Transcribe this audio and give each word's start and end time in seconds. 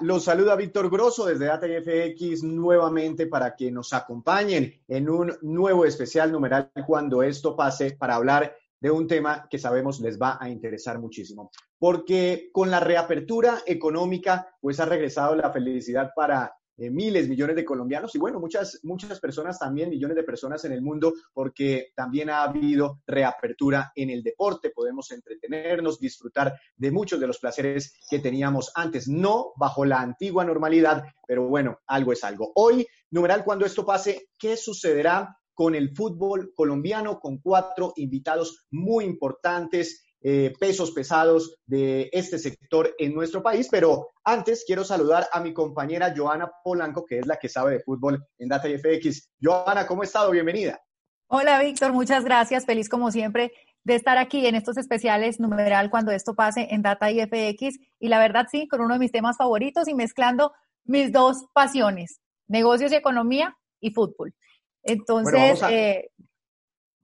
Los 0.00 0.24
saluda 0.24 0.56
Víctor 0.56 0.90
Grosso 0.90 1.26
desde 1.26 1.50
ATFX 1.50 2.42
nuevamente 2.42 3.26
para 3.26 3.54
que 3.54 3.70
nos 3.70 3.92
acompañen 3.92 4.72
en 4.88 5.08
un 5.08 5.36
nuevo 5.42 5.84
especial 5.84 6.32
numeral 6.32 6.70
cuando 6.86 7.22
esto 7.22 7.54
pase 7.54 7.92
para 7.92 8.14
hablar 8.14 8.56
de 8.80 8.90
un 8.90 9.06
tema 9.06 9.46
que 9.48 9.58
sabemos 9.58 10.00
les 10.00 10.20
va 10.20 10.38
a 10.40 10.48
interesar 10.48 10.98
muchísimo. 10.98 11.50
Porque 11.78 12.50
con 12.52 12.70
la 12.70 12.80
reapertura 12.80 13.62
económica, 13.66 14.56
pues 14.60 14.80
ha 14.80 14.84
regresado 14.84 15.36
la 15.36 15.50
felicidad 15.50 16.10
para 16.14 16.54
eh, 16.76 16.90
miles, 16.90 17.28
millones 17.28 17.56
de 17.56 17.64
colombianos 17.64 18.14
y 18.14 18.18
bueno, 18.18 18.40
muchas, 18.40 18.80
muchas 18.82 19.20
personas 19.20 19.58
también, 19.58 19.90
millones 19.90 20.16
de 20.16 20.22
personas 20.22 20.64
en 20.64 20.72
el 20.72 20.82
mundo, 20.82 21.12
porque 21.32 21.92
también 21.94 22.30
ha 22.30 22.42
habido 22.42 23.00
reapertura 23.06 23.92
en 23.94 24.10
el 24.10 24.22
deporte, 24.22 24.70
podemos 24.70 25.10
entretenernos, 25.10 26.00
disfrutar 26.00 26.58
de 26.76 26.90
muchos 26.90 27.20
de 27.20 27.26
los 27.26 27.38
placeres 27.38 27.98
que 28.08 28.20
teníamos 28.20 28.72
antes, 28.74 29.06
no 29.08 29.52
bajo 29.56 29.84
la 29.84 30.00
antigua 30.00 30.44
normalidad, 30.44 31.04
pero 31.26 31.46
bueno, 31.46 31.80
algo 31.86 32.12
es 32.12 32.24
algo. 32.24 32.52
Hoy, 32.54 32.86
numeral, 33.10 33.44
cuando 33.44 33.66
esto 33.66 33.84
pase, 33.84 34.28
¿qué 34.38 34.56
sucederá? 34.56 35.36
con 35.54 35.74
el 35.74 35.94
fútbol 35.94 36.52
colombiano, 36.54 37.20
con 37.20 37.38
cuatro 37.38 37.92
invitados 37.96 38.64
muy 38.70 39.04
importantes 39.04 40.02
eh, 40.22 40.52
pesos 40.58 40.92
pesados 40.92 41.56
de 41.66 42.08
este 42.12 42.38
sector 42.38 42.94
en 42.98 43.14
nuestro 43.14 43.42
país. 43.42 43.68
Pero 43.70 44.08
antes 44.24 44.64
quiero 44.66 44.84
saludar 44.84 45.28
a 45.32 45.40
mi 45.40 45.52
compañera 45.52 46.14
Joana 46.16 46.50
Polanco, 46.62 47.04
que 47.04 47.18
es 47.18 47.26
la 47.26 47.36
que 47.36 47.48
sabe 47.48 47.72
de 47.72 47.80
fútbol 47.80 48.24
en 48.38 48.48
Data 48.48 48.68
FX. 48.68 49.30
Joana, 49.40 49.86
¿cómo 49.86 50.02
ha 50.02 50.04
estado? 50.04 50.30
Bienvenida. 50.30 50.80
Hola, 51.28 51.60
Víctor, 51.60 51.92
muchas 51.92 52.24
gracias. 52.24 52.66
Feliz 52.66 52.88
como 52.88 53.10
siempre 53.10 53.52
de 53.84 53.94
estar 53.94 54.18
aquí 54.18 54.46
en 54.46 54.54
estos 54.54 54.76
especiales 54.76 55.40
numeral 55.40 55.90
cuando 55.90 56.12
esto 56.12 56.34
pase 56.34 56.68
en 56.70 56.82
Data 56.82 57.10
IFX. 57.10 57.78
Y 57.98 58.08
la 58.08 58.18
verdad, 58.18 58.46
sí, 58.50 58.68
con 58.68 58.80
uno 58.80 58.94
de 58.94 59.00
mis 59.00 59.12
temas 59.12 59.36
favoritos 59.36 59.88
y 59.88 59.94
mezclando 59.94 60.52
mis 60.84 61.12
dos 61.12 61.46
pasiones, 61.52 62.20
negocios 62.48 62.92
y 62.92 62.96
economía 62.96 63.56
y 63.80 63.90
fútbol. 63.90 64.34
Entonces, 64.82 65.62
eh, 65.70 66.10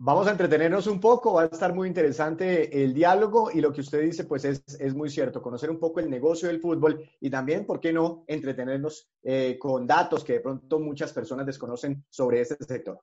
Vamos 0.01 0.29
a 0.29 0.31
entretenernos 0.31 0.87
un 0.87 1.01
poco, 1.01 1.33
va 1.35 1.43
a 1.43 1.47
estar 1.47 1.75
muy 1.75 1.89
interesante 1.89 2.85
el 2.85 2.95
diálogo 2.95 3.51
y 3.51 3.61
lo 3.61 3.73
que 3.73 3.81
usted 3.81 4.01
dice, 4.03 4.23
pues 4.23 4.45
es, 4.45 4.63
es 4.79 4.95
muy 4.95 5.11
cierto, 5.11 5.43
conocer 5.43 5.71
un 5.71 5.81
poco 5.81 5.99
el 5.99 6.09
negocio 6.09 6.47
del 6.47 6.61
fútbol 6.61 7.05
y 7.21 7.29
también, 7.29 7.67
¿por 7.67 7.81
qué 7.81 7.93
no?, 7.93 8.23
entretenernos 8.29 9.09
eh, 9.25 9.59
con 9.59 9.89
datos 9.89 10.23
que 10.23 10.35
de 10.35 10.41
pronto 10.41 10.79
muchas 10.79 11.13
personas 11.13 11.47
desconocen 11.47 12.05
sobre 12.11 12.41
este 12.41 12.65
sector. 12.65 13.01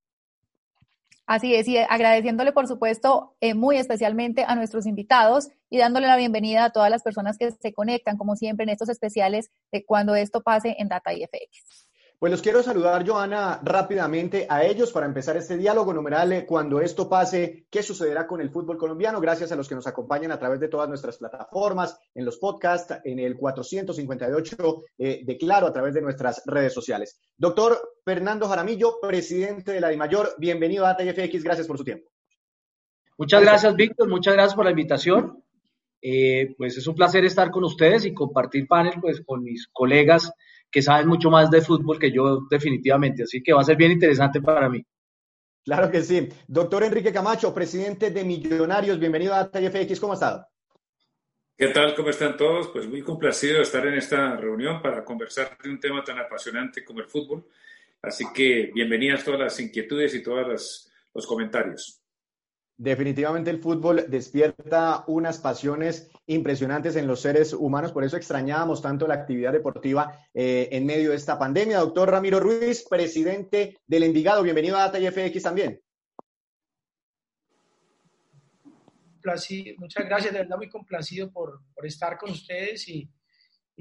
Así 1.25 1.53
es, 1.53 1.67
y 1.67 1.77
agradeciéndole, 1.77 2.53
por 2.53 2.65
supuesto, 2.65 3.35
eh, 3.41 3.55
muy 3.55 3.75
especialmente 3.75 4.45
a 4.47 4.55
nuestros 4.55 4.85
invitados 4.85 5.49
y 5.69 5.79
dándole 5.79 6.07
la 6.07 6.15
bienvenida 6.15 6.63
a 6.63 6.71
todas 6.71 6.89
las 6.89 7.03
personas 7.03 7.37
que 7.37 7.51
se 7.51 7.73
conectan, 7.73 8.15
como 8.15 8.37
siempre, 8.37 8.63
en 8.63 8.69
estos 8.69 8.87
especiales 8.87 9.51
de 9.69 9.83
cuando 9.83 10.15
esto 10.15 10.43
pase 10.43 10.77
en 10.79 10.87
Data 10.87 11.13
IFX. 11.13 11.84
Pues 12.17 12.31
los 12.31 12.41
quiero 12.41 12.63
saludar, 12.63 13.05
Joana, 13.05 13.59
rápidamente 13.61 14.47
a 14.49 14.63
ellos 14.63 14.93
para 14.93 15.05
empezar 15.05 15.35
este 15.35 15.57
diálogo 15.57 15.93
numeral. 15.93 16.31
Eh, 16.31 16.45
cuando 16.45 16.79
esto 16.79 17.09
pase, 17.09 17.67
¿qué 17.69 17.83
sucederá 17.83 18.25
con 18.25 18.39
el 18.39 18.49
fútbol 18.49 18.77
colombiano? 18.77 19.19
Gracias 19.19 19.51
a 19.51 19.55
los 19.57 19.67
que 19.67 19.75
nos 19.75 19.85
acompañan 19.85 20.31
a 20.31 20.39
través 20.39 20.61
de 20.61 20.69
todas 20.69 20.87
nuestras 20.87 21.17
plataformas, 21.17 21.99
en 22.13 22.23
los 22.23 22.37
podcasts, 22.37 22.95
en 23.03 23.19
el 23.19 23.35
458 23.35 24.83
eh, 24.97 25.23
de 25.25 25.37
Claro, 25.37 25.67
a 25.67 25.73
través 25.73 25.93
de 25.93 26.01
nuestras 26.01 26.41
redes 26.45 26.73
sociales. 26.73 27.19
Doctor 27.37 27.77
Fernando 28.05 28.47
Jaramillo, 28.47 28.99
presidente 29.01 29.73
de 29.73 29.81
la 29.81 29.89
DIMAYOR, 29.89 30.35
bienvenido 30.37 30.85
a 30.85 30.91
ATFX, 30.91 31.43
gracias 31.43 31.67
por 31.67 31.77
su 31.77 31.83
tiempo. 31.83 32.09
Muchas 33.17 33.41
gracias, 33.41 33.75
Víctor, 33.75 34.07
muchas 34.07 34.33
gracias 34.33 34.55
por 34.55 34.63
la 34.63 34.71
invitación. 34.71 35.43
Eh, 36.01 36.53
pues 36.57 36.77
es 36.77 36.87
un 36.87 36.95
placer 36.95 37.25
estar 37.25 37.51
con 37.51 37.65
ustedes 37.65 38.05
y 38.05 38.13
compartir 38.13 38.67
panel 38.67 38.93
pues, 39.01 39.21
con 39.25 39.43
mis 39.43 39.67
colegas 39.67 40.31
que 40.71 40.81
saben 40.81 41.07
mucho 41.07 41.29
más 41.29 41.49
de 41.49 41.61
fútbol 41.61 41.99
que 41.99 42.11
yo 42.11 42.41
definitivamente, 42.49 43.23
así 43.23 43.41
que 43.41 43.53
va 43.53 43.61
a 43.61 43.65
ser 43.65 43.77
bien 43.77 43.91
interesante 43.91 44.41
para 44.41 44.69
mí. 44.69 44.83
Claro 45.63 45.89
que 45.89 46.03
sí. 46.03 46.29
Doctor 46.47 46.83
Enrique 46.83 47.11
Camacho, 47.11 47.53
presidente 47.53 48.11
de 48.11 48.23
Millonarios, 48.23 48.99
bienvenido 48.99 49.33
a 49.33 49.49
TFX, 49.49 49.99
¿cómo 49.99 50.13
ha 50.13 50.15
estado? 50.15 50.47
¿Qué 51.57 51.69
tal? 51.69 51.95
¿Cómo 51.95 52.09
están 52.09 52.35
todos? 52.35 52.67
Pues 52.67 52.87
muy 52.87 53.01
complacido 53.01 53.55
de 53.55 53.63
estar 53.63 53.87
en 53.87 53.93
esta 53.93 54.35
reunión 54.35 54.81
para 54.81 55.05
conversar 55.05 55.57
de 55.63 55.69
un 55.69 55.79
tema 55.79 56.03
tan 56.03 56.19
apasionante 56.19 56.83
como 56.83 56.99
el 56.99 57.07
fútbol. 57.07 57.47
Así 58.01 58.25
que 58.33 58.71
bienvenidas 58.73 59.23
todas 59.23 59.39
las 59.39 59.59
inquietudes 59.59 60.13
y 60.13 60.21
todos 60.21 60.91
los 61.13 61.25
comentarios. 61.25 62.04
Definitivamente 62.77 63.49
el 63.49 63.61
fútbol 63.61 64.05
despierta 64.09 65.05
unas 65.07 65.37
pasiones 65.37 66.11
impresionantes 66.27 66.97
en 66.97 67.07
los 67.07 67.21
seres 67.21 67.53
humanos, 67.53 67.93
por 67.93 68.03
eso 68.03 68.17
extrañábamos 68.17 68.81
tanto 68.81 69.07
la 69.07 69.13
actividad 69.13 69.53
deportiva 69.53 70.11
eh, 70.33 70.67
en 70.71 70.85
medio 70.85 71.11
de 71.11 71.15
esta 71.15 71.39
pandemia. 71.39 71.79
Doctor 71.79 72.11
Ramiro 72.11 72.41
Ruiz, 72.41 72.85
presidente 72.89 73.77
del 73.87 74.03
Envigado, 74.03 74.43
bienvenido 74.43 74.75
a 74.75 74.89
FX 74.89 75.41
también. 75.41 75.81
Muchas 79.77 80.05
gracias, 80.05 80.33
de 80.33 80.39
verdad 80.39 80.57
muy 80.57 80.69
complacido 80.69 81.31
por, 81.31 81.61
estar 81.83 82.17
con 82.17 82.31
ustedes 82.31 82.87
y, 82.89 83.09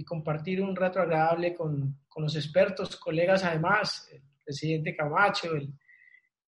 compartir 0.06 0.60
un 0.60 0.74
rato 0.74 1.00
agradable 1.00 1.54
con, 1.54 2.00
con 2.08 2.24
los 2.24 2.34
expertos, 2.34 2.96
colegas 2.96 3.44
además, 3.44 4.08
el 4.10 4.22
presidente 4.44 4.96
Camacho, 4.96 5.54
el 5.54 5.72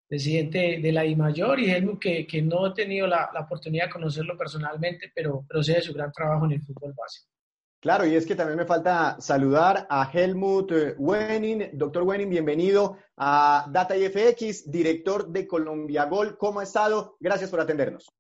presidente 0.09 0.79
de 0.81 0.93
la 0.93 1.05
mayor 1.17 1.59
y 1.59 1.71
Helmut, 1.71 1.99
que, 1.99 2.27
que 2.27 2.43
no 2.43 2.69
he 2.69 2.75
tenido 2.75 3.07
la, 3.07 3.31
la, 3.33 3.41
oportunidad 3.41 3.87
de 3.87 3.93
conocerlo 3.93 4.37
personalmente, 4.37 5.11
pero, 5.15 5.45
pero 5.49 5.63
sé 5.63 5.75
de 5.75 5.83
su 5.83 5.93
gran 5.93 6.13
trabajo 6.13 6.47
en 6.47 6.53
el 6.53 6.63
fútbol 6.63 6.95
básico. 6.97 7.29
Claro, 7.81 8.07
y 8.07 8.15
es 8.15 8.27
que 8.27 8.35
también 8.35 8.59
me 8.59 8.65
falta 8.65 9.21
saludar 9.21 9.87
a 9.89 10.11
Helmut 10.13 10.73
eh, 10.73 10.95
Wenning. 10.99 11.71
Doctor 11.73 12.03
Wenning, 12.05 12.31
bienvenido 12.31 12.99
a 13.17 13.67
Data 13.71 13.97
IFX, 13.97 14.71
director 14.71 15.29
de 15.29 15.47
Colombia 15.47 16.07
Gol. 16.07 16.37
¿Cómo 16.39 16.61
ha 16.61 16.65
estado? 16.65 17.17
Gracias 17.21 17.51
por 17.51 17.61
atendernos. 17.61 18.11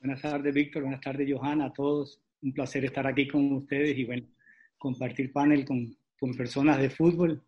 Buenas 0.00 0.22
tardes, 0.22 0.54
Víctor. 0.54 0.82
Buenas 0.82 1.00
tardes, 1.00 1.28
Johanna. 1.30 1.66
A 1.66 1.72
todos. 1.72 2.20
Un 2.40 2.52
placer 2.52 2.84
estar 2.84 3.06
aquí 3.06 3.26
con 3.26 3.52
ustedes 3.52 3.98
y, 3.98 4.04
bueno, 4.04 4.26
compartir 4.78 5.32
panel 5.32 5.64
con, 5.66 5.94
con 6.18 6.34
personas 6.34 6.78
de 6.78 6.88
fútbol 6.88 7.42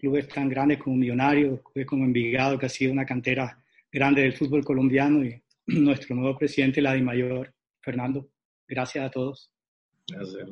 clubes 0.00 0.28
tan 0.28 0.48
grandes 0.48 0.78
como 0.78 0.96
Millonarios, 0.96 1.60
clubes 1.60 1.86
como 1.86 2.04
Envigado, 2.04 2.58
que 2.58 2.66
ha 2.66 2.70
sido 2.70 2.92
una 2.92 3.06
cantera 3.06 3.62
grande 3.92 4.22
del 4.22 4.32
fútbol 4.32 4.64
colombiano, 4.64 5.24
y 5.24 5.40
nuestro 5.66 6.16
nuevo 6.16 6.36
presidente, 6.38 6.80
la 6.80 6.96
Mayor, 6.96 7.52
Fernando. 7.80 8.28
Gracias 8.66 9.04
a 9.04 9.10
todos. 9.10 9.50
Gracias. 10.08 10.48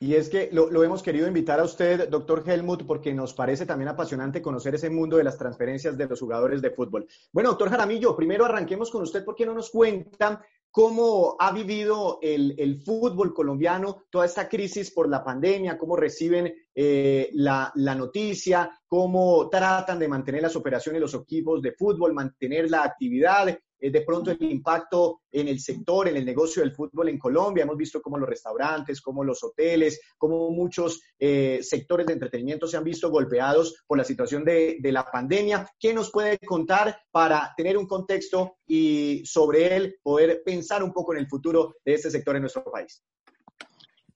Y 0.00 0.14
es 0.14 0.28
que 0.28 0.48
lo, 0.52 0.70
lo, 0.70 0.82
hemos 0.84 1.02
querido 1.02 1.26
invitar 1.26 1.60
a 1.60 1.64
usted, 1.64 2.08
doctor 2.08 2.42
Helmut, 2.46 2.84
porque 2.86 3.12
nos 3.12 3.34
parece 3.34 3.66
también 3.66 3.88
apasionante 3.88 4.42
conocer 4.42 4.74
ese 4.74 4.90
mundo 4.90 5.16
de 5.16 5.24
las 5.24 5.38
transferencias 5.38 5.96
de 5.96 6.06
los 6.06 6.20
jugadores 6.20 6.62
de 6.62 6.70
fútbol. 6.70 7.06
Bueno, 7.32 7.50
doctor 7.50 7.70
Jaramillo, 7.70 8.16
primero 8.16 8.44
arranquemos 8.44 8.90
con 8.90 9.02
usted 9.02 9.24
porque 9.24 9.46
no 9.46 9.54
nos 9.54 9.70
cuenta 9.70 10.44
cómo 10.72 11.36
ha 11.38 11.52
vivido 11.52 12.18
el, 12.22 12.82
fútbol 12.82 13.34
colombiano 13.34 14.04
toda 14.10 14.24
esta 14.24 14.48
crisis 14.48 14.90
por 14.90 15.08
la 15.08 15.22
pandemia, 15.22 15.76
cómo 15.76 15.96
reciben 15.96 16.52
eh, 16.74 17.30
la, 17.34 17.72
noticia, 17.74 18.70
cómo 18.86 19.48
tratan 19.50 19.98
de 19.98 20.08
mantener 20.08 20.42
las 20.42 20.56
operaciones 20.56 21.00
los 21.00 21.14
equipos 21.14 21.60
de 21.60 21.72
fútbol, 21.72 22.14
mantener 22.14 22.70
la 22.70 22.82
actividad, 22.84 23.48
eh, 23.48 23.90
de 23.90 24.00
pronto 24.02 24.30
el 24.30 24.42
impacto 24.42 25.22
en 25.30 25.48
el 25.48 25.60
sector, 25.60 26.08
en 26.08 26.16
el 26.16 26.24
negocio 26.24 26.62
del 26.62 26.72
fútbol 26.72 27.10
en 27.10 27.18
Colombia. 27.18 27.64
Hemos 27.64 27.76
visto 27.76 28.00
cómo 28.00 28.16
los 28.16 28.28
restaurantes, 28.28 29.00
cómo 29.02 29.22
los 29.22 29.42
hoteles, 29.44 30.00
cómo 30.16 30.50
muchos 30.50 31.02
eh, 31.18 31.58
sectores 31.62 32.06
de 32.06 32.14
entretenimiento 32.14 32.66
se 32.66 32.76
han 32.76 32.84
visto 32.84 33.10
golpeados 33.10 33.84
por 33.86 33.98
la 33.98 34.04
situación 34.04 34.44
de, 34.44 34.78
de, 34.80 34.92
la 34.92 35.04
pandemia. 35.04 35.68
¿Qué 35.78 35.92
nos 35.92 36.10
puede 36.10 36.38
contar 36.38 36.96
para 37.10 37.52
tener 37.56 37.76
un 37.76 37.86
contexto 37.86 38.56
y 38.66 39.22
sobre 39.26 39.76
él 39.76 39.96
poder 40.02 40.42
pensar 40.44 40.82
un 40.82 40.92
poco 40.92 41.12
en 41.12 41.18
el 41.18 41.28
futuro 41.28 41.74
de 41.84 41.94
este 41.94 42.10
sector 42.10 42.36
en 42.36 42.42
nuestro 42.42 42.64
país? 42.64 43.02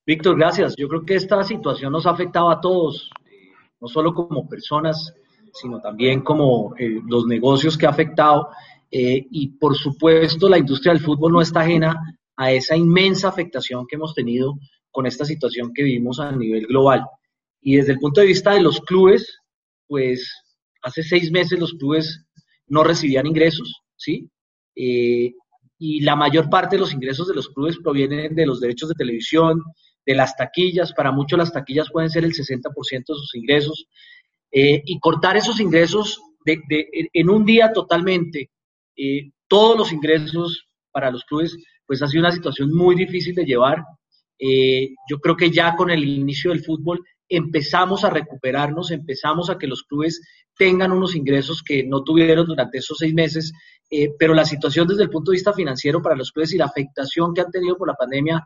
Víctor, 0.07 0.37
gracias. 0.37 0.75
Yo 0.77 0.89
creo 0.89 1.05
que 1.05 1.17
esta 1.17 1.43
situación 1.43 1.93
nos 1.93 2.07
ha 2.07 2.11
afectado 2.11 2.51
a 2.51 2.61
todos, 2.61 3.11
eh, 3.31 3.51
no 3.81 3.89
solo 3.89 4.15
como 4.15 4.49
personas, 4.49 5.13
sino 5.53 5.81
también 5.81 6.21
como 6.21 6.75
los 7.07 7.27
negocios 7.27 7.79
que 7.79 7.87
ha 7.87 7.91
afectado 7.91 8.49
eh, 8.91 9.27
y 9.31 9.49
por 9.49 9.77
supuesto, 9.77 10.49
la 10.49 10.59
industria 10.59 10.93
del 10.93 11.03
fútbol 11.03 11.33
no 11.33 11.41
está 11.41 11.61
ajena 11.61 12.19
a 12.37 12.53
esa 12.53 12.77
inmensa 12.77 13.29
afectación 13.29 13.87
que 13.87 13.97
hemos 13.97 14.15
tenido 14.15 14.55
con 14.91 15.07
esta 15.07 15.25
situación 15.25 15.73
que 15.75 15.83
vivimos 15.83 16.21
a 16.21 16.33
nivel 16.33 16.67
global. 16.67 17.05
Y 17.61 17.77
desde 17.77 17.93
el 17.93 17.99
punto 17.99 18.21
de 18.21 18.29
vista 18.29 18.53
de 18.53 18.63
los 18.63 18.81
clubes, 18.81 19.41
pues 19.87 20.33
hace 20.83 21.03
seis 21.03 21.31
meses 21.31 21.59
los 21.59 21.75
clubes 21.75 22.25
no 22.69 22.85
recibían 22.85 23.27
ingresos, 23.27 23.83
¿sí? 23.97 24.31
Eh, 24.75 25.35
y 25.79 26.01
la 26.01 26.17
mayor 26.17 26.49
parte 26.49 26.77
de 26.77 26.81
los 26.81 26.93
ingresos 26.93 27.29
de 27.29 27.35
los 27.35 27.49
clubes 27.49 27.77
provienen 27.83 28.35
de 28.35 28.47
los 28.47 28.61
derechos 28.61 28.89
de 28.89 28.95
televisión, 28.95 29.63
de 30.07 30.15
las 30.15 30.37
taquillas. 30.37 30.93
Para 30.93 31.13
muchos 31.13 31.39
las 31.39 31.53
taquillas 31.53 31.91
pueden 31.91 32.11
ser 32.11 32.25
el 32.25 32.33
60% 32.33 32.73
de 32.91 33.05
sus 33.07 33.35
ingresos. 33.35 33.87
Eh, 34.53 34.83
y 34.87 34.99
cortar 35.01 35.37
esos 35.37 35.61
ingresos 35.61 36.21
de, 36.45 36.63
en 37.13 37.29
un 37.29 37.45
día 37.45 37.73
totalmente 37.73 38.51
eh, 38.97 39.31
todos 39.49 39.77
los 39.77 39.93
ingresos 39.93 40.69
para 40.93 41.11
los 41.11 41.25
clubes, 41.25 41.57
pues 41.85 42.01
ha 42.03 42.07
sido 42.07 42.23
una 42.23 42.33
situación 42.33 42.73
muy 42.75 42.95
difícil 42.95 43.35
de 43.35 43.45
llevar 43.45 43.83
Eh, 44.39 44.91
yo 45.09 45.19
creo 45.19 45.35
que 45.35 45.51
ya 45.51 45.75
con 45.77 45.91
el 45.91 46.05
inicio 46.05 46.51
del 46.51 46.63
fútbol 46.63 47.03
empezamos 47.27 48.05
a 48.05 48.11
recuperarnos, 48.11 48.91
empezamos 48.91 49.49
a 49.49 49.57
que 49.57 49.67
los 49.67 49.83
clubes 49.85 50.21
tengan 50.59 50.93
unos 50.93 51.15
ingresos 51.15 51.63
que 51.63 51.85
no 51.85 52.03
tuvieron 52.05 52.47
durante 52.47 52.79
esos 52.79 52.99
seis 52.99 53.15
meses, 53.15 53.53
eh, 53.91 54.15
pero 54.19 54.35
la 54.35 54.45
situación 54.45 54.89
desde 54.89 55.05
el 55.05 55.11
punto 55.11 55.31
de 55.31 55.37
vista 55.37 55.53
financiero 55.53 56.03
para 56.03 56.17
los 56.17 56.33
clubes 56.33 56.53
y 56.53 56.59
la 56.59 56.67
afectación 56.67 57.33
que 57.33 57.41
han 57.41 57.51
tenido 57.51 57.77
por 57.77 57.89
la 57.89 57.95
pandemia 57.95 58.45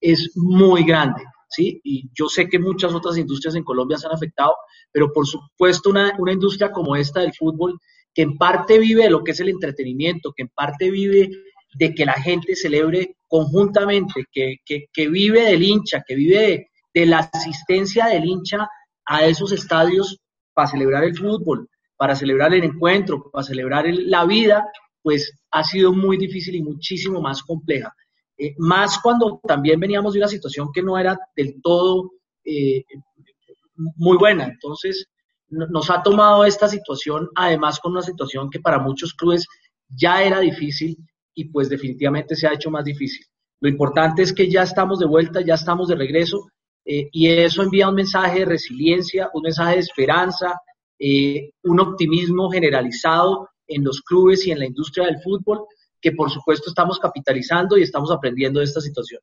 es 0.00 0.32
muy 0.36 0.84
grande, 0.84 1.22
¿sí? 1.48 1.80
Y 1.82 2.10
yo 2.12 2.28
sé 2.28 2.48
que 2.48 2.58
muchas 2.58 2.92
otras 2.92 3.16
industrias 3.16 3.54
en 3.54 3.64
Colombia 3.64 3.96
se 3.96 4.06
han 4.06 4.14
afectado, 4.14 4.54
pero 4.90 5.12
por 5.12 5.26
supuesto 5.26 5.90
una, 5.90 6.12
una 6.18 6.32
industria 6.32 6.70
como 6.70 6.96
esta 6.96 7.20
del 7.20 7.32
fútbol, 7.32 7.78
que 8.12 8.22
en 8.22 8.36
parte 8.36 8.78
vive 8.78 9.04
de 9.04 9.10
lo 9.10 9.24
que 9.24 9.30
es 9.30 9.40
el 9.40 9.48
entretenimiento, 9.48 10.32
que 10.36 10.42
en 10.42 10.48
parte 10.48 10.90
vive 10.90 11.30
de 11.74 11.94
que 11.94 12.04
la 12.04 12.14
gente 12.14 12.54
celebre 12.54 13.16
conjuntamente, 13.26 14.26
que, 14.30 14.56
que, 14.64 14.86
que 14.92 15.08
vive 15.08 15.44
del 15.44 15.62
hincha, 15.62 16.02
que 16.06 16.14
vive 16.14 16.38
de, 16.38 16.66
de 16.92 17.06
la 17.06 17.30
asistencia 17.32 18.06
del 18.06 18.26
hincha 18.26 18.68
a 19.06 19.24
esos 19.24 19.52
estadios 19.52 20.18
para 20.52 20.68
celebrar 20.68 21.04
el 21.04 21.16
fútbol, 21.16 21.68
para 21.96 22.14
celebrar 22.14 22.52
el 22.52 22.64
encuentro, 22.64 23.30
para 23.32 23.44
celebrar 23.44 23.86
la 23.88 24.26
vida, 24.26 24.66
pues 25.02 25.32
ha 25.50 25.64
sido 25.64 25.92
muy 25.92 26.16
difícil 26.16 26.54
y 26.54 26.62
muchísimo 26.62 27.20
más 27.20 27.42
compleja. 27.42 27.94
Eh, 28.38 28.54
más 28.58 28.98
cuando 29.00 29.40
también 29.46 29.78
veníamos 29.78 30.14
de 30.14 30.20
una 30.20 30.28
situación 30.28 30.70
que 30.72 30.82
no 30.82 30.98
era 30.98 31.18
del 31.36 31.60
todo 31.62 32.12
eh, 32.44 32.84
muy 33.76 34.16
buena. 34.16 34.44
Entonces, 34.46 35.06
nos 35.48 35.90
ha 35.90 36.02
tomado 36.02 36.44
esta 36.44 36.66
situación, 36.66 37.28
además 37.34 37.78
con 37.78 37.92
una 37.92 38.02
situación 38.02 38.48
que 38.48 38.60
para 38.60 38.78
muchos 38.78 39.12
clubes 39.12 39.46
ya 39.88 40.22
era 40.22 40.40
difícil 40.40 40.96
y 41.34 41.44
pues 41.46 41.68
definitivamente 41.68 42.36
se 42.36 42.46
ha 42.46 42.54
hecho 42.54 42.70
más 42.70 42.84
difícil. 42.84 43.26
Lo 43.60 43.68
importante 43.68 44.22
es 44.22 44.32
que 44.32 44.50
ya 44.50 44.62
estamos 44.62 44.98
de 44.98 45.06
vuelta, 45.06 45.40
ya 45.42 45.54
estamos 45.54 45.88
de 45.88 45.96
regreso 45.96 46.48
eh, 46.86 47.08
y 47.12 47.28
eso 47.28 47.62
envía 47.62 47.88
un 47.88 47.96
mensaje 47.96 48.40
de 48.40 48.44
resiliencia, 48.46 49.30
un 49.34 49.42
mensaje 49.42 49.74
de 49.74 49.80
esperanza, 49.80 50.58
un 51.64 51.80
optimismo 51.80 52.48
generalizado 52.48 53.48
en 53.74 53.84
los 53.84 54.02
clubes 54.02 54.46
y 54.46 54.50
en 54.50 54.58
la 54.58 54.66
industria 54.66 55.06
del 55.06 55.20
fútbol, 55.20 55.64
que 56.00 56.12
por 56.12 56.30
supuesto 56.30 56.70
estamos 56.70 56.98
capitalizando 56.98 57.78
y 57.78 57.82
estamos 57.82 58.10
aprendiendo 58.10 58.58
de 58.58 58.66
esta 58.66 58.80
situación. 58.80 59.20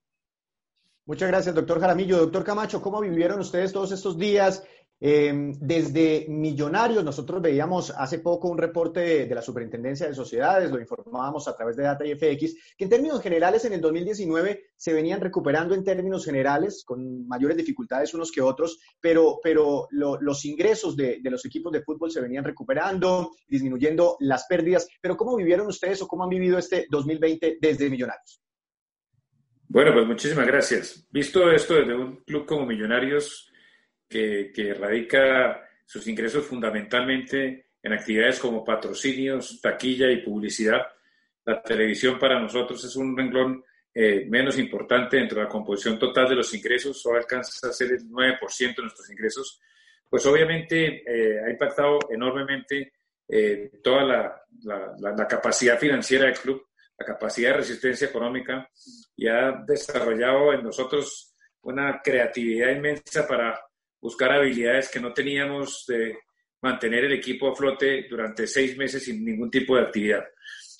Muchas 1.05 1.27
gracias, 1.27 1.55
doctor 1.55 1.79
Jaramillo. 1.79 2.17
Doctor 2.17 2.43
Camacho, 2.43 2.81
¿cómo 2.81 3.01
vivieron 3.01 3.39
ustedes 3.39 3.73
todos 3.73 3.91
estos 3.91 4.17
días 4.17 4.63
Em, 5.01 5.53
desde 5.61 6.25
Millonarios, 6.27 7.05
nosotros 7.05 7.41
veíamos 7.41 7.89
hace 7.91 8.19
poco 8.19 8.49
un 8.49 8.57
reporte 8.57 9.25
de, 9.25 9.35
la 9.35 9.41
Superintendencia 9.41 10.07
de 10.07 10.13
Sociedades, 10.13 10.71
lo 10.71 10.79
informábamos 10.79 11.47
a 11.47 11.55
través 11.55 11.77
de 11.77 11.83
Data 11.83 12.05
y 12.05 12.15
FX, 12.15 12.75
que 12.77 12.83
en 12.83 12.89
términos 12.89 13.21
generales 13.21 13.63
en 13.63 13.73
el 13.73 13.79
2019 13.79 14.71
se 14.75 14.93
venían 14.93 15.21
recuperando 15.21 15.73
en 15.73 15.85
términos 15.85 16.25
generales, 16.25 16.83
con 16.85 17.25
mayores 17.27 17.55
dificultades 17.55 18.13
unos 18.13 18.29
que 18.29 18.41
otros, 18.41 18.79
pero, 18.99 19.39
pero 19.41 19.87
los 19.91 20.43
ingresos 20.43 20.97
de, 20.97 21.19
de, 21.21 21.31
los 21.31 21.45
equipos 21.45 21.71
de 21.71 21.81
fútbol 21.81 22.11
se 22.11 22.21
venían 22.21 22.43
recuperando, 22.43 23.31
disminuyendo 23.47 24.17
las 24.19 24.47
pérdidas. 24.47 24.87
Pero 25.01 25.15
¿cómo 25.15 25.37
vivieron 25.37 25.67
ustedes 25.67 26.01
o 26.01 26.07
cómo 26.07 26.23
han 26.23 26.29
vivido 26.29 26.57
este 26.57 26.87
2020 26.89 27.57
desde 27.61 27.89
Millonarios? 27.89 28.41
Bueno, 29.71 29.93
pues 29.93 30.07
muchísimas 30.07 30.47
gracias. 30.47 31.07
Visto 31.11 31.49
esto 31.51 31.75
desde 31.75 31.95
un 31.95 32.17
club 32.23 32.45
como 32.45 32.65
Millonarios, 32.65 33.48
que, 34.09 34.73
radica 34.73 35.63
sus 35.85 36.07
ingresos 36.07 36.45
fundamentalmente 36.45 37.67
en 37.81 37.93
actividades 37.93 38.39
como 38.39 38.63
patrocinios, 38.63 39.61
taquilla 39.61 40.11
y 40.11 40.21
publicidad. 40.21 40.81
La 41.45 41.61
televisión 41.61 42.19
para 42.19 42.39
nosotros 42.39 42.83
es 42.83 42.95
un 42.95 43.15
renglón 43.15 43.63
eh, 43.93 44.25
menos 44.27 44.57
importante 44.57 45.17
dentro 45.17 45.39
de 45.39 45.45
la 45.45 45.49
composición 45.49 45.97
total 45.97 46.27
de 46.29 46.35
los 46.35 46.53
ingresos, 46.53 47.01
solo 47.01 47.17
alcanza 47.17 47.67
a 47.67 47.73
ser 47.73 47.91
el 47.91 48.09
9% 48.09 48.75
de 48.75 48.81
nuestros 48.81 49.09
ingresos. 49.09 49.61
Pues 50.09 50.25
obviamente 50.25 51.03
eh, 51.05 51.39
ha 51.45 51.49
impactado 51.49 51.99
enormemente 52.09 52.93
eh, 53.27 53.71
toda 53.83 54.03
la, 54.03 54.43
la, 54.99 55.27
capacidad 55.27 55.77
financiera 55.77 56.25
del 56.25 56.37
club, 56.37 56.67
la 56.97 57.05
capacidad 57.05 57.51
de 57.51 57.57
resistencia 57.57 58.07
económica 58.07 58.67
y 59.15 59.27
ha 59.27 59.51
desarrollado 59.65 60.51
en 60.53 60.63
nosotros 60.63 61.35
una 61.61 62.01
creatividad 62.01 62.71
inmensa 62.71 63.27
para 63.27 63.59
buscar 64.01 64.31
habilidades 64.31 64.89
que 64.89 64.99
no 64.99 65.13
teníamos 65.13 65.85
de 65.87 66.17
mantener 66.61 67.05
el 67.05 67.13
equipo 67.13 67.49
a 67.49 67.55
flote 67.55 68.07
durante 68.09 68.47
seis 68.47 68.77
meses 68.77 69.03
sin 69.03 69.23
ningún 69.23 69.49
tipo 69.49 69.75
de 69.75 69.83
actividad. 69.83 70.25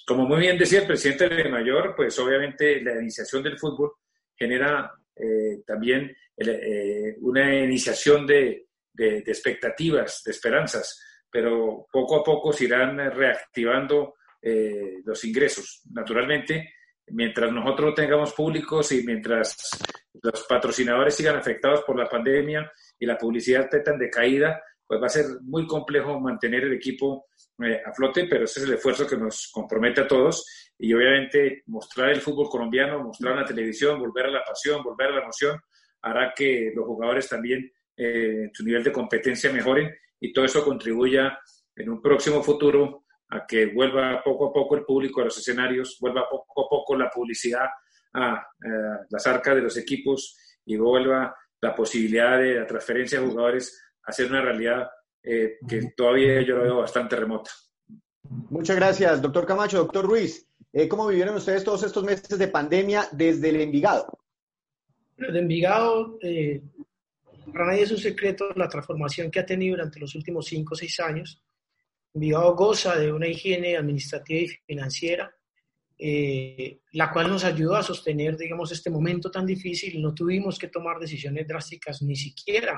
Como 0.06 0.25
muy 0.25 0.39
bien 0.39 0.57
decía 0.57 0.81
el 0.81 0.88
presidente 0.88 1.30
de 1.30 1.50
Mayor, 1.50 1.94
pues 1.95 2.18
obviamente 2.19 2.81
la 2.81 3.00
iniciación 3.00 3.44
del 3.44 3.60
fútbol 3.60 3.92
genera 4.36 4.92
eh, 5.16 5.62
también 5.66 6.16
eh, 6.36 7.16
una 7.21 7.54
iniciación 7.63 8.25
de, 8.25 8.68
de, 8.94 9.19
expectativas, 9.19 10.24
de 10.24 10.31
esperanzas, 10.31 11.01
pero 11.30 11.88
poco 11.92 12.18
a 12.18 12.24
poco 12.24 12.51
se 12.51 12.65
irán 12.65 12.98
reactivando 12.98 14.15
eh, 14.42 15.01
los 15.06 15.24
ingresos. 15.25 15.81
Naturalmente, 15.92 16.74
mientras 17.07 17.51
nosotros 17.51 17.95
tengamos 17.95 18.33
públicos 18.33 18.92
y 18.92 19.04
mientras 19.04 19.57
los 20.22 20.44
patrocinadores 20.48 21.15
sigan 21.15 21.36
afectados 21.36 21.83
por 21.83 21.98
la 21.98 22.10
pandemia 22.10 22.72
y 23.00 23.06
la 23.06 23.18
publicidad 23.18 23.63
esté 23.63 23.80
tan 23.80 23.98
decaída, 23.98 24.62
pues 24.86 25.01
va 25.01 25.06
a 25.06 25.10
ser 25.10 25.25
muy 25.42 25.66
complejo 25.68 26.19
mantener 26.19 26.63
el 26.63 26.74
equipo 26.74 27.28
eh, 27.63 27.81
a 27.86 27.94
flote, 27.94 28.25
pero 28.25 28.46
ese 28.46 28.60
es 28.60 28.66
el 28.66 28.74
esfuerzo 28.74 29.06
que 29.07 29.18
nos 29.18 29.50
compromete 29.51 30.01
a 30.01 30.07
todos. 30.07 30.72
Y 30.78 30.94
obviamente 30.94 31.63
mostrar 31.68 32.10
el 32.10 32.22
fútbol 32.22 32.50
colombiano, 32.50 33.04
mostrar 33.04 33.36
la 33.36 33.46
televisión, 33.46 34.00
volver 34.00 34.25
a 34.25 34.31
la 34.31 34.44
pasión, 34.44 34.81
volver 34.84 35.07
a 35.07 35.12
la 35.12 35.22
emoción, 35.22 35.60
hará 36.01 36.34
que 36.36 36.72
los 36.75 36.86
jugadores 36.86 37.30
también 37.30 37.72
eh, 37.96 38.50
su 38.54 38.63
nivel 38.63 38.84
de 38.84 38.92
competencia 38.92 39.51
mejoren 39.51 39.94
y 40.19 40.31
todo 40.31 40.46
eso 40.46 40.63
contribuya 40.63 41.38
en 41.75 41.90
un 41.90 42.01
próximo 42.01 42.42
futuro 42.42 43.04
a 43.30 43.46
que 43.46 43.68
vuelva 43.68 44.24
poco 44.24 44.48
a 44.48 44.54
poco 44.54 44.75
el 44.75 44.86
público 44.86 45.22
a 45.22 45.25
los 45.25 45.38
escenarios, 45.38 45.98
vuelva 46.00 46.28
poco 46.30 46.66
a 46.66 46.69
poco 46.69 46.96
la 46.96 47.10
publicidad 47.10 47.68
a, 48.13 48.34
a 48.34 49.00
las 49.10 49.28
arcas 49.28 49.56
de 49.56 49.62
los 49.62 49.78
equipos 49.78 50.57
y 50.66 50.78
vuelva 50.78 51.36
la 51.61 51.75
posibilidad 51.75 52.39
de 52.39 52.56
la 52.56 52.67
transferencia 52.67 53.19
de 53.19 53.27
jugadores 53.27 53.81
a 54.03 54.11
ser 54.11 54.29
una 54.29 54.41
realidad 54.41 54.89
eh, 55.21 55.57
que 55.67 55.91
todavía 55.95 56.41
yo 56.41 56.57
lo 56.57 56.63
veo 56.63 56.77
bastante 56.77 57.15
remota. 57.15 57.51
Muchas 58.50 58.75
gracias, 58.75 59.21
doctor 59.21 59.45
Camacho. 59.45 59.77
Doctor 59.77 60.06
Ruiz, 60.06 60.47
eh, 60.71 60.88
¿cómo 60.88 61.07
vivieron 61.07 61.36
ustedes 61.36 61.63
todos 61.63 61.84
estos 61.84 62.03
meses 62.03 62.38
de 62.38 62.48
pandemia 62.48 63.07
desde 63.12 63.50
el 63.50 63.62
Envigado? 63.62 64.19
Desde 65.17 65.39
Envigado, 65.39 66.17
eh, 66.22 66.62
para 67.51 67.67
nadie 67.67 67.84
es 67.84 67.91
un 67.91 67.98
secreto 67.98 68.50
la 68.55 68.69
transformación 68.69 69.29
que 69.29 69.39
ha 69.39 69.45
tenido 69.45 69.75
durante 69.75 70.00
los 70.00 70.15
últimos 70.15 70.45
cinco 70.45 70.74
o 70.75 70.77
seis 70.77 71.00
años. 71.00 71.43
Envigado 72.13 72.55
goza 72.55 72.98
de 72.98 73.12
una 73.12 73.27
higiene 73.27 73.75
administrativa 73.75 74.41
y 74.41 74.48
financiera 74.48 75.34
eh, 76.01 76.79
la 76.94 77.12
cual 77.12 77.27
nos 77.27 77.44
ayudó 77.44 77.75
a 77.75 77.84
sostener, 77.84 78.38
digamos, 78.38 78.72
este 78.72 78.89
momento 78.89 79.29
tan 79.29 79.46
difícil. 79.46 80.01
No 80.01 80.13
tuvimos 80.13 80.58
que 80.58 80.70
tomar 80.70 80.98
decisiones 80.98 81.46
drásticas 81.46 82.01
ni 82.01 82.15
siquiera 82.15 82.74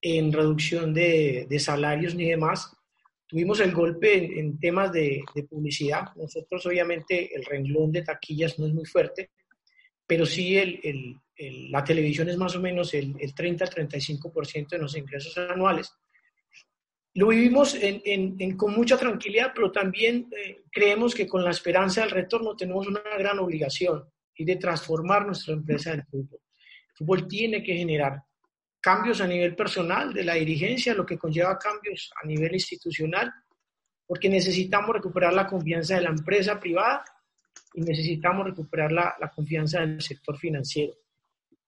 en 0.00 0.32
reducción 0.32 0.92
de, 0.92 1.46
salarios 1.60 2.16
ni 2.16 2.28
demás. 2.28 2.76
Tuvimos 3.28 3.60
el 3.60 3.72
golpe 3.72 4.40
en, 4.40 4.58
temas 4.58 4.92
de, 4.92 5.22
publicidad. 5.48 6.08
Nosotros, 6.16 6.66
obviamente, 6.66 7.32
el 7.32 7.44
renglón 7.44 7.92
de 7.92 8.02
taquillas 8.02 8.58
no 8.58 8.66
es 8.66 8.74
muy 8.74 8.86
fuerte, 8.86 9.30
pero 10.04 10.26
sí 10.26 10.58
el, 10.58 11.20
la 11.70 11.84
televisión 11.84 12.28
es 12.28 12.36
más 12.36 12.56
o 12.56 12.60
menos 12.60 12.92
el, 12.94 13.14
30 13.36 13.66
35% 13.66 14.68
de 14.68 14.78
los 14.78 14.96
ingresos 14.96 15.38
anuales 15.38 15.92
lo 17.14 17.28
vivimos 17.28 17.76
con 18.56 18.74
mucha 18.74 18.96
tranquilidad, 18.96 19.52
pero 19.54 19.70
también 19.70 20.28
eh, 20.34 20.62
creemos 20.70 21.14
que 21.14 21.26
con 21.26 21.44
la 21.44 21.50
esperanza 21.50 22.00
del 22.00 22.10
retorno 22.10 22.56
tenemos 22.56 22.86
una 22.86 23.02
gran 23.18 23.38
obligación 23.38 24.04
y 24.34 24.44
de 24.44 24.56
transformar 24.56 25.26
nuestra 25.26 25.52
empresa 25.52 25.90
del 25.90 26.04
fútbol. 26.04 26.40
El 26.40 26.96
fútbol 26.96 27.28
tiene 27.28 27.62
que 27.62 27.76
generar 27.76 28.22
cambios 28.80 29.20
a 29.20 29.26
nivel 29.26 29.54
personal 29.54 30.12
de 30.14 30.24
la 30.24 30.34
dirigencia, 30.34 30.94
lo 30.94 31.04
que 31.04 31.18
conlleva 31.18 31.58
cambios 31.58 32.10
a 32.22 32.26
nivel 32.26 32.54
institucional, 32.54 33.30
porque 34.06 34.30
necesitamos 34.30 34.94
recuperar 34.94 35.34
la 35.34 35.46
confianza 35.46 35.96
de 35.96 36.02
la 36.02 36.10
empresa 36.10 36.58
privada 36.58 37.04
y 37.74 37.82
necesitamos 37.82 38.46
recuperar 38.46 38.90
la, 38.90 39.14
la 39.20 39.30
confianza 39.30 39.80
del 39.80 40.00
sector 40.00 40.38
financiero. 40.38 40.94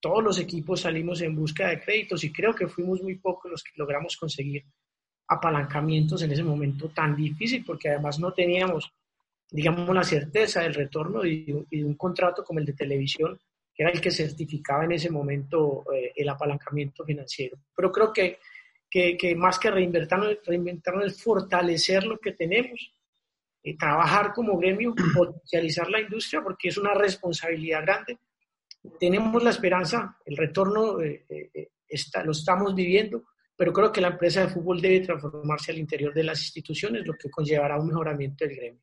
Todos 0.00 0.24
los 0.24 0.38
equipos 0.38 0.80
salimos 0.80 1.20
en 1.20 1.36
busca 1.36 1.68
de 1.68 1.80
créditos 1.80 2.24
y 2.24 2.32
creo 2.32 2.54
que 2.54 2.66
fuimos 2.66 3.02
muy 3.02 3.18
pocos 3.18 3.50
los 3.50 3.62
que 3.62 3.72
logramos 3.76 4.16
conseguir 4.16 4.64
apalancamientos 5.28 6.22
en 6.22 6.32
ese 6.32 6.42
momento 6.42 6.88
tan 6.90 7.16
difícil, 7.16 7.64
porque 7.64 7.90
además 7.90 8.18
no 8.18 8.32
teníamos, 8.32 8.92
digamos, 9.50 9.94
la 9.94 10.04
certeza 10.04 10.62
del 10.62 10.74
retorno 10.74 11.24
y 11.24 11.66
de 11.70 11.84
un 11.84 11.94
contrato 11.94 12.44
como 12.44 12.60
el 12.60 12.66
de 12.66 12.74
televisión, 12.74 13.38
que 13.74 13.82
era 13.82 13.92
el 13.92 14.00
que 14.00 14.10
certificaba 14.10 14.84
en 14.84 14.92
ese 14.92 15.10
momento 15.10 15.84
eh, 15.92 16.12
el 16.14 16.28
apalancamiento 16.28 17.04
financiero. 17.04 17.56
Pero 17.74 17.90
creo 17.90 18.12
que, 18.12 18.38
que, 18.90 19.34
más 19.36 19.58
que 19.58 19.70
reinventarnos, 19.70 20.38
reinventarnos 20.46 21.06
es 21.06 21.22
fortalecer 21.22 22.04
lo 22.04 22.18
que 22.18 22.32
tenemos, 22.32 22.92
eh, 23.62 23.76
trabajar 23.76 24.32
como 24.32 24.56
gremio, 24.58 24.94
potencializar 25.14 25.90
la 25.90 26.00
industria, 26.00 26.42
porque 26.42 26.68
es 26.68 26.78
una 26.78 26.94
responsabilidad 26.94 27.82
grande 27.82 28.18
tenemos 28.98 29.42
la 29.42 29.50
esperanza, 29.50 30.16
el 30.24 30.36
retorno 30.36 31.00
eh, 31.00 31.24
eh, 31.28 31.68
está, 31.88 32.22
lo 32.24 32.32
estamos 32.32 32.74
viviendo, 32.74 33.24
pero 33.56 33.72
creo 33.72 33.92
que 33.92 34.00
la 34.00 34.08
empresa 34.08 34.40
de 34.40 34.48
fútbol 34.48 34.80
debe 34.80 35.00
transformarse 35.00 35.72
al 35.72 35.78
interior 35.78 36.12
de 36.12 36.24
las 36.24 36.40
instituciones, 36.42 37.06
lo 37.06 37.14
que 37.14 37.30
conllevará 37.30 37.78
un 37.78 37.88
mejoramiento 37.88 38.44
del 38.44 38.56
gremio. 38.56 38.82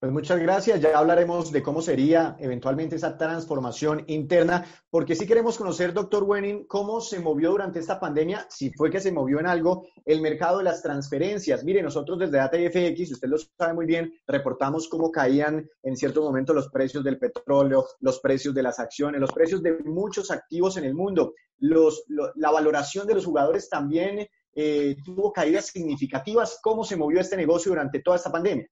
Pues 0.00 0.12
muchas 0.12 0.38
gracias. 0.38 0.80
Ya 0.80 0.96
hablaremos 0.96 1.50
de 1.50 1.60
cómo 1.60 1.82
sería 1.82 2.36
eventualmente 2.38 2.94
esa 2.94 3.18
transformación 3.18 4.04
interna, 4.06 4.64
porque 4.90 5.16
sí 5.16 5.26
queremos 5.26 5.58
conocer, 5.58 5.92
doctor 5.92 6.22
Wenning, 6.22 6.68
cómo 6.68 7.00
se 7.00 7.18
movió 7.18 7.50
durante 7.50 7.80
esta 7.80 7.98
pandemia, 7.98 8.46
si 8.48 8.70
fue 8.70 8.90
que 8.90 9.00
se 9.00 9.10
movió 9.10 9.40
en 9.40 9.48
algo, 9.48 9.88
el 10.04 10.20
mercado 10.20 10.58
de 10.58 10.64
las 10.64 10.82
transferencias. 10.82 11.64
Mire, 11.64 11.82
nosotros 11.82 12.16
desde 12.16 12.36
Data 12.36 12.56
FX, 12.56 13.10
usted 13.10 13.26
lo 13.26 13.38
sabe 13.38 13.74
muy 13.74 13.86
bien, 13.86 14.14
reportamos 14.28 14.88
cómo 14.88 15.10
caían 15.10 15.68
en 15.82 15.96
cierto 15.96 16.22
momento 16.22 16.54
los 16.54 16.68
precios 16.68 17.02
del 17.02 17.18
petróleo, 17.18 17.84
los 17.98 18.20
precios 18.20 18.54
de 18.54 18.62
las 18.62 18.78
acciones, 18.78 19.20
los 19.20 19.32
precios 19.32 19.64
de 19.64 19.78
muchos 19.82 20.30
activos 20.30 20.76
en 20.76 20.84
el 20.84 20.94
mundo. 20.94 21.34
Los, 21.58 22.04
la 22.36 22.52
valoración 22.52 23.08
de 23.08 23.14
los 23.14 23.26
jugadores 23.26 23.68
también 23.68 24.28
eh, 24.54 24.94
tuvo 25.04 25.32
caídas 25.32 25.66
significativas. 25.66 26.60
¿Cómo 26.62 26.84
se 26.84 26.94
movió 26.94 27.18
este 27.20 27.36
negocio 27.36 27.70
durante 27.70 28.00
toda 28.00 28.16
esta 28.16 28.30
pandemia? 28.30 28.68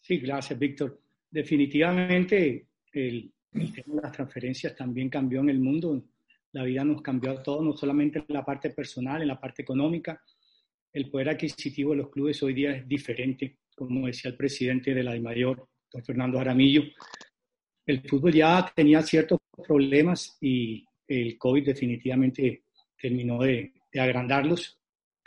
Sí, 0.00 0.18
gracias, 0.18 0.58
Víctor. 0.58 1.00
Definitivamente 1.30 2.66
el, 2.92 3.32
tema 3.52 3.96
de 3.96 4.02
las 4.02 4.12
transferencias 4.12 4.74
también 4.74 5.08
cambió 5.08 5.40
en 5.40 5.50
el 5.50 5.60
mundo. 5.60 6.02
La 6.52 6.64
vida 6.64 6.84
nos 6.84 7.02
cambió 7.02 7.32
a 7.32 7.42
todos, 7.42 7.62
no 7.62 7.72
solamente 7.72 8.18
en 8.18 8.34
la 8.34 8.44
parte 8.44 8.70
personal, 8.70 9.22
en 9.22 9.28
la 9.28 9.40
parte 9.40 9.62
económica. 9.62 10.22
El 10.92 11.10
poder 11.10 11.30
adquisitivo 11.30 11.92
de 11.92 11.98
los 11.98 12.10
clubes 12.10 12.42
hoy 12.42 12.54
día 12.54 12.72
es 12.72 12.88
diferente, 12.88 13.58
como 13.76 14.06
decía 14.06 14.30
el 14.30 14.36
presidente 14.36 14.92
de 14.92 15.04
la 15.04 15.18
Mayor, 15.20 15.68
don 15.92 16.02
Fernando 16.02 16.40
Aramillo. 16.40 16.82
El 17.86 18.02
fútbol 18.08 18.32
ya 18.32 18.72
tenía 18.74 19.02
ciertos 19.02 19.38
problemas 19.66 20.36
y 20.40 20.84
el 21.06 21.38
COVID 21.38 21.66
definitivamente 21.66 22.64
terminó 23.00 23.42
de, 23.42 23.72
de 23.92 24.00
agrandarlos. 24.00 24.78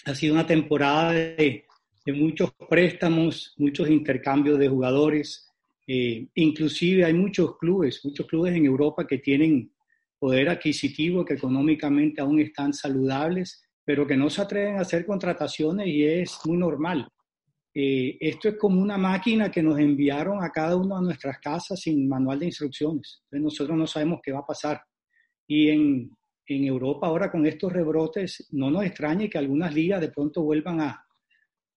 Ha 0.05 0.15
sido 0.15 0.33
una 0.33 0.45
temporada 0.45 1.13
de, 1.13 1.65
de 2.05 2.13
muchos 2.13 2.51
préstamos, 2.69 3.53
muchos 3.57 3.89
intercambios 3.89 4.59
de 4.59 4.67
jugadores. 4.67 5.49
Eh, 5.87 6.27
inclusive 6.35 7.05
hay 7.05 7.13
muchos 7.13 7.57
clubes, 7.57 8.01
muchos 8.03 8.27
clubes 8.27 8.55
en 8.55 8.65
Europa 8.65 9.05
que 9.07 9.19
tienen 9.19 9.71
poder 10.19 10.49
adquisitivo, 10.49 11.25
que 11.25 11.33
económicamente 11.33 12.21
aún 12.21 12.39
están 12.39 12.73
saludables, 12.73 13.61
pero 13.85 14.07
que 14.07 14.15
no 14.15 14.29
se 14.29 14.41
atreven 14.41 14.77
a 14.77 14.81
hacer 14.81 15.05
contrataciones 15.05 15.87
y 15.87 16.05
es 16.05 16.39
muy 16.45 16.57
normal. 16.57 17.07
Eh, 17.75 18.17
esto 18.19 18.49
es 18.49 18.57
como 18.57 18.81
una 18.81 18.97
máquina 18.97 19.49
que 19.49 19.63
nos 19.63 19.79
enviaron 19.79 20.43
a 20.43 20.49
cada 20.51 20.75
uno 20.75 20.95
a 20.95 21.01
nuestras 21.01 21.39
casas 21.39 21.79
sin 21.79 22.07
manual 22.07 22.39
de 22.39 22.45
instrucciones. 22.45 23.21
Entonces 23.23 23.43
nosotros 23.43 23.77
no 23.77 23.87
sabemos 23.87 24.19
qué 24.23 24.31
va 24.31 24.39
a 24.39 24.45
pasar. 24.45 24.81
Y 25.47 25.69
en, 25.69 26.11
en 26.47 26.63
Europa 26.65 27.07
ahora 27.07 27.31
con 27.31 27.45
estos 27.45 27.73
rebrotes, 27.73 28.47
no 28.51 28.69
nos 28.69 28.85
extrañe 28.85 29.29
que 29.29 29.37
algunas 29.37 29.73
ligas 29.73 29.99
de 29.99 30.09
pronto 30.09 30.43
vuelvan 30.43 30.81
a, 30.81 31.03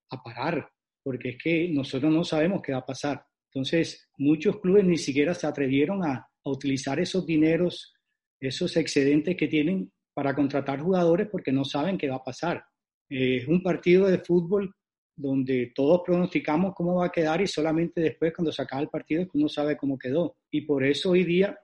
a 0.09 0.21
parar, 0.21 0.69
porque 1.03 1.29
es 1.29 1.37
que 1.41 1.69
nosotros 1.69 2.11
no 2.11 2.23
sabemos 2.23 2.61
qué 2.61 2.71
va 2.71 2.79
a 2.79 2.85
pasar. 2.85 3.25
Entonces, 3.51 4.09
muchos 4.17 4.59
clubes 4.59 4.85
ni 4.85 4.97
siquiera 4.97 5.33
se 5.33 5.47
atrevieron 5.47 6.03
a, 6.03 6.27
utilizar 6.49 6.97
esos 6.97 7.25
dineros, 7.25 7.93
esos 8.39 8.77
excedentes 8.77 9.35
que 9.35 9.49
tienen 9.49 9.91
para 10.13 10.33
contratar 10.33 10.79
jugadores 10.79 11.27
porque 11.29 11.51
no 11.51 11.65
saben 11.65 11.97
qué 11.97 12.07
va 12.09 12.15
a 12.15 12.23
pasar. 12.23 12.63
es 13.09 13.45
un 13.49 13.61
partido 13.61 14.07
de 14.07 14.19
fútbol 14.19 14.73
donde 15.13 15.73
todos 15.75 16.03
pronosticamos 16.05 16.73
cómo 16.73 16.95
va 16.95 17.07
a 17.07 17.11
quedar 17.11 17.41
y 17.41 17.47
solamente 17.47 17.99
después 17.99 18.33
cuando 18.33 18.53
se 18.53 18.61
acaba 18.61 18.81
el 18.81 18.87
partido 18.87 19.23
es 19.23 19.29
que 19.29 19.37
uno 19.37 19.49
sabe 19.49 19.75
cómo 19.75 19.97
quedó. 19.97 20.37
Y 20.49 20.61
por 20.61 20.85
eso 20.85 21.09
hoy 21.09 21.25
día 21.25 21.59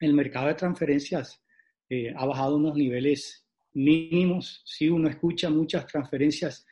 el 0.00 0.12
mercado 0.12 0.48
de 0.48 0.54
transferencias 0.54 1.42
eh, 1.88 2.12
ha 2.14 2.26
bajado 2.26 2.56
unos 2.56 2.76
niveles 2.76 3.46
mínimos. 3.72 4.62
Sí, 4.66 4.88
uno 4.88 5.08
escucha 5.08 5.48
muchas 5.48 5.86
transferencias 5.86 6.66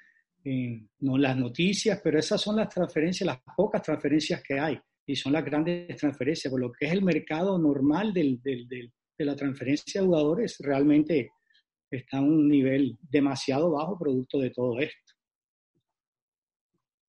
no 1.01 1.19
las 1.19 1.37
noticias, 1.37 2.01
pero 2.03 2.19
esas 2.19 2.41
son 2.41 2.57
las 2.57 2.69
transferencias, 2.69 3.27
las 3.27 3.41
pocas 3.57 3.83
transferencias 3.83 4.43
que 4.43 4.59
hay 4.59 4.79
y 5.07 5.17
son 5.17 5.33
las 5.33 5.45
grandes 5.45 5.97
transferencias, 5.97 6.51
por 6.51 6.61
lo 6.61 6.73
que 6.73 6.87
es 6.87 6.93
el 6.93 7.03
mercado 7.03 7.59
normal 7.59 8.13
del, 8.13 8.41
del, 8.43 8.67
de 8.69 9.25
la 9.25 9.37
transferencia 9.37 10.01
de 10.01 10.07
jugadores, 10.07 10.57
realmente 10.61 11.31
está 11.91 12.19
a 12.19 12.23
un 12.23 12.49
nivel 12.49 12.97
demasiado 13.01 13.71
bajo 13.71 13.99
producto 13.99 14.39
de 14.39 14.51
todo 14.51 14.79
esto. 14.81 15.17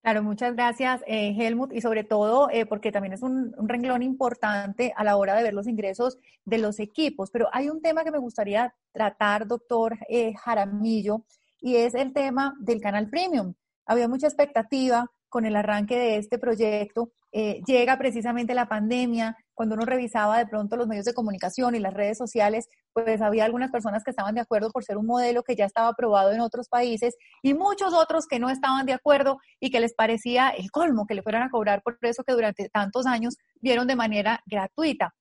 Claro, 0.08 0.24
muchas 0.24 0.53
gracias, 0.56 1.03
eh, 1.06 1.36
Helmut, 1.38 1.74
y 1.74 1.82
sobre 1.82 2.06
todo 2.06 2.50
eh, 2.50 2.65
porque 2.65 2.94
también 2.94 3.13
es 3.13 3.22
un, 3.24 3.53
renglón 3.67 4.03
importante 4.03 4.94
a 4.96 5.03
la 5.03 5.17
hora 5.17 5.36
de 5.36 5.44
ver 5.44 5.53
los 5.53 5.67
ingresos 5.67 6.17
de 6.46 6.60
los 6.60 6.79
equipos. 6.79 7.29
Pero 7.29 7.50
hay 7.51 7.70
un 7.70 7.82
tema 7.82 8.06
que 8.06 8.12
me 8.12 8.17
gustaría 8.17 8.74
tratar, 8.94 9.48
doctor 9.48 9.98
eh, 10.08 10.34
Jaramillo, 10.34 11.25
y 11.60 11.76
es 11.76 11.94
el 11.96 12.14
tema 12.14 12.56
del 12.60 12.82
canal 12.82 13.10
premium. 13.10 13.54
Había 13.86 14.08
mucha 14.08 14.28
expectativa 14.28 15.10
con 15.30 15.46
el 15.46 15.56
arranque 15.56 15.98
de 15.98 16.18
este 16.18 16.40
proyecto. 16.40 17.12
Eh, 17.32 17.62
llega 17.68 17.98
precisamente 17.98 18.54
la 18.54 18.68
pandemia, 18.68 19.36
cuando 19.54 19.76
uno 19.76 19.86
revisaba 19.86 20.38
de 20.38 20.46
pronto 20.46 20.78
los 20.78 20.88
medios 20.88 21.06
de 21.06 21.14
comunicación 21.14 21.76
y 21.76 21.80
las 21.80 21.94
redes 21.94 22.18
sociales, 22.18 22.70
pues 22.94 23.22
había 23.22 23.46
algunas 23.46 23.72
personas 23.72 24.04
que 24.04 24.12
estaban 24.12 24.36
de 24.36 24.42
acuerdo 24.42 24.72
por 24.72 24.84
ser 24.84 24.98
un 24.98 25.06
modelo 25.06 25.44
que 25.44 25.56
ya 25.56 25.66
estaba 25.66 25.90
aprobado 25.90 26.32
en 26.32 26.42
otros 26.42 26.70
países 26.70 27.16
y 27.42 27.54
muchos 27.54 27.94
otros 27.94 28.28
que 28.28 28.40
no 28.40 28.50
estaban 28.50 28.86
de 28.86 28.94
acuerdo 28.94 29.40
y 29.60 29.72
que 29.72 29.80
les 29.80 29.94
parecía 29.94 30.50
el 30.50 30.72
colmo 30.72 31.06
que 31.06 31.16
le 31.16 31.24
fueran 31.24 31.44
a 31.44 31.50
cobrar 31.50 31.82
por 31.82 31.98
eso 32.02 32.24
que 32.24 32.34
durante 32.34 32.70
tantos 32.70 33.06
años 33.06 33.36
vieron 33.60 33.88
de 33.88 33.96
manera 33.96 34.42
gratuita. 34.46 35.14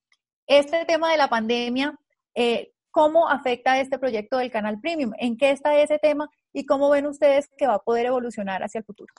Este 0.47 0.85
tema 0.85 1.11
de 1.11 1.17
la 1.17 1.29
pandemia 1.29 1.99
eh, 2.35 2.73
¿Cómo 2.97 3.29
afecta 3.29 3.79
este 3.79 3.99
proyecto 3.99 4.39
del 4.39 4.51
canal 4.51 4.81
premium? 4.81 5.13
¿En 5.19 5.37
qué 5.37 5.51
está 5.51 5.79
ese 5.79 5.99
tema? 5.99 6.31
¿Y 6.55 6.65
cómo 6.65 6.89
ven 6.89 7.05
ustedes 7.05 7.47
que 7.59 7.67
va 7.67 7.75
a 7.75 7.79
poder 7.79 8.07
evolucionar 8.07 8.63
hacia 8.63 8.79
el 8.79 8.87
futuro? 8.87 9.13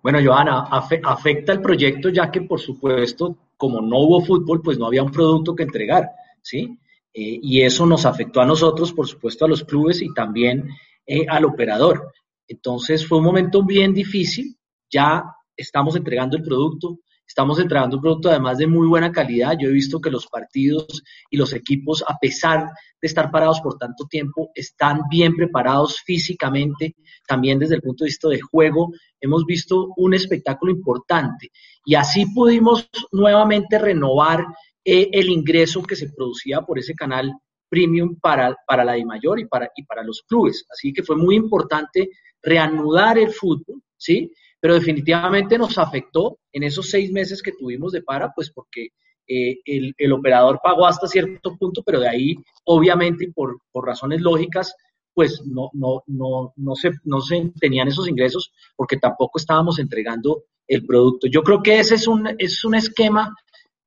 Bueno, 0.00 0.20
Joana, 0.24 0.68
afecta 0.70 1.52
el 1.52 1.60
proyecto 1.60 2.08
ya 2.08 2.30
que, 2.30 2.42
por 2.42 2.60
supuesto, 2.60 3.36
como 3.56 3.80
no 3.80 3.98
hubo 3.98 4.20
fútbol, 4.20 4.62
pues 4.62 4.78
no 4.78 4.86
había 4.86 5.02
un 5.02 5.10
producto 5.10 5.56
que 5.56 5.64
entregar, 5.64 6.08
¿sí? 6.40 6.78
Eh, 7.12 7.40
y 7.42 7.62
eso 7.62 7.84
nos 7.84 8.06
afectó 8.06 8.40
a 8.40 8.46
nosotros, 8.46 8.92
por 8.92 9.08
supuesto, 9.08 9.44
a 9.44 9.48
los 9.48 9.64
clubes 9.64 10.00
y 10.00 10.14
también 10.14 10.68
eh, 11.04 11.26
al 11.28 11.44
operador. 11.46 12.12
Entonces 12.46 13.08
fue 13.08 13.18
un 13.18 13.24
momento 13.24 13.64
bien 13.64 13.92
difícil, 13.92 14.56
ya 14.88 15.24
estamos 15.56 15.96
entregando 15.96 16.36
el 16.36 16.44
producto, 16.44 17.00
Estamos 17.30 17.60
entregando 17.60 17.94
un 17.94 18.02
producto 18.02 18.28
además 18.28 18.58
de 18.58 18.66
muy 18.66 18.88
buena 18.88 19.12
calidad. 19.12 19.56
Yo 19.56 19.68
he 19.68 19.72
visto 19.72 20.00
que 20.00 20.10
los 20.10 20.26
partidos 20.26 21.00
y 21.30 21.36
los 21.36 21.52
equipos, 21.52 22.02
a 22.08 22.18
pesar 22.18 22.64
de 23.00 23.06
estar 23.06 23.30
parados 23.30 23.60
por 23.60 23.78
tanto 23.78 24.04
tiempo, 24.06 24.50
están 24.52 25.02
bien 25.08 25.36
preparados 25.36 26.00
físicamente, 26.00 26.96
también 27.28 27.60
desde 27.60 27.76
el 27.76 27.82
punto 27.82 28.02
de 28.02 28.08
vista 28.08 28.28
de 28.28 28.40
juego. 28.40 28.92
Hemos 29.20 29.46
visto 29.46 29.92
un 29.96 30.12
espectáculo 30.12 30.72
importante 30.72 31.52
y 31.84 31.94
así 31.94 32.26
pudimos 32.34 32.90
nuevamente 33.12 33.78
renovar 33.78 34.44
eh, 34.84 35.08
el 35.12 35.28
ingreso 35.28 35.84
que 35.84 35.94
se 35.94 36.08
producía 36.08 36.62
por 36.62 36.80
ese 36.80 36.96
canal 36.96 37.32
premium 37.68 38.18
para, 38.18 38.56
para 38.66 38.84
la 38.84 38.94
de 38.94 39.04
mayor 39.04 39.38
y 39.38 39.46
para, 39.46 39.70
y 39.76 39.84
para 39.84 40.02
los 40.02 40.22
clubes. 40.22 40.66
Así 40.68 40.92
que 40.92 41.04
fue 41.04 41.14
muy 41.14 41.36
importante 41.36 42.10
reanudar 42.42 43.18
el 43.18 43.30
fútbol, 43.30 43.80
¿sí? 43.96 44.32
Pero 44.60 44.74
definitivamente 44.74 45.58
nos 45.58 45.78
afectó 45.78 46.38
en 46.52 46.62
esos 46.62 46.90
seis 46.90 47.10
meses 47.10 47.42
que 47.42 47.52
tuvimos 47.52 47.92
de 47.92 48.02
para, 48.02 48.32
pues 48.32 48.50
porque 48.50 48.88
eh, 49.26 49.60
el, 49.64 50.12
operador 50.12 50.60
pagó 50.62 50.86
hasta 50.86 51.06
cierto 51.06 51.56
punto, 51.56 51.82
pero 51.84 52.00
de 52.00 52.08
ahí, 52.08 52.36
obviamente, 52.64 53.30
por, 53.34 53.58
razones 53.74 54.20
lógicas, 54.20 54.74
pues 55.14 55.42
no, 55.46 55.70
no, 55.72 56.02
no, 56.06 56.52
no, 56.56 56.74
se, 56.74 56.90
no 57.04 57.20
se 57.20 57.52
tenían 57.60 57.88
esos 57.88 58.08
ingresos 58.08 58.52
porque 58.76 58.96
tampoco 58.96 59.38
estábamos 59.38 59.78
entregando 59.78 60.44
el 60.66 60.84
producto. 60.84 61.26
Yo 61.26 61.42
creo 61.42 61.62
que 61.62 61.78
ese 61.78 61.94
es 61.94 62.06
un, 62.06 62.28
es 62.38 62.64
un 62.64 62.74
esquema 62.74 63.34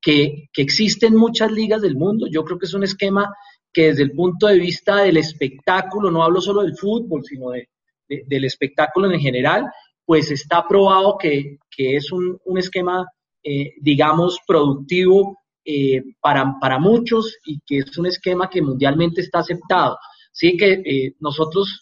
que, 0.02 0.50
que 0.52 0.62
existe 0.62 1.08
en 1.08 1.16
muchas 1.16 1.52
ligas 1.52 1.82
del 1.82 1.96
mundo. 1.96 2.28
Yo 2.30 2.44
creo 2.44 2.58
que 2.58 2.66
es 2.66 2.74
un 2.74 2.84
esquema 2.84 3.34
que 3.72 3.88
desde 3.88 4.04
el 4.04 4.12
punto 4.12 4.48
de 4.48 4.60
vista 4.60 4.98
del 4.98 5.18
espectáculo, 5.18 6.12
no 6.12 6.24
hablo 6.24 6.40
solo 6.40 6.62
del 6.62 6.78
fútbol, 6.78 7.24
sino 7.26 7.50
de, 7.50 7.68
del 8.08 8.46
espectáculo 8.46 9.12
en 9.12 9.20
general, 9.20 9.66
pues 10.06 10.32
está 10.32 10.68
probado 10.68 11.18
que, 11.18 11.58
es 11.78 12.12
un, 12.12 12.40
esquema, 12.58 13.06
eh, 13.44 13.72
digamos, 13.82 14.40
productivo 14.46 15.38
eh, 15.66 16.02
para, 16.22 16.56
para, 16.60 16.80
muchos 16.80 17.38
y 17.46 17.60
que 17.66 17.80
es 17.80 17.98
un 17.98 18.08
esquema 18.08 18.50
que 18.50 18.62
mundialmente 18.62 19.22
está 19.22 19.40
aceptado. 19.40 19.98
Así 20.32 20.58
que 20.58 20.82
eh, 20.86 21.16
nosotros, 21.20 21.80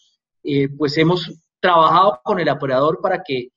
pues 0.76 0.98
hemos 0.98 1.32
trabajado 1.60 2.20
con 2.24 2.40
el 2.40 2.48
operador 2.48 3.00
para 3.00 3.22
que, 3.22 3.48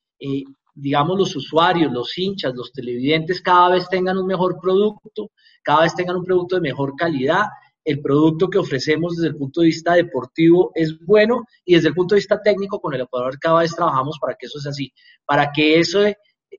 digamos, 0.73 1.17
los 1.17 1.35
usuarios, 1.35 1.91
los 1.91 2.15
hinchas, 2.17 2.53
los 2.53 2.71
televidentes 2.71 3.41
cada 3.41 3.69
vez 3.71 3.89
tengan 3.89 4.17
un 4.17 4.27
mejor 4.27 4.59
producto, 4.61 5.31
cada 5.63 5.81
vez 5.81 5.95
tengan 5.95 6.17
un 6.17 6.23
producto 6.23 6.55
de 6.55 6.61
mejor 6.61 6.95
calidad 6.95 7.45
el 7.85 8.01
producto 8.01 8.49
que 8.49 8.57
ofrecemos 8.57 9.15
desde 9.15 9.29
el 9.29 9.37
punto 9.37 9.61
de 9.61 9.67
vista 9.67 9.93
deportivo 9.93 10.71
es 10.75 10.99
bueno 10.99 11.45
y 11.63 11.75
desde 11.75 11.89
el 11.89 11.93
punto 11.93 12.15
de 12.15 12.19
vista 12.19 12.41
técnico 12.41 12.81
con 12.81 12.93
el 12.93 13.01
Ecuador 13.01 13.39
cada 13.39 13.61
vez 13.61 13.73
trabajamos 13.73 14.17
para 14.19 14.35
que 14.35 14.47
eso 14.47 14.59
sea 14.59 14.71
así, 14.71 14.91
para 15.25 15.51
que 15.53 15.79
eso, 15.79 16.01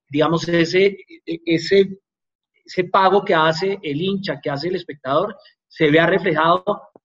digamos, 0.08 0.48
ese, 0.48 0.96
ese 1.24 1.98
ese 2.66 2.84
pago 2.84 3.24
que 3.24 3.34
hace 3.34 3.78
el 3.82 4.00
hincha, 4.00 4.40
que 4.42 4.50
hace 4.50 4.68
el 4.68 4.74
espectador, 4.74 5.36
se 5.68 5.90
vea 5.90 6.06
reflejado 6.06 6.64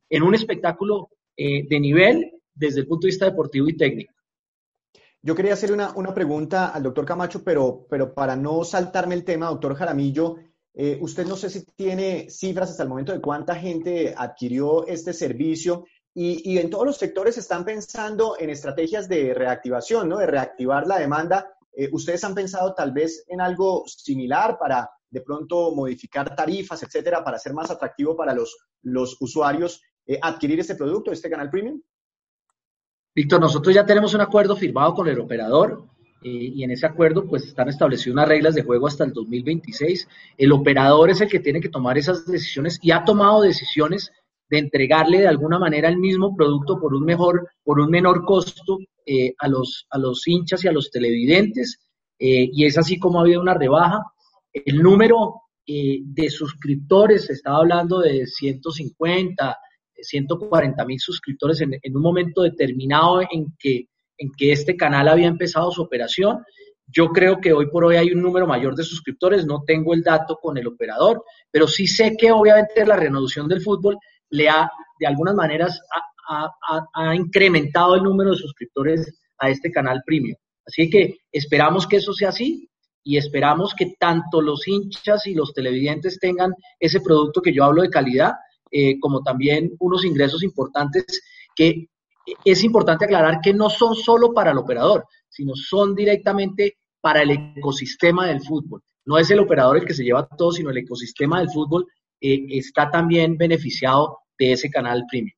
en 0.10 0.24
un 0.24 0.34
espectáculo 0.34 1.10
eh, 1.38 1.68
de 1.68 1.80
nivel 1.80 2.32
desde 2.54 2.82
el 2.82 2.88
punto 2.88 3.06
de 3.06 3.12
vista 3.12 3.26
deportivo 3.26 3.70
y 3.70 3.78
técnico. 3.78 4.14
Yo 5.22 5.36
quería 5.36 5.54
hacerle 5.54 5.76
una, 5.76 5.94
una, 5.96 6.16
pregunta 6.16 6.70
al 6.70 6.82
doctor 6.82 7.06
Camacho, 7.06 7.44
pero, 7.44 7.86
pero 7.88 8.14
para 8.14 8.36
no 8.36 8.64
saltarme 8.64 9.14
el 9.14 9.24
tema, 9.24 9.48
doctor 9.48 9.76
Jaramillo, 9.76 10.38
eh, 10.74 10.98
usted 11.02 11.26
no 11.26 11.36
sé 11.36 11.50
si 11.50 11.66
tiene 11.76 12.30
cifras 12.30 12.70
hasta 12.70 12.84
el 12.84 12.90
momento 12.90 13.12
de 13.12 13.22
cuánta 13.22 13.56
gente 13.56 14.14
adquirió 14.18 14.88
este 14.88 15.14
servicio 15.14 15.86
y, 16.14 16.58
en 16.58 16.70
todos 16.70 16.86
los 16.86 16.98
sectores 16.98 17.38
están 17.38 17.64
pensando 17.64 18.36
en 18.38 18.50
estrategias 18.50 19.08
de 19.08 19.34
reactivación, 19.34 20.10
¿no? 20.10 20.18
De 20.18 20.28
reactivar 20.28 20.86
la 20.86 21.00
demanda. 21.00 21.48
Eh, 21.72 21.90
¿Ustedes 21.94 22.24
han 22.26 22.36
pensado 22.36 22.74
tal 22.74 22.92
vez 22.92 23.24
en 23.28 23.40
algo 23.40 23.86
similar 23.88 24.58
para 24.60 24.90
de 25.10 25.22
pronto 25.22 25.74
modificar 25.74 26.36
tarifas, 26.36 26.84
etcétera, 26.84 27.24
para 27.24 27.40
ser 27.40 27.54
más 27.54 27.72
atractivo 27.72 28.16
para 28.16 28.34
los, 28.34 28.58
los 28.82 29.18
usuarios 29.22 29.82
eh, 30.06 30.20
adquirir 30.22 30.60
este 30.60 30.76
producto, 30.76 31.12
este 31.12 31.30
canal 31.30 31.50
premium? 31.50 31.82
Víctor, 33.16 33.40
nosotros 33.40 33.74
ya 33.74 33.86
tenemos 33.86 34.14
un 34.14 34.22
acuerdo 34.22 34.56
firmado 34.56 34.94
con 34.94 35.08
el 35.08 35.20
operador 35.20 35.91
eh, 36.24 36.52
y 36.54 36.64
en 36.64 36.72
ese 36.72 36.86
acuerdo 36.86 37.26
pues 37.26 37.46
están 37.46 37.70
establecidas 37.70 38.14
unas 38.14 38.28
reglas 38.28 38.54
de 38.56 38.64
juego 38.64 38.88
hasta 38.88 39.04
el 39.04 39.14
2026. 39.14 40.08
El 40.38 40.52
operador 40.52 41.10
es 41.10 41.22
el 41.22 41.30
que 41.30 41.40
tiene 41.40 41.62
que 41.62 41.70
tomar 41.70 41.98
esas 41.98 42.26
decisiones 42.26 42.80
y 42.82 42.92
ha 42.92 43.04
tomado 43.04 43.42
decisiones 43.42 44.12
de 44.50 44.60
entregarle 44.60 45.20
de 45.22 45.28
alguna 45.28 45.58
manera 45.58 45.90
el 45.90 45.98
mismo 45.98 46.36
producto 46.36 46.80
por 46.80 46.94
un 46.94 47.06
mejor, 47.06 47.50
por 47.64 47.80
un 47.80 47.90
menor 47.90 48.24
costo 48.26 48.78
eh, 49.06 49.34
a, 49.40 49.48
los, 49.48 49.88
a 49.90 49.98
los 49.98 50.28
hinchas 50.28 50.64
y 50.64 50.68
a 50.68 50.72
los 50.72 50.92
televidentes. 50.92 51.80
Eh, 52.20 52.50
y 52.52 52.66
es 52.66 52.78
así 52.78 53.00
como 53.00 53.20
ha 53.20 53.24
habido 53.24 53.42
una 53.42 53.56
rebaja. 53.56 54.04
El 54.54 54.78
número 54.84 55.36
de 55.66 56.30
suscriptores, 56.30 57.30
estaba 57.30 57.60
hablando 57.60 58.00
de 58.02 58.28
150, 58.28 59.58
140 60.02 60.86
mil 60.86 61.00
suscriptores 61.00 61.62
en, 61.62 61.96
un 61.96 62.02
momento 62.02 62.42
determinado 62.42 63.22
en 63.22 63.56
que, 63.58 63.88
en 64.22 64.32
que 64.38 64.52
este 64.52 64.78
canal 64.78 65.08
había 65.08 65.28
empezado 65.28 65.72
su 65.72 65.82
operación. 65.82 66.44
Yo 66.86 67.08
creo 67.10 67.42
que 67.42 67.54
hoy 67.54 67.68
por 67.72 67.86
hoy 67.86 67.96
hay 67.96 68.12
un 68.12 68.22
número 68.22 68.46
mayor 68.46 68.76
de 68.76 68.84
suscriptores, 68.84 69.46
no 69.46 69.64
tengo 69.66 69.96
el 69.96 70.04
dato 70.04 70.38
con 70.40 70.58
el 70.60 70.68
operador, 70.68 71.24
pero 71.50 71.68
sí 71.68 71.88
sé 71.88 72.16
que 72.16 72.32
obviamente 72.32 72.86
la 72.86 72.98
renovación 72.98 73.48
del 73.48 73.62
fútbol 73.62 73.98
le 74.30 74.48
ha, 74.48 74.70
de 75.00 75.08
algunas 75.08 75.34
maneras, 75.34 75.82
ha, 76.28 77.16
incrementado 77.16 77.96
el 77.96 78.04
número 78.04 78.32
de 78.32 78.38
suscriptores 78.38 79.20
a 79.40 79.50
este 79.50 79.72
canal 79.72 80.04
premium. 80.06 80.38
Así 80.68 80.88
que 80.88 81.18
esperamos 81.32 81.88
que 81.88 81.98
eso 81.98 82.14
sea 82.14 82.30
así 82.30 82.70
y 83.04 83.18
esperamos 83.18 83.74
que 83.74 83.96
tanto 84.00 84.40
los 84.40 84.68
hinchas 84.68 85.26
y 85.26 85.34
los 85.34 85.52
televidentes 85.54 86.20
tengan 86.20 86.54
ese 86.80 87.02
producto 87.02 87.42
que 87.42 87.54
yo 87.54 87.64
hablo 87.64 87.82
de 87.82 87.90
calidad 87.90 88.34
eh, 88.70 89.00
como 89.00 89.24
también 89.24 89.72
unos 89.80 90.06
ingresos 90.06 90.44
importantes 90.44 91.22
que 91.56 91.88
es 92.46 92.64
importante 92.64 93.06
aclarar 93.06 93.42
que 93.42 93.54
no 93.54 93.70
son 93.70 93.96
solo 93.96 94.34
para 94.34 94.52
el 94.52 94.58
operador, 94.58 95.06
sino 95.30 95.56
son 95.56 95.96
directamente 95.96 96.78
para 97.02 97.22
el 97.22 97.32
ecosistema 97.58 98.28
del 98.28 98.42
fútbol. 98.42 98.84
No 99.06 99.18
es 99.18 99.32
el 99.32 99.40
operador 99.40 99.78
el 99.78 99.86
que 99.86 99.94
se 99.94 100.04
lleva 100.04 100.28
todo, 100.28 100.52
sino 100.52 100.70
el 100.70 100.78
ecosistema 100.78 101.40
del 101.40 101.50
fútbol 101.50 101.88
eh, 102.20 102.46
está 102.50 102.90
también 102.92 103.38
beneficiado 103.38 104.20
de 104.38 104.54
ese 104.54 104.70
canal 104.70 105.04
premium. 105.10 105.36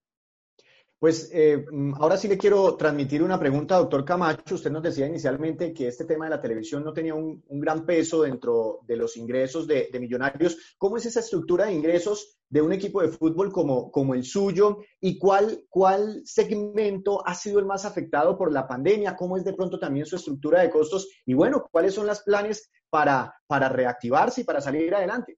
Pues 1.04 1.30
eh, 1.34 1.66
mm, 1.70 1.96
ahora 2.00 2.16
sí 2.16 2.30
le 2.30 2.38
quiero 2.38 2.78
transmitir 2.78 3.22
una 3.22 3.38
pregunta, 3.38 3.76
doctor 3.76 4.06
Camacho. 4.06 4.56
Usted 4.56 4.72
nos 4.72 4.84
decía 4.84 5.06
inicialmente 5.06 5.74
que 5.74 5.90
este 5.90 6.06
tema 6.06 6.24
de 6.24 6.32
la 6.32 6.40
televisión 6.40 6.82
no 6.82 6.94
tenía 6.94 7.14
un, 7.14 7.44
gran 7.50 7.86
peso 7.86 8.22
dentro 8.22 8.80
de 8.88 8.96
los 8.96 9.18
ingresos 9.18 9.68
de, 9.68 9.90
millonarios. 10.00 10.76
¿Cómo 10.78 10.96
es 10.96 11.06
esa 11.06 11.20
estructura 11.20 11.66
de 11.66 11.74
ingresos 11.74 12.38
de 12.48 12.62
un 12.62 12.72
equipo 12.72 13.02
de 13.02 13.10
fútbol 13.10 13.52
como, 13.52 13.92
como 13.92 14.14
el 14.14 14.24
suyo? 14.24 14.78
¿Y 15.02 15.18
cuál, 15.18 15.66
cuál 15.68 16.22
segmento 16.24 17.22
ha 17.28 17.36
sido 17.36 17.60
el 17.60 17.66
más 17.66 17.84
afectado 17.84 18.38
por 18.38 18.54
la 18.54 18.66
pandemia? 18.66 19.18
¿Cómo 19.18 19.36
es 19.36 19.44
de 19.44 19.52
pronto 19.52 19.78
también 19.78 20.06
su 20.06 20.16
estructura 20.16 20.62
de 20.62 20.70
costos? 20.70 21.10
Y 21.26 21.34
bueno, 21.34 21.68
¿cuáles 21.70 21.96
son 21.96 22.08
los 22.08 22.22
planes 22.22 22.72
para, 22.90 23.36
para 23.46 23.68
reactivarse 23.68 24.40
y 24.40 24.44
para 24.46 24.62
salir 24.62 24.96
adelante? 24.96 25.38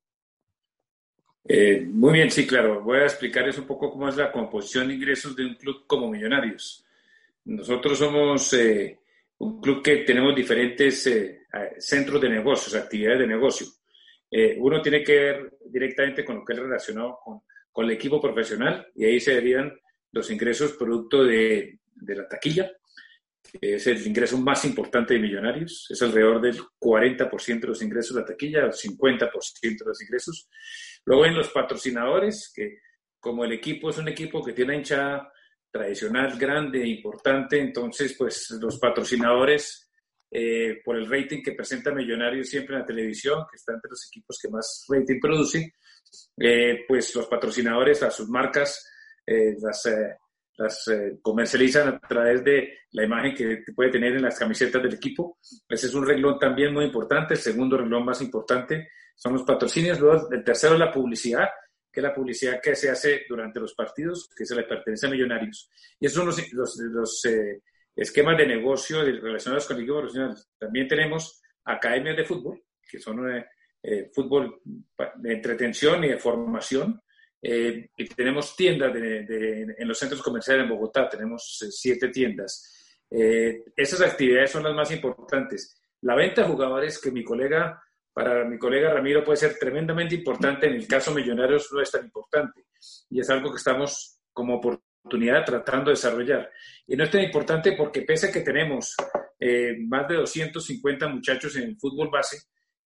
Eh, 1.48 1.82
muy 1.88 2.14
bien, 2.14 2.32
sí, 2.32 2.48
claro. 2.48 2.82
Voy 2.82 3.00
a 3.00 3.04
explicarles 3.04 3.58
un 3.58 3.68
poco 3.68 3.92
cómo 3.92 4.10
es 4.10 4.18
la 4.18 4.32
composición 4.32 4.88
de 4.88 4.96
ingresos 4.96 5.36
de 5.36 5.46
un 5.46 5.56
club 5.56 5.86
como 5.86 6.10
Millonarios. 6.10 6.84
Nosotros 7.46 8.00
somos 8.00 8.52
eh, 8.54 9.00
un 9.38 9.62
club 9.62 9.84
que 9.84 9.98
tenemos 9.98 10.36
diferentes 10.36 11.06
eh, 11.08 11.42
centros 11.78 12.20
de 12.20 12.30
negocios, 12.30 12.76
actividades 12.76 13.20
de 13.20 13.28
negocio. 13.28 13.68
uno 14.58 14.82
tiene 14.82 15.04
que 15.04 15.14
ver 15.14 15.58
directamente 15.66 16.26
con 16.26 16.38
lo 16.38 16.46
que 16.46 16.54
es 16.54 16.60
relacionado 16.60 17.20
con, 17.24 17.42
con, 17.72 17.86
el 17.86 17.92
equipo 17.92 18.20
profesional 18.20 18.88
y 18.96 19.06
ahí 19.06 19.20
se 19.20 19.36
derivan 19.36 19.72
los 20.12 20.30
ingresos 20.32 20.74
producto 20.74 21.24
de, 21.24 21.80
de 21.96 22.16
la 22.16 22.28
taquilla, 22.28 22.72
que 23.42 23.76
es 23.76 23.88
el 23.88 24.06
ingreso 24.06 24.38
más 24.38 24.66
importante 24.66 25.14
de 25.14 25.20
Millonarios. 25.20 25.88
Es 25.90 26.02
alrededor 26.02 26.42
del 26.42 26.60
40% 26.80 27.60
de 27.60 27.68
los 27.68 27.82
ingresos 27.82 28.16
de 28.16 28.22
la 28.22 28.28
taquilla, 28.28 28.66
el 28.66 28.72
50% 28.72 29.62
de 29.62 29.86
los 29.86 30.02
ingresos. 30.02 30.50
Luego 31.06 31.26
en 31.26 31.36
los 31.36 31.50
patrocinadores, 31.50 32.52
que 32.54 32.80
como 33.20 33.46
el 33.46 33.54
equipo 33.54 33.90
es 33.90 33.98
un 33.98 34.08
equipo 34.08 34.44
que 34.44 34.54
tiene 34.54 34.76
hinchada 34.76 35.32
tradicional 35.72 36.38
grande 36.38 36.86
importante, 36.88 37.60
entonces 37.60 38.16
pues 38.18 38.50
los 38.62 38.80
patrocinadores, 38.80 39.92
eh, 40.32 40.82
por 40.84 40.98
el 40.98 41.10
rating 41.10 41.44
que 41.44 41.54
presenta 41.54 41.94
Millonarios 41.94 42.50
siempre 42.50 42.76
en 42.76 42.82
la 42.82 42.86
televisión, 42.86 43.46
que 43.50 43.58
está 43.58 43.74
entre 43.74 43.90
los 43.90 44.08
equipos 44.08 44.40
que 44.42 44.50
más 44.50 44.86
rating 44.90 45.20
producen, 45.20 45.72
eh, 46.38 46.86
pues 46.88 47.16
los 47.16 47.28
patrocinadores 47.28 48.02
a 48.04 48.12
sus 48.12 48.28
marcas 48.30 48.88
eh, 49.26 49.56
las, 49.60 49.84
las 50.58 50.86
comercializan 51.22 51.90
a 51.90 52.00
través 52.00 52.44
de 52.44 52.80
la 52.92 53.04
imagen 53.04 53.36
que 53.36 53.64
puede 53.76 53.92
tener 53.92 54.16
en 54.16 54.22
las 54.22 54.40
camisetas 54.40 54.82
del 54.82 54.94
equipo. 54.94 55.38
Ese 55.68 55.88
es 55.88 55.94
un 55.94 56.08
renglón 56.08 56.40
también 56.40 56.74
muy 56.74 56.86
importante, 56.86 57.34
el 57.34 57.40
segundo 57.40 57.78
renglón 57.78 58.06
más 58.06 58.22
importante 58.22 58.88
son 59.16 59.34
los 59.34 59.44
patrocinios. 59.44 60.00
Luego, 60.00 60.30
el 60.32 60.44
tercero 60.44 60.74
es 60.74 60.80
la 60.80 60.92
publicidad, 60.92 61.48
que 61.92 62.02
es 62.02 62.04
la 62.04 62.14
publicidad 62.14 62.62
que 62.62 62.76
se 62.76 62.90
hace 62.90 63.24
durante 63.28 63.60
los 63.60 63.74
partidos, 63.74 64.30
que 64.36 64.46
se 64.46 64.56
le 64.56 64.64
pertenece 64.64 65.08
a 65.08 65.10
Millonarios. 65.10 65.70
Y 66.00 66.06
esos 66.06 66.18
son 66.18 66.26
los, 66.54 66.78
los, 66.80 67.26
eh, 67.26 67.62
esquemas 67.96 68.38
de 68.38 68.46
negocio 68.46 69.02
relacionados 69.02 69.66
con 69.66 69.78
el 69.78 69.84
equipo 69.84 70.00
profesional. 70.00 70.36
También 70.58 70.88
tenemos 70.88 71.42
academias 71.64 72.18
de 72.18 72.26
fútbol, 72.26 72.62
que 72.90 73.00
son 73.00 73.32
eh, 73.32 73.46
eh, 73.82 74.12
fútbol 74.14 74.60
de 75.16 75.34
entretención 75.34 76.04
y 76.04 76.10
de 76.10 76.18
formación. 76.18 77.02
y 77.42 78.06
tenemos 78.16 78.56
tiendas 78.56 78.92
en 78.96 79.88
los 79.88 80.00
centros 80.00 80.22
comerciales 80.22 80.64
en 80.64 80.70
Bogotá, 80.70 81.08
tenemos 81.08 81.60
siete 81.70 82.10
tiendas. 82.10 82.98
esas 83.10 84.02
actividades 84.02 84.52
son 84.52 84.64
las 84.64 84.74
más 84.74 84.92
importantes. 84.92 85.80
La 86.02 86.16
venta 86.16 86.42
de 86.42 86.48
jugadores 86.48 87.00
que 87.00 87.12
mi 87.12 87.24
colega 87.24 87.80
para 88.16 88.46
mi 88.46 88.58
colega 88.58 88.94
Ramiro 88.94 89.26
puede 89.26 89.36
ser 89.36 89.58
tremendamente 89.60 90.16
importante, 90.16 90.68
en 90.68 90.76
el 90.76 90.88
caso 90.88 91.14
Millonarios 91.14 91.68
no 91.74 91.82
es 91.82 91.92
tan 91.92 92.06
importante. 92.06 92.64
Y 93.10 93.20
es 93.20 93.30
algo 93.30 93.52
que 93.52 93.58
estamos 93.58 94.20
como 94.32 94.56
oportunidad 94.56 95.44
tratando 95.44 95.90
de 95.90 95.98
desarrollar. 95.98 96.50
Y 96.88 96.96
no 96.96 97.04
es 97.04 97.12
tan 97.12 97.22
importante 97.22 97.74
porque 97.74 98.04
pese 98.04 98.28
a 98.28 98.32
que 98.32 98.40
tenemos 98.40 98.96
eh, 99.38 99.76
más 99.86 100.08
de 100.08 100.16
250 100.16 101.10
muchachos 101.10 101.58
en 101.58 101.64
el 101.64 101.78
fútbol 101.78 102.10
base, 102.10 102.38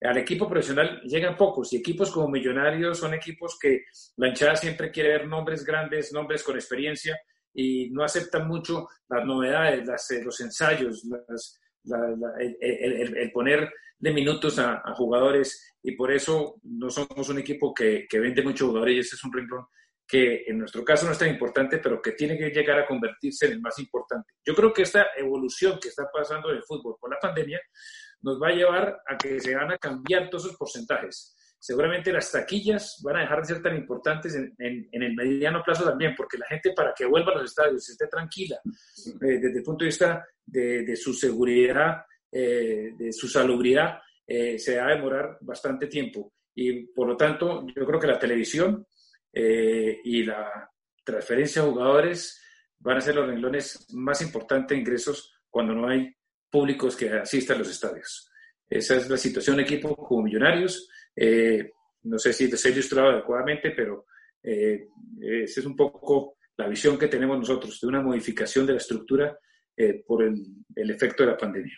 al 0.01 0.17
equipo 0.17 0.49
profesional 0.49 0.99
llegan 1.03 1.37
pocos. 1.37 1.73
Y 1.73 1.77
equipos 1.77 2.09
como 2.09 2.27
Millonarios 2.27 2.97
son 2.97 3.13
equipos 3.13 3.59
que 3.61 3.83
la 4.17 4.29
hinchada 4.29 4.55
siempre 4.55 4.89
quiere 4.89 5.09
ver 5.09 5.27
nombres 5.27 5.63
grandes, 5.63 6.11
nombres 6.11 6.41
con 6.41 6.55
experiencia 6.55 7.15
y 7.53 7.91
no 7.91 8.03
aceptan 8.03 8.47
mucho 8.47 8.87
las 9.07 9.23
novedades, 9.23 10.09
eh, 10.09 10.23
los 10.23 10.39
ensayos, 10.41 11.03
el, 11.85 13.31
poner 13.31 13.71
de 13.97 14.13
minutos 14.13 14.59
a, 14.59 14.81
jugadores 14.95 15.75
y 15.81 15.93
por 15.95 16.11
eso 16.11 16.59
no 16.63 16.89
somos 16.89 17.29
un 17.29 17.39
equipo 17.39 17.73
que, 17.73 18.05
que 18.09 18.19
vende 18.19 18.43
muchos 18.43 18.67
jugadores 18.67 18.95
y 18.95 18.99
ese 18.99 19.15
es 19.15 19.23
un 19.23 19.33
renglón 19.33 19.65
que 20.09 20.43
en 20.47 20.57
nuestro 20.57 20.83
caso 20.83 21.05
no 21.05 21.11
es 21.11 21.19
tan 21.19 21.29
importante, 21.29 21.77
pero 21.77 22.01
que 22.01 22.13
tiene 22.13 22.35
que 22.35 22.49
llegar 22.49 22.79
a 22.79 22.87
convertirse 22.87 23.45
en 23.45 23.53
el 23.53 23.61
más 23.61 23.77
importante. 23.77 24.33
Yo 24.43 24.55
creo 24.55 24.73
que 24.73 24.81
esta 24.81 25.05
evolución 25.15 25.77
que 25.79 25.89
está 25.89 26.09
pasando 26.11 26.49
en 26.49 26.57
el 26.57 26.63
fútbol 26.63 26.95
por 26.99 27.11
la 27.11 27.19
pandemia 27.19 27.61
nos 28.21 28.41
va 28.41 28.47
a 28.47 28.53
llevar 28.53 29.01
a 29.07 29.17
que 29.17 29.39
se 29.39 29.55
van 29.55 29.71
a 29.71 29.77
cambiar 29.77 30.27
todos 30.29 30.45
esos 30.45 30.57
porcentajes. 30.57 31.35
Seguramente 31.59 32.13
las 32.13 32.31
taquillas 32.31 33.01
van 33.03 33.17
a 33.17 33.21
dejar 33.21 33.41
de 33.41 33.45
ser 33.45 33.61
tan 33.61 33.75
importantes 33.75 34.33
en, 34.33 34.55
en, 34.57 35.03
el 35.03 35.13
mediano 35.13 35.61
plazo 35.61 35.83
también, 35.83 36.13
porque 36.15 36.37
la 36.37 36.47
gente 36.47 36.71
para 36.73 36.93
que 36.95 37.05
vuelva 37.05 37.33
a 37.33 37.35
los 37.35 37.49
estadios 37.49 37.89
esté 37.89 38.07
tranquila 38.07 38.61
eh, 38.65 39.39
desde 39.39 39.57
el 39.57 39.63
punto 39.63 39.83
de 39.83 39.89
vista 39.89 40.25
de, 40.45 40.83
de 40.83 40.95
su 40.95 41.13
seguridad 41.13 42.03
eh, 42.31 42.91
de 42.95 43.11
su 43.11 43.27
salubridad, 43.27 43.99
eh, 44.25 44.59
se 44.59 44.77
va 44.77 44.87
a 44.87 44.95
demorar 44.95 45.37
bastante 45.41 45.87
tiempo. 45.87 46.33
Y 46.53 46.85
por 46.93 47.07
lo 47.07 47.17
tanto, 47.17 47.65
yo 47.75 47.85
creo 47.85 47.99
que 47.99 48.07
la 48.07 48.19
televisión 48.19 48.85
y 49.31 50.23
la 50.23 50.69
transferencia 51.03 51.61
de 51.61 51.69
jugadores 51.69 52.41
van 52.79 52.97
a 52.97 53.01
ser 53.01 53.15
los 53.15 53.27
renglones 53.27 53.87
más 53.93 54.21
importantes 54.21 54.75
de 54.75 54.81
ingresos 54.81 55.33
cuando 55.49 55.73
no 55.73 55.87
hay 55.87 56.13
públicos 56.49 56.95
que 56.95 57.09
asistan 57.09 57.57
a 57.57 57.59
los 57.59 57.69
estadios. 57.69 58.29
Esa 58.69 58.97
es 58.97 59.09
la 59.09 59.17
situación 59.17 59.57
de 59.57 59.63
equipo 59.63 59.95
como 59.95 60.23
millonarios. 60.23 60.89
No 62.03 62.17
sé 62.17 62.33
si 62.33 62.49
se 62.49 62.67
ha 62.67 62.71
ilustrado 62.71 63.09
adecuadamente, 63.09 63.71
pero 63.71 64.05
eh, 64.43 64.87
esa 65.21 65.59
es 65.59 65.65
un 65.65 65.75
poco 65.75 66.37
la 66.57 66.67
visión 66.67 66.97
que 66.97 67.07
tenemos 67.07 67.37
nosotros 67.39 67.79
de 67.79 67.87
una 67.87 68.01
modificación 68.01 68.65
de 68.65 68.73
la 68.73 68.79
estructura 68.79 69.37
eh, 69.77 70.03
por 70.05 70.23
el, 70.23 70.45
efecto 70.75 71.23
de 71.23 71.31
la 71.31 71.37
pandemia. 71.37 71.73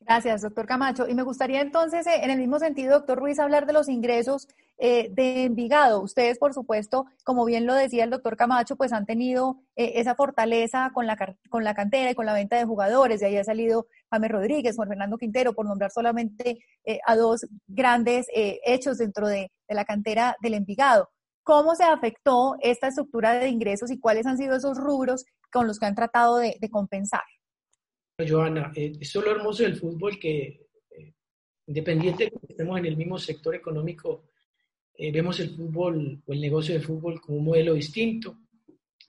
Gracias, 0.00 0.42
doctor 0.42 0.66
Camacho. 0.66 1.08
Y 1.08 1.14
me 1.14 1.22
gustaría 1.22 1.62
entonces, 1.62 2.06
en 2.06 2.30
el 2.30 2.38
mismo 2.38 2.58
sentido, 2.58 2.98
doctor 2.98 3.18
Ruiz, 3.18 3.38
hablar 3.38 3.66
de 3.66 3.72
los 3.72 3.88
ingresos 3.88 4.46
eh, 4.76 5.08
de 5.10 5.44
Envigado. 5.44 6.02
Ustedes, 6.02 6.38
por 6.38 6.52
supuesto, 6.52 7.06
como 7.24 7.44
bien 7.46 7.66
lo 7.66 7.74
decía 7.74 8.04
el 8.04 8.10
doctor 8.10 8.36
Camacho, 8.36 8.76
pues 8.76 8.92
han 8.92 9.06
tenido 9.06 9.62
eh, 9.76 9.92
esa 9.96 10.14
fortaleza 10.14 10.90
con 10.92 11.06
la, 11.06 11.16
con 11.48 11.64
la 11.64 11.74
cantera 11.74 12.10
y 12.10 12.14
con 12.14 12.26
la 12.26 12.34
venta 12.34 12.56
de 12.56 12.64
jugadores. 12.64 13.20
De 13.20 13.26
ahí 13.26 13.36
ha 13.38 13.44
salido 13.44 13.86
James 14.12 14.30
Rodríguez, 14.30 14.76
Juan 14.76 14.88
Fernando 14.88 15.16
Quintero, 15.16 15.52
por 15.52 15.66
nombrar 15.66 15.90
solamente 15.90 16.58
eh, 16.84 16.98
a 17.06 17.16
dos 17.16 17.46
grandes 17.66 18.26
hechos 18.32 18.98
dentro 18.98 19.26
de, 19.26 19.50
la 19.68 19.84
cantera 19.84 20.36
del 20.42 20.54
Envigado. 20.54 21.08
¿Cómo 21.42 21.74
se 21.74 21.84
afectó 21.84 22.56
esta 22.60 22.88
estructura 22.88 23.32
de 23.34 23.48
ingresos 23.48 23.90
y 23.90 23.98
cuáles 23.98 24.26
han 24.26 24.36
sido 24.36 24.54
esos 24.54 24.76
rubros 24.76 25.24
con 25.50 25.66
los 25.66 25.78
que 25.78 25.86
han 25.86 25.94
tratado 25.94 26.36
de, 26.36 26.58
compensar? 26.70 27.22
Joana, 28.28 28.70
esto 28.76 29.18
es 29.20 29.24
lo 29.24 29.32
hermoso 29.32 29.62
del 29.62 29.76
fútbol 29.76 30.18
que 30.20 30.62
independiente 31.66 32.24
de 32.24 32.30
que 32.30 32.46
estemos 32.50 32.78
en 32.78 32.86
el 32.86 32.96
mismo 32.96 33.18
sector 33.18 33.54
económico, 33.54 34.24
eh, 34.94 35.10
vemos 35.10 35.40
el 35.40 35.50
fútbol 35.50 36.22
o 36.26 36.32
el 36.32 36.40
negocio 36.40 36.74
de 36.74 36.80
fútbol 36.80 37.20
como 37.20 37.38
un 37.38 37.44
modelo 37.44 37.74
distinto. 37.74 38.36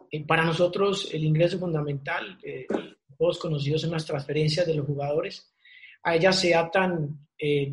Eh, 0.10 0.26
para 0.26 0.46
nosotros 0.46 1.10
el 1.14 1.24
ingreso 1.24 1.60
fundamental, 1.60 2.38
eh, 2.44 2.66
todos 3.18 3.40
conocidos 3.40 3.82
son 3.82 3.92
las 3.92 4.06
transferencias 4.06 4.66
de 4.66 4.76
los 4.76 4.86
jugadores. 4.86 5.54
A 6.04 6.16
ellas 6.16 6.40
se 6.40 6.54
atan 6.56 7.20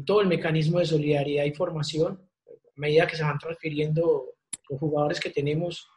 todo 0.05 0.21
el 0.21 0.29
mecanismo 0.29 0.79
de 0.79 0.87
solidaridad 0.87 1.45
y 1.45 1.53
formación. 1.53 2.21
A 2.49 2.81
medida 2.81 3.07
que 3.07 3.17
se 3.17 3.23
van 3.23 3.39
transfiriendo 3.39 4.35
los 4.69 4.81
jugadores 4.81 5.21
que 5.21 5.31
tenemos 5.31 5.89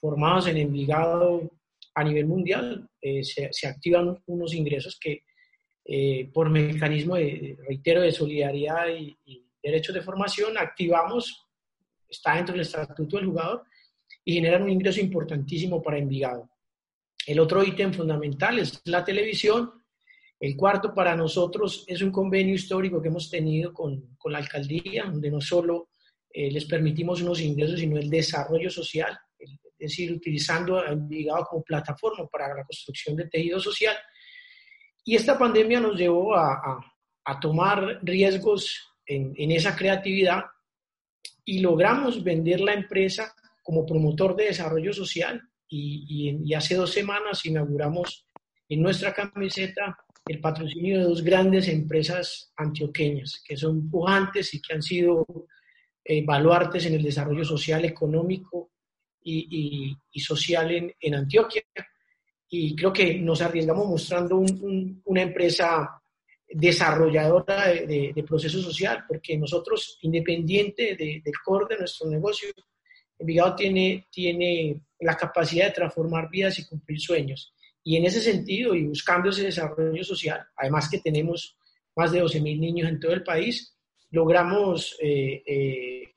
formados 0.00 0.46
en 0.46 0.56
Envigado 0.56 1.50
a 1.94 2.04
nivel 2.04 2.26
mundial, 2.26 2.88
se, 3.00 3.48
se, 3.50 3.66
activan 3.66 4.22
unos 4.26 4.54
ingresos 4.54 4.98
que 4.98 5.24
por 6.32 6.48
mecanismo, 6.48 7.16
de, 7.16 7.58
reitero, 7.66 8.00
de 8.00 8.12
solidaridad 8.12 8.88
y, 8.88 9.16
y 9.24 9.44
derechos 9.62 9.94
de 9.94 10.02
formación, 10.02 10.56
activamos 10.56 11.46
está 12.10 12.34
dentro 12.34 12.52
del 12.52 12.62
estatuto 12.62 13.16
del 13.16 13.26
jugador 13.26 13.64
y 14.24 14.34
generan 14.34 14.62
un 14.62 14.70
ingreso 14.70 15.00
importantísimo 15.00 15.82
para 15.82 15.98
Envigado. 15.98 16.50
El 17.26 17.38
otro 17.40 17.62
ítem 17.62 17.92
fundamental 17.92 18.58
es 18.58 18.80
la 18.84 19.04
televisión. 19.04 19.70
El 20.38 20.56
cuarto 20.56 20.94
para 20.94 21.14
nosotros 21.14 21.84
es 21.86 22.00
un 22.00 22.10
convenio 22.10 22.54
histórico 22.54 23.00
que 23.00 23.08
hemos 23.08 23.28
tenido 23.28 23.72
con, 23.72 24.16
con 24.16 24.32
la 24.32 24.38
alcaldía, 24.38 25.04
donde 25.04 25.30
no 25.30 25.40
solo 25.40 25.90
eh, 26.32 26.50
les 26.50 26.64
permitimos 26.64 27.20
unos 27.20 27.40
ingresos, 27.40 27.78
sino 27.78 27.98
el 27.98 28.08
desarrollo 28.08 28.70
social, 28.70 29.18
es 29.38 29.58
decir, 29.78 30.12
utilizando 30.12 30.78
a 30.78 30.88
Envigado 30.88 31.44
como 31.44 31.62
plataforma 31.62 32.26
para 32.26 32.54
la 32.54 32.64
construcción 32.64 33.16
de 33.16 33.28
tejido 33.28 33.60
social. 33.60 33.96
Y 35.04 35.16
esta 35.16 35.38
pandemia 35.38 35.80
nos 35.80 35.96
llevó 35.96 36.34
a, 36.34 36.80
a, 37.24 37.40
tomar 37.40 38.00
riesgos 38.02 38.86
en 39.06 39.50
esa 39.50 39.74
creatividad 39.74 40.44
y 41.44 41.60
logramos 41.60 42.22
vender 42.22 42.60
la 42.60 42.74
empresa 42.74 43.34
como 43.62 43.84
promotor 43.84 44.36
de 44.36 44.44
desarrollo 44.44 44.92
social 44.92 45.49
y, 45.70 46.54
hace 46.54 46.74
dos 46.74 46.92
semanas 46.92 47.46
inauguramos 47.46 48.26
en 48.68 48.82
nuestra 48.82 49.14
camiseta 49.14 49.96
el 50.26 50.40
patrocinio 50.40 50.98
de 50.98 51.04
dos 51.04 51.22
grandes 51.22 51.68
empresas 51.68 52.52
antioqueñas 52.56 53.42
que 53.46 53.56
son 53.56 53.88
pujantes 53.88 54.52
y 54.54 54.60
que 54.60 54.74
han 54.74 54.82
sido 54.82 55.24
eh, 56.04 56.24
baluartes 56.24 56.86
en 56.86 56.94
el 56.94 57.02
desarrollo 57.02 57.44
social, 57.44 57.84
económico 57.84 58.72
y, 59.22 59.96
social 60.18 60.94
en, 60.98 61.14
Antioquia. 61.14 61.62
Y 62.48 62.74
creo 62.74 62.92
que 62.92 63.18
nos 63.18 63.40
arriesgamos 63.42 63.86
mostrando 63.86 64.42
una 65.04 65.22
empresa 65.22 66.00
desarrolladora 66.48 67.68
de, 67.68 68.24
proceso 68.26 68.60
social, 68.60 69.04
porque 69.06 69.38
nosotros, 69.38 69.98
independiente 70.02 70.96
del 70.96 71.22
core 71.44 71.74
de 71.74 71.78
nuestro 71.78 72.08
negocio, 72.08 72.48
Envigado 73.20 73.54
tiene, 73.54 74.06
tiene 74.10 74.80
la 75.00 75.16
capacidad 75.16 75.66
de 75.66 75.72
transformar 75.72 76.28
vidas 76.30 76.58
y 76.58 76.66
cumplir 76.66 77.00
sueños. 77.00 77.54
Y 77.82 77.96
en 77.96 78.04
ese 78.04 78.20
sentido, 78.20 78.74
y 78.74 78.84
buscando 78.84 79.30
ese 79.30 79.44
desarrollo 79.44 80.04
social, 80.04 80.46
además 80.56 80.88
que 80.90 80.98
tenemos 80.98 81.56
más 81.96 82.12
de 82.12 82.22
12.000 82.22 82.58
niños 82.58 82.88
en 82.88 83.00
todo 83.00 83.12
el 83.12 83.22
país, 83.22 83.76
logramos 84.10 84.96
eh, 85.00 85.42
eh, 85.46 86.14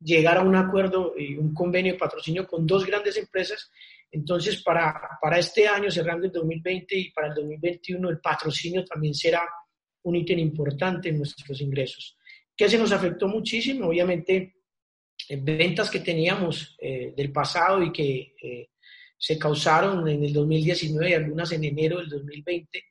llegar 0.00 0.38
a 0.38 0.42
un 0.42 0.56
acuerdo 0.56 1.14
y 1.16 1.36
un 1.36 1.54
convenio 1.54 1.92
de 1.92 1.98
patrocinio 1.98 2.46
con 2.46 2.66
dos 2.66 2.84
grandes 2.84 3.16
empresas 3.16 3.70
entonces, 4.12 4.62
para, 4.62 5.18
para 5.20 5.38
este 5.38 5.66
año, 5.66 5.90
cerrando 5.90 6.26
el 6.26 6.32
2020 6.32 6.96
y 6.96 7.10
para 7.12 7.28
el 7.28 7.34
2021, 7.34 8.10
el 8.10 8.20
patrocinio 8.20 8.84
también 8.84 9.14
será 9.14 9.48
un 10.02 10.16
ítem 10.16 10.38
importante 10.38 11.08
en 11.08 11.16
nuestros 11.16 11.60
ingresos. 11.62 12.18
¿Qué 12.54 12.68
se 12.68 12.76
nos 12.76 12.92
afectó 12.92 13.26
muchísimo? 13.26 13.88
Obviamente, 13.88 14.56
ventas 15.40 15.90
que 15.90 16.00
teníamos 16.00 16.76
eh, 16.80 17.12
del 17.16 17.32
pasado 17.32 17.82
y 17.82 17.92
que 17.92 18.34
eh, 18.42 18.68
se 19.16 19.38
causaron 19.38 20.08
en 20.08 20.24
el 20.24 20.32
2019 20.32 21.10
y 21.10 21.14
algunas 21.14 21.52
en 21.52 21.64
enero 21.64 21.98
del 22.00 22.08
2020, 22.08 22.84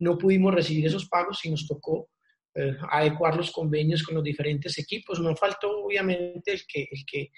no 0.00 0.18
pudimos 0.18 0.54
recibir 0.54 0.86
esos 0.86 1.08
pagos 1.08 1.44
y 1.44 1.50
nos 1.50 1.66
tocó 1.66 2.08
eh, 2.54 2.76
adecuar 2.90 3.36
los 3.36 3.50
convenios 3.50 4.02
con 4.02 4.14
los 4.14 4.24
diferentes 4.24 4.78
equipos. 4.78 5.20
No 5.20 5.36
faltó, 5.36 5.84
obviamente, 5.84 6.52
el 6.52 6.62
que, 6.66 6.88
el 6.90 7.04
que 7.06 7.30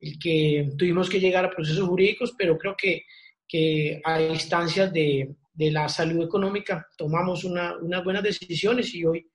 el 0.00 0.18
que 0.18 0.70
tuvimos 0.78 1.10
que 1.10 1.20
llegar 1.20 1.44
a 1.44 1.50
procesos 1.50 1.86
jurídicos, 1.86 2.34
pero 2.36 2.56
creo 2.56 2.74
que, 2.76 3.04
que 3.46 4.00
a 4.04 4.20
instancias 4.22 4.92
de, 4.92 5.34
de 5.52 5.70
la 5.70 5.88
salud 5.88 6.24
económica 6.24 6.86
tomamos 6.96 7.44
una, 7.44 7.76
unas 7.76 8.02
buenas 8.02 8.22
decisiones 8.22 8.94
y 8.94 9.04
hoy, 9.04 9.30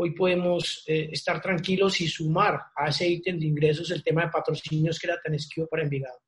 hoy 0.00 0.12
podemos 0.12 0.84
eh, 0.86 1.08
estar 1.10 1.40
tranquilos 1.40 2.00
y 2.00 2.06
sumar 2.06 2.60
a 2.76 2.88
ese 2.88 3.08
ítem 3.08 3.38
de 3.38 3.46
ingresos 3.46 3.90
el 3.90 4.04
tema 4.04 4.22
de 4.22 4.30
patrocinios 4.30 4.96
que 4.98 5.08
era 5.08 5.20
tan 5.20 5.34
esquivo 5.34 5.66
para 5.66 5.82
Envigado. 5.82 6.18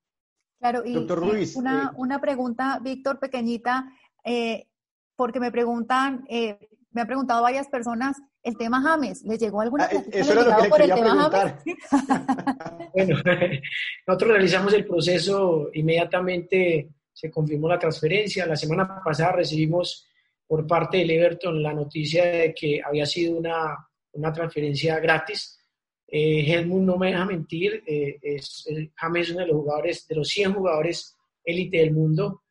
Claro, 0.59 0.83
y, 0.85 0.93
Doctor 0.93 1.21
Ruiz, 1.21 1.55
una, 1.55 1.85
eh, 1.85 1.97
una 1.97 2.21
pregunta, 2.21 2.81
Víctor, 2.83 3.21
pequeñita, 3.21 3.93
eh, 4.25 4.67
porque 5.15 5.39
me 5.39 5.53
preguntan, 5.53 6.25
me 6.29 7.01
han 7.01 7.07
preguntado 7.07 7.43
varias 7.43 7.69
personas 7.69 8.21
el 8.43 8.57
tema 8.57 8.83
James. 8.83 9.23
¿Les 9.23 9.39
llegó 9.39 9.61
alguna 9.61 9.85
ah, 9.85 10.03
Eso 10.11 10.33
era 10.33 10.43
lo 10.57 10.63
que 10.63 10.69
por 10.69 10.83
el 10.83 10.93
tema 10.93 11.31
James? 11.31 11.55
bueno, 12.93 13.19
nosotros 14.07 14.31
realizamos 14.33 14.73
el 14.73 14.85
proceso 14.85 15.71
inmediatamente, 15.75 16.91
se 17.13 17.31
confirmó 17.31 17.69
la 17.69 17.79
transferencia. 17.79 18.47
La 18.47 18.57
semana 18.57 19.01
pasada 19.05 19.33
recibimos 19.33 20.10
por 20.51 20.67
parte 20.67 20.97
del 20.97 21.13
Everton 21.13 21.63
la 21.63 21.73
noticia 21.73 22.25
de 22.25 22.53
que 22.53 22.81
había 22.85 23.07
sido 23.07 23.37
una, 23.37 23.87
una 24.15 24.33
transferencia 24.33 24.99
gratis. 24.99 25.65
Eh, 26.09 26.45
Helmut 26.45 26.83
no 26.83 26.97
me 26.97 27.13
deja 27.13 27.25
mentir, 27.25 27.85
eh, 27.87 28.19
es, 28.21 28.67
James 28.97 29.29
es 29.29 29.31
uno 29.31 29.41
de 29.43 29.47
los 29.47 29.57
jugadores, 29.59 30.09
de 30.09 30.17
los 30.17 30.27
100 30.27 30.55
jugadores 30.55 31.17
élite 31.45 31.77
del 31.77 31.93
mundo. 31.93 32.43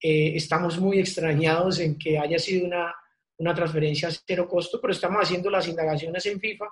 Eh, 0.00 0.32
estamos 0.34 0.80
muy 0.80 0.98
extrañados 0.98 1.78
en 1.80 1.98
que 1.98 2.18
haya 2.18 2.38
sido 2.38 2.64
una 2.64 2.94
una 3.42 3.54
transferencia 3.54 4.08
a 4.08 4.12
cero 4.12 4.48
costo, 4.48 4.80
pero 4.80 4.92
estamos 4.92 5.20
haciendo 5.20 5.50
las 5.50 5.66
indagaciones 5.66 6.24
en 6.26 6.38
FIFA 6.38 6.66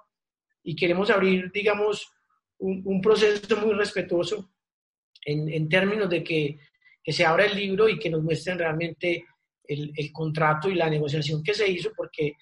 y 0.63 0.77
queremos 0.77 1.11
abrir, 1.11 1.51
digamos, 1.51 2.09
un, 2.59 3.01
proceso 3.01 3.57
muy 3.57 3.75
respetuoso 3.75 4.53
en, 5.25 5.49
en 5.49 5.69
términos 5.69 6.09
de 6.09 6.23
que, 6.23 6.59
que, 7.03 7.13
se 7.13 7.25
abra 7.25 7.47
el 7.47 7.57
libro 7.57 7.89
y 7.89 7.99
que 7.99 8.11
nos 8.11 8.23
muestren 8.23 8.59
realmente 8.59 9.25
el, 9.71 9.93
el 9.95 10.13
contrato 10.13 10.69
y 10.69 10.75
la 10.75 10.91
negociación 10.91 11.43
que 11.43 11.55
se 11.55 11.69
hizo, 11.71 11.91
porque 11.97 12.37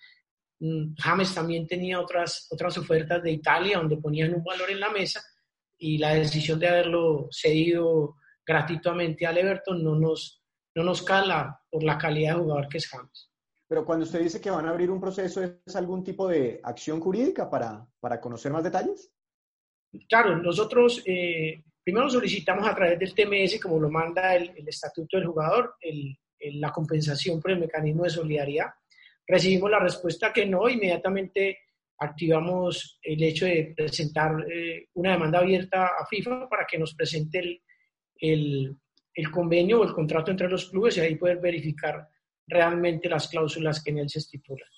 mm, 0.60 0.94
James 0.98 1.34
también 1.34 1.66
tenía 1.66 2.00
otras, 2.00 2.46
otras 2.50 2.76
ofertas 2.78 3.22
de 3.22 3.32
Italia 3.32 3.78
donde 3.78 3.96
ponían 3.96 4.34
un 4.34 4.44
valor 4.44 4.70
en 4.70 4.80
la 4.80 4.90
mesa 4.90 5.22
y 5.78 5.98
la 5.98 6.14
decisión 6.14 6.58
de 6.58 6.68
haberlo 6.68 7.28
cedido 7.30 8.16
gratuitamente 8.44 9.26
al 9.26 9.38
Everton 9.38 9.82
no 9.84 9.94
nos, 9.94 10.42
no 10.74 10.82
nos 10.82 11.02
cala 11.02 11.60
por 11.70 11.82
la 11.82 11.98
calidad 11.98 12.34
de 12.34 12.40
jugador 12.40 12.68
que 12.68 12.78
es 12.78 12.88
James. 12.88 13.30
Pero 13.68 13.84
cuando 13.84 14.06
usted 14.06 14.20
dice 14.20 14.40
que 14.40 14.50
van 14.50 14.66
a 14.66 14.70
abrir 14.70 14.90
un 14.90 15.00
proceso, 15.00 15.42
¿es 15.42 15.76
algún 15.76 16.02
tipo 16.02 16.26
de 16.26 16.58
acción 16.64 17.00
jurídica 17.00 17.50
para, 17.50 17.86
para 18.00 18.18
conocer 18.18 18.50
más 18.50 18.64
detalles? 18.64 19.12
Claro, 20.08 20.38
nosotros 20.38 21.02
eh, 21.06 21.62
primero 21.84 22.08
solicitamos 22.08 22.66
a 22.66 22.74
través 22.74 22.98
del 22.98 23.14
TMS, 23.14 23.60
como 23.60 23.78
lo 23.78 23.90
manda 23.90 24.34
el, 24.34 24.66
estatuto 24.66 25.18
del 25.18 25.26
jugador, 25.26 25.74
el, 25.80 26.18
la 26.40 26.70
compensación 26.70 27.40
por 27.40 27.50
el 27.50 27.60
mecanismo 27.60 28.04
de 28.04 28.10
solidaridad. 28.10 28.66
Recibimos 29.26 29.70
la 29.70 29.80
respuesta 29.80 30.32
que 30.32 30.46
no, 30.46 30.68
inmediatamente 30.68 31.58
activamos 31.98 32.98
el 33.02 33.22
hecho 33.22 33.44
de 33.46 33.74
presentar 33.76 34.46
eh, 34.50 34.88
una 34.94 35.12
demanda 35.12 35.40
abierta 35.40 35.86
a 35.98 36.06
FIFA 36.06 36.48
para 36.48 36.66
que 36.66 36.78
nos 36.78 36.94
presente 36.94 37.40
el, 37.40 37.62
el, 38.20 38.76
el 39.14 39.30
convenio 39.30 39.80
o 39.80 39.84
el 39.84 39.92
contrato 39.92 40.30
entre 40.30 40.48
los 40.48 40.70
clubes 40.70 40.96
y 40.96 41.00
ahí 41.00 41.16
poder 41.16 41.38
verificar 41.38 42.08
realmente 42.46 43.08
las 43.08 43.28
cláusulas 43.28 43.82
que 43.82 43.90
en 43.90 43.98
él 43.98 44.08
se 44.08 44.20
estipulan. 44.20 44.68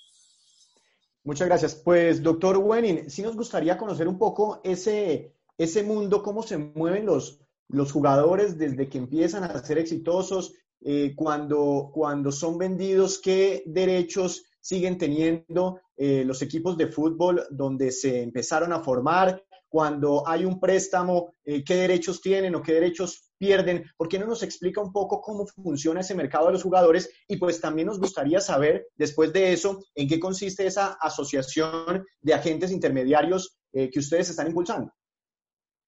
Muchas 1.23 1.49
gracias. 1.49 1.75
Pues, 1.75 2.23
doctor 2.23 2.57
Wenning, 2.57 3.11
sí 3.11 3.23
nos 3.23 3.37
gustaría 3.37 3.77
conocer 3.77 4.09
un 4.09 4.19
poco 4.19 4.61
ese, 4.65 5.35
ese 5.59 5.83
mundo, 5.83 6.23
cómo 6.23 6.43
se 6.43 6.57
mueven 6.57 7.07
los, 7.07 7.41
los 7.69 7.93
jugadores 7.93 8.59
desde 8.59 8.89
que 8.89 8.99
empiezan 8.99 9.45
a 9.45 9.59
ser 9.59 9.79
exitosos, 9.79 10.55
eh, 10.83 11.13
cuando, 11.15 11.91
cuando 11.93 12.33
son 12.33 12.57
vendidos, 12.57 13.21
qué 13.21 13.63
derechos 13.67 14.45
siguen 14.61 14.97
teniendo 14.99 15.81
eh, 15.97 16.25
los 16.25 16.41
equipos 16.43 16.77
de 16.77 16.87
fútbol 16.87 17.47
donde 17.51 17.91
se 17.91 18.23
empezaron 18.23 18.73
a 18.73 18.81
formar, 18.81 19.43
cuando 19.69 20.27
hay 20.27 20.45
un 20.45 20.59
préstamo, 20.59 21.35
eh, 21.45 21.63
qué 21.63 21.77
derechos 21.77 22.21
tienen 22.21 22.55
o 22.55 22.63
qué 22.63 22.73
derechos 22.73 23.31
pierden. 23.39 23.85
¿Por 23.97 24.09
qué 24.09 24.19
no 24.19 24.27
nos 24.27 24.43
explica 24.43 24.81
un 24.81 24.93
poco 24.93 25.21
cómo 25.21 25.47
funciona 25.47 26.01
ese 26.01 26.15
mercado 26.15 26.47
de 26.47 26.55
los 26.55 26.63
jugadores? 26.63 27.09
Y 27.29 27.37
pues 27.37 27.61
también 27.61 27.87
nos 27.87 28.01
gustaría 28.01 28.41
saber, 28.41 28.89
después 28.97 29.33
de 29.33 29.53
eso, 29.53 29.85
en 29.95 30.09
qué 30.09 30.19
consiste 30.19 30.67
esa 30.67 30.95
asociación 31.01 32.05
de 32.21 32.35
agentes 32.35 32.73
intermediarios 32.73 33.57
que 33.73 34.01
ustedes 34.01 34.31
están 34.31 34.49
impulsando. 34.49 34.93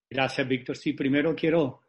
Gracias, 0.08 0.46
Víctor. 0.46 0.76
Sí, 0.76 0.92
primero 0.92 1.34
quiero 1.34 1.80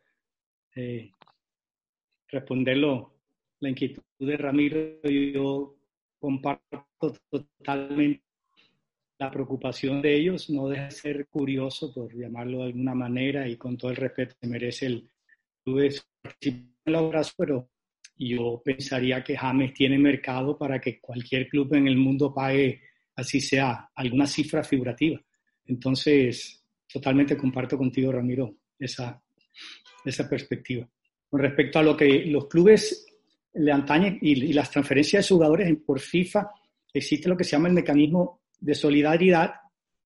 responderlo, 2.34 3.14
la 3.60 3.70
inquietud 3.70 4.04
de 4.20 4.38
Ramiro. 4.38 5.02
Yo 5.04 5.76
comparto 6.20 6.86
totalmente 7.30 8.24
la 9.20 9.32
preocupación 9.32 10.02
de 10.02 10.16
ellos, 10.16 10.50
no 10.50 10.68
deja 10.68 10.86
de 10.86 10.92
ser 10.92 11.28
curioso, 11.28 11.94
por 11.94 12.14
llamarlo 12.14 12.60
de 12.60 12.66
alguna 12.66 12.96
manera, 12.96 13.48
y 13.48 13.56
con 13.56 13.78
todo 13.78 13.92
el 13.92 13.98
respeto 13.98 14.36
que 14.42 14.48
merece 14.48 14.88
el 14.88 15.10
club 15.64 15.80
de 15.80 16.92
la 16.92 17.02
obra, 17.02 17.22
pero 17.38 17.70
yo 18.18 18.62
pensaría 18.64 19.24
que 19.24 19.38
James 19.38 19.74
tiene 19.74 19.98
mercado 19.98 20.58
para 20.58 20.80
que 20.80 21.00
cualquier 21.00 21.48
club 21.48 21.74
en 21.76 21.88
el 21.88 21.98
mundo 21.98 22.34
pague, 22.34 22.82
así 23.16 23.40
sea, 23.40 23.90
alguna 23.96 24.28
cifra 24.28 24.64
figurativa. 24.64 25.22
Entonces, 25.66 26.64
totalmente 26.92 27.38
comparto 27.38 27.78
contigo, 27.78 28.12
Ramiro, 28.12 28.58
esa, 28.78 29.22
esa 30.04 30.30
perspectiva. 30.30 30.88
Con 31.34 31.42
respecto 31.42 31.80
a 31.80 31.82
lo 31.82 31.98
que 31.98 32.26
los 32.28 32.46
clubes 32.46 33.08
le 33.56 33.72
antañen 33.72 34.20
y, 34.22 34.54
las 34.54 34.70
transferencias 34.70 35.28
de 35.28 35.34
jugadores 35.34 35.78
por 35.84 36.00
FIFA, 36.00 36.48
existe 36.94 37.28
lo 37.28 37.36
que 37.36 37.44
se 37.44 37.54
llama 37.54 37.70
el 37.70 37.74
mecanismo 37.74 38.42
de 38.60 38.76
solidaridad 38.76 39.52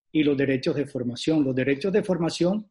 y 0.10 0.24
los 0.24 0.38
derechos 0.38 0.78
de 0.78 0.86
formación. 0.86 1.44
Los 1.44 1.54
derechos 1.54 1.92
de 1.92 2.02
formación 2.02 2.70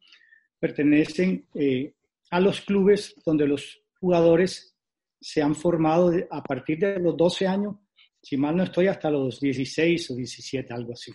pertenecen 0.57 1.45
eh, 1.53 1.93
a 2.31 2.39
los 2.39 2.61
clubes 2.61 3.13
donde 3.23 3.45
los 3.45 3.79
jugadores 3.99 4.75
se 5.21 5.39
han 5.43 5.53
formado 5.53 6.11
a 6.27 6.41
partir 6.41 6.79
de 6.79 6.99
los 6.99 7.15
12 7.15 7.45
años, 7.45 7.75
si 8.19 8.37
mal 8.37 8.57
no 8.57 8.63
estoy, 8.63 8.87
hasta 8.87 9.11
los 9.11 9.39
16 9.39 10.09
o 10.09 10.15
17, 10.15 10.73
algo 10.73 10.93
así. 10.93 11.11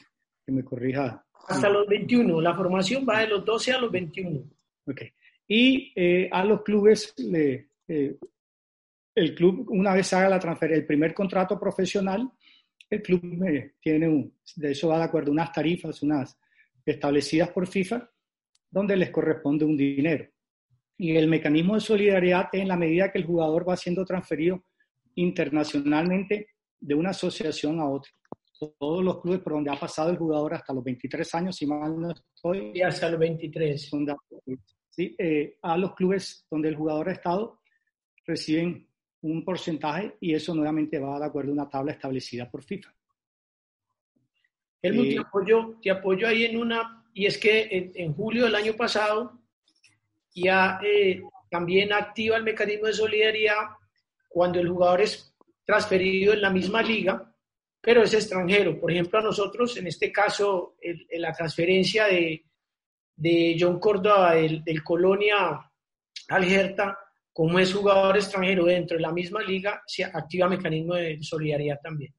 Que 0.47 0.53
me 0.53 0.63
corrija 0.63 1.27
hasta 1.49 1.69
los 1.69 1.89
21. 1.89 2.41
La 2.41 2.55
formación 2.55 3.05
va 3.05 3.19
de 3.19 3.27
los 3.27 3.45
12 3.45 3.73
a 3.73 3.81
los 3.81 3.91
21. 3.91 4.45
Ok. 4.87 5.03
Y 5.55 5.93
eh, 5.95 6.31
a 6.33 6.47
los 6.47 6.63
clubes, 6.63 7.13
le, 7.19 7.73
eh, 7.87 8.17
el 9.15 9.35
club, 9.35 9.67
una 9.69 9.93
vez 9.93 10.11
haga 10.15 10.31
la 10.31 10.39
transferencia, 10.39 10.81
el 10.81 10.87
primer 10.87 11.13
contrato 11.13 11.61
profesional, 11.61 12.27
el 12.89 13.03
club 13.03 13.45
eh, 13.47 13.75
tiene, 13.79 14.09
un, 14.09 14.35
de 14.57 14.71
eso 14.71 14.89
va 14.89 14.97
de 14.97 15.05
acuerdo, 15.05 15.31
unas 15.31 15.53
tarifas, 15.53 16.03
unas 16.03 16.39
establecidas 16.87 17.51
por 17.51 17.67
FIFA, 17.67 18.11
donde 18.71 18.97
les 18.97 19.11
corresponde 19.11 19.67
un 19.67 19.77
dinero. 19.77 20.27
Y 20.97 21.17
el 21.17 21.29
mecanismo 21.29 21.75
de 21.75 21.81
solidaridad 21.83 22.49
es 22.51 22.63
en 22.63 22.69
la 22.69 22.77
medida 22.79 23.13
que 23.13 23.19
el 23.19 23.27
jugador 23.27 23.69
va 23.69 23.77
siendo 23.77 24.07
transferido 24.07 24.65
internacionalmente 25.17 26.49
de 26.81 26.95
una 26.95 27.11
asociación 27.11 27.79
a 27.79 27.91
otra 27.91 28.11
todos 28.79 29.03
los 29.03 29.21
clubes 29.21 29.41
por 29.41 29.55
donde 29.55 29.71
ha 29.71 29.79
pasado 29.79 30.11
el 30.11 30.17
jugador 30.17 30.55
hasta 30.55 30.73
los 30.73 30.85
23 30.85 31.35
años, 31.35 31.57
si 31.57 31.67
mal 31.67 31.99
no 31.99 32.13
estoy. 32.13 32.73
Y 32.75 32.83
hasta 32.83 33.11
los 33.11 33.19
23. 33.19 33.91
Sí, 34.93 35.17
eh, 35.19 35.59
a 35.63 35.77
los 35.77 35.95
clubes 35.95 36.47
donde 36.51 36.69
el 36.69 36.77
jugador 36.77 37.09
ha 37.09 37.13
estado 37.13 37.61
reciben 38.27 38.87
un 39.23 39.45
porcentaje 39.45 40.17
y 40.21 40.35
eso 40.35 40.55
nuevamente 40.55 40.99
va 40.99 41.19
de 41.19 41.27
acuerdo 41.27 41.51
a 41.51 41.55
una 41.55 41.69
tabla 41.69 41.93
establecida 41.93 42.51
por 42.51 42.63
FIFA. 42.63 42.95
Helmut, 44.83 45.07
te, 45.07 45.15
eh, 45.15 45.19
apoyo, 45.19 45.79
te 45.83 45.91
apoyo 45.91 46.29
ahí 46.29 46.45
en 46.45 46.57
una, 46.57 47.05
y 47.15 47.27
es 47.27 47.39
que 47.39 47.93
en, 47.95 48.13
julio 48.15 48.45
del 48.45 48.55
año 48.55 48.75
pasado 48.75 49.41
ya 50.35 50.81
eh, 50.85 51.23
también 51.51 51.93
activa 51.93 52.37
el 52.37 52.45
mecanismo 52.45 52.87
de 52.87 52.93
solidaridad 52.93 53.71
cuando 54.29 54.61
el 54.61 54.69
jugador 54.69 55.03
es 55.03 55.35
transferido 55.65 56.33
en 56.33 56.43
la 56.43 56.51
misma 56.51 56.83
liga 56.83 57.33
pero 57.83 58.05
es 58.05 58.15
extranjero. 58.15 58.81
Por 58.81 58.93
ejemplo, 58.93 59.19
a 59.19 59.23
nosotros, 59.23 59.77
en 59.77 59.89
este 59.89 60.13
caso, 60.13 60.77
la 61.11 61.33
transferencia 61.33 62.07
de, 62.07 62.45
de 63.23 63.57
John 63.59 63.79
Córdoba 63.79 64.35
del, 64.35 64.83
Colonia 64.83 65.71
al 66.29 66.45
Hertha, 66.45 66.99
como 67.33 67.59
es 67.61 67.73
jugador 67.73 68.17
extranjero 68.17 68.65
dentro 68.65 68.97
de 68.97 69.03
la 69.03 69.13
misma 69.13 69.43
liga, 69.43 69.81
se 69.87 70.05
activa 70.05 70.49
mecanismo 70.49 70.95
de 70.95 71.23
solidaridad 71.23 71.79
también. 71.81 72.13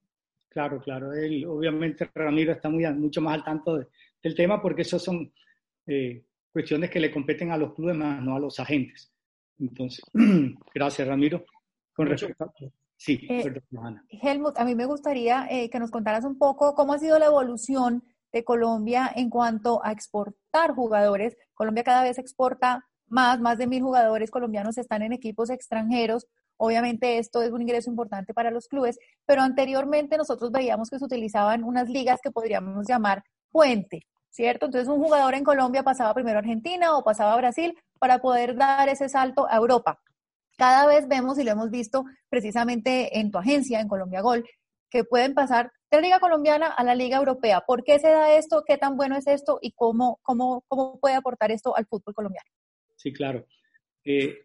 Claro, 0.50 0.80
claro. 0.80 1.14
Él, 1.14 1.46
obviamente 1.46 2.10
Ramiro 2.16 2.54
está 2.54 2.70
muy, 2.70 2.86
mucho 2.94 3.22
más 3.22 3.36
al 3.36 3.44
tanto 3.44 3.78
del 4.22 4.36
tema 4.36 4.62
porque 4.62 4.84
eso 4.84 4.98
son 4.98 5.32
eh, 5.88 6.24
cuestiones 6.52 6.90
que 6.90 7.02
le 7.02 7.12
competen 7.12 7.52
a 7.52 7.58
los 7.58 7.74
clubes 7.74 7.96
más, 7.96 8.22
no 8.22 8.38
a 8.38 8.40
los 8.40 8.60
agentes. 8.60 9.12
Entonces, 9.60 10.04
gracias 10.74 11.08
Ramiro. 11.08 11.46
Con 11.94 12.08
respecto, 12.08 12.52
Sí, 12.96 13.28
eh, 13.30 13.44
Helmut, 14.22 14.58
a 14.58 14.64
mí 14.64 14.76
me 14.76 14.86
gustaría 14.86 15.46
eh, 15.50 15.70
que 15.70 15.78
nos 15.78 15.92
contaras 15.92 16.24
un 16.24 16.38
poco 16.38 16.74
cómo 16.74 16.94
ha 16.94 17.00
sido 17.00 17.20
la 17.20 17.26
evolución 17.26 18.02
de 18.34 18.44
Colombia 18.44 19.10
en 19.16 19.30
cuanto 19.30 19.86
a 19.86 19.92
exportar 19.92 20.74
jugadores. 20.74 21.38
Colombia 21.54 21.84
cada 21.84 22.04
vez 22.04 22.18
exporta 22.18 22.84
más, 23.08 23.40
más 23.40 23.58
de 23.58 23.68
mil 23.68 23.84
jugadores 23.84 24.32
colombianos 24.32 24.78
están 24.78 25.04
en 25.04 25.14
equipos 25.14 25.50
extranjeros. 25.52 26.28
Obviamente 26.58 27.20
esto 27.20 27.42
es 27.42 27.52
un 27.52 27.62
ingreso 27.62 27.90
importante 27.90 28.34
para 28.34 28.52
los 28.52 28.68
clubes, 28.68 28.98
pero 29.26 29.42
anteriormente 29.42 30.18
nosotros 30.18 30.52
veíamos 30.52 30.90
que 30.90 31.00
se 31.00 31.06
utilizaban 31.06 31.64
unas 31.64 31.90
ligas 31.90 32.20
que 32.22 32.32
podríamos 32.32 32.88
llamar 32.88 33.24
puente, 33.52 34.02
¿cierto? 34.32 34.66
Entonces 34.66 34.90
un 34.90 35.02
jugador 35.02 35.36
en 35.36 35.44
Colombia 35.44 35.84
pasaba 35.84 36.14
primero 36.14 36.38
a 36.38 36.40
Argentina 36.40 36.98
o 36.98 37.04
pasaba 37.04 37.34
a 37.34 37.38
Brasil 37.38 37.78
para 38.00 38.20
poder 38.20 38.56
dar 38.56 38.90
ese 38.90 39.10
salto 39.10 39.48
a 39.50 39.58
Europa. 39.58 40.00
Cada 40.58 40.86
vez 40.88 41.08
vemos 41.08 41.38
y 41.38 41.44
lo 41.44 41.52
hemos 41.52 41.70
visto 41.70 42.06
precisamente 42.30 43.20
en 43.20 43.32
tu 43.32 43.38
agencia, 43.38 43.80
en 43.80 43.88
Colombia 43.88 44.22
Gol, 44.22 44.46
que 44.90 45.04
pueden 45.04 45.34
pasar 45.34 45.72
de 45.98 46.04
Liga 46.04 46.20
Colombiana 46.20 46.68
a 46.68 46.84
la 46.84 46.96
Liga 46.96 47.18
Europea. 47.18 47.62
¿Por 47.62 47.84
qué 47.84 48.00
se 48.00 48.10
da 48.10 48.36
esto? 48.36 48.64
¿Qué 48.66 48.78
tan 48.78 48.98
bueno 48.98 49.16
es 49.16 49.28
esto? 49.28 49.60
¿Y 49.62 49.72
cómo, 49.72 50.20
cómo, 50.24 50.64
cómo 50.68 51.00
puede 51.00 51.16
aportar 51.16 51.52
esto 51.52 51.76
al 51.76 51.86
fútbol 51.86 52.14
colombiano? 52.14 52.50
Sí, 52.96 53.14
claro. 53.14 53.46
Eh, 54.04 54.36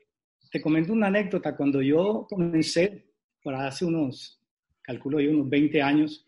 te 0.50 0.60
comento 0.60 0.92
una 0.92 1.08
anécdota. 1.08 1.56
Cuando 1.56 1.80
yo 1.82 2.26
comencé, 2.28 3.12
por 3.42 3.54
hace 3.54 3.84
unos, 3.84 4.42
calculo 4.82 5.20
yo, 5.20 5.30
unos 5.30 5.48
20 5.48 5.82
años, 5.82 6.26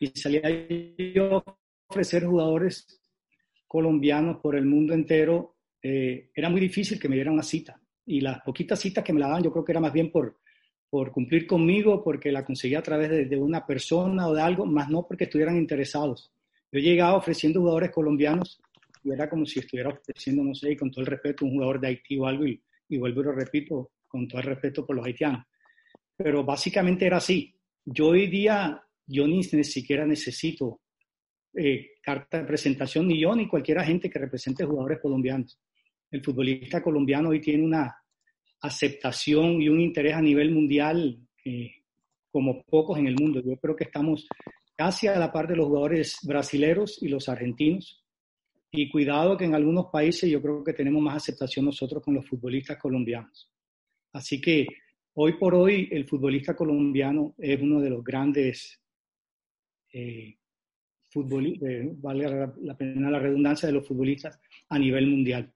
y 0.00 0.08
salía 0.08 0.42
yo 1.14 1.38
a 1.38 1.58
ofrecer 1.88 2.24
jugadores 2.24 3.00
colombianos 3.66 4.38
por 4.42 4.56
el 4.56 4.64
mundo 4.64 4.94
entero, 4.94 5.56
eh, 5.82 6.30
era 6.34 6.48
muy 6.48 6.60
difícil 6.60 6.98
que 6.98 7.08
me 7.08 7.14
dieran 7.14 7.34
una 7.34 7.42
cita 7.42 7.80
y 8.04 8.20
las 8.20 8.40
poquitas 8.40 8.80
citas 8.80 9.04
que 9.04 9.12
me 9.12 9.20
la 9.20 9.28
daban 9.28 9.44
yo 9.44 9.52
creo 9.52 9.64
que 9.64 9.72
era 9.72 9.80
más 9.80 9.92
bien 9.92 10.10
por, 10.10 10.40
por 10.90 11.12
cumplir 11.12 11.46
conmigo, 11.46 12.02
porque 12.02 12.32
la 12.32 12.44
conseguía 12.44 12.78
a 12.78 12.82
través 12.82 13.10
de, 13.28 13.36
una 13.36 13.66
persona 13.66 14.28
o 14.28 14.34
de 14.34 14.42
algo, 14.42 14.64
más 14.64 14.88
no 14.88 15.06
porque 15.06 15.24
estuvieran 15.24 15.56
interesados. 15.56 16.32
Yo 16.72 16.80
llegaba 16.80 17.16
ofreciendo 17.16 17.60
jugadores 17.60 17.90
colombianos 17.90 18.60
y 19.04 19.12
era 19.12 19.28
como 19.28 19.46
si 19.46 19.60
estuviera 19.60 19.90
ofreciendo, 19.90 20.42
no 20.42 20.54
sé, 20.54 20.76
con 20.76 20.90
todo 20.90 21.02
el 21.02 21.06
respeto, 21.06 21.44
un 21.44 21.52
jugador 21.52 21.80
de 21.80 21.88
Haití 21.88 22.18
o 22.18 22.26
algo, 22.26 22.46
y, 22.46 22.60
y 22.88 22.98
vuelvo 22.98 23.20
y 23.20 23.24
lo 23.24 23.32
repito, 23.32 23.92
con 24.06 24.26
todo 24.26 24.40
el 24.40 24.46
respeto 24.46 24.84
por 24.84 24.96
los 24.96 25.06
haitianos. 25.06 25.44
Pero 26.16 26.44
básicamente 26.44 27.06
era 27.06 27.18
así. 27.18 27.54
Yo 27.84 28.08
hoy 28.08 28.26
día, 28.26 28.82
yo 29.06 29.26
ni, 29.26 29.40
ni 29.40 29.64
siquiera 29.64 30.06
necesito 30.06 30.80
eh, 31.54 31.92
carta 32.02 32.38
de 32.38 32.44
presentación, 32.44 33.08
ni 33.08 33.20
yo 33.20 33.34
ni 33.34 33.46
cualquier 33.46 33.78
agente 33.78 34.10
que 34.10 34.18
represente 34.18 34.64
jugadores 34.64 35.00
colombianos 35.00 35.58
el 36.10 36.24
futbolista 36.24 36.82
colombiano 36.82 37.30
hoy 37.30 37.40
tiene 37.40 37.64
una 37.64 37.96
aceptación 38.60 39.62
y 39.62 39.68
un 39.68 39.80
interés 39.80 40.14
a 40.14 40.22
nivel 40.22 40.50
mundial 40.50 41.18
eh, 41.44 41.70
como 42.30 42.62
pocos 42.64 42.98
en 42.98 43.06
el 43.06 43.16
mundo. 43.16 43.40
Yo 43.44 43.56
creo 43.56 43.76
que 43.76 43.84
estamos 43.84 44.26
casi 44.76 45.06
a 45.06 45.18
la 45.18 45.32
par 45.32 45.48
de 45.48 45.56
los 45.56 45.66
jugadores 45.66 46.18
brasileros 46.22 47.02
y 47.02 47.08
los 47.08 47.28
argentinos. 47.28 48.04
Y 48.70 48.90
cuidado 48.90 49.36
que 49.36 49.46
en 49.46 49.54
algunos 49.54 49.86
países 49.86 50.30
yo 50.30 50.42
creo 50.42 50.62
que 50.62 50.74
tenemos 50.74 51.02
más 51.02 51.16
aceptación 51.16 51.64
nosotros 51.64 52.02
con 52.02 52.14
los 52.14 52.28
futbolistas 52.28 52.78
colombianos. 52.78 53.50
Así 54.12 54.40
que 54.40 54.66
hoy 55.14 55.34
por 55.38 55.54
hoy 55.54 55.88
el 55.90 56.06
futbolista 56.06 56.54
colombiano 56.54 57.34
es 57.38 57.60
uno 57.60 57.80
de 57.80 57.90
los 57.90 58.04
grandes 58.04 58.80
eh, 59.92 60.36
futbolistas, 61.10 61.68
eh, 61.68 61.90
vale 61.94 62.54
la 62.60 62.76
pena 62.76 63.10
la 63.10 63.18
redundancia, 63.18 63.66
de 63.66 63.72
los 63.72 63.86
futbolistas 63.88 64.38
a 64.68 64.78
nivel 64.78 65.06
mundial. 65.06 65.52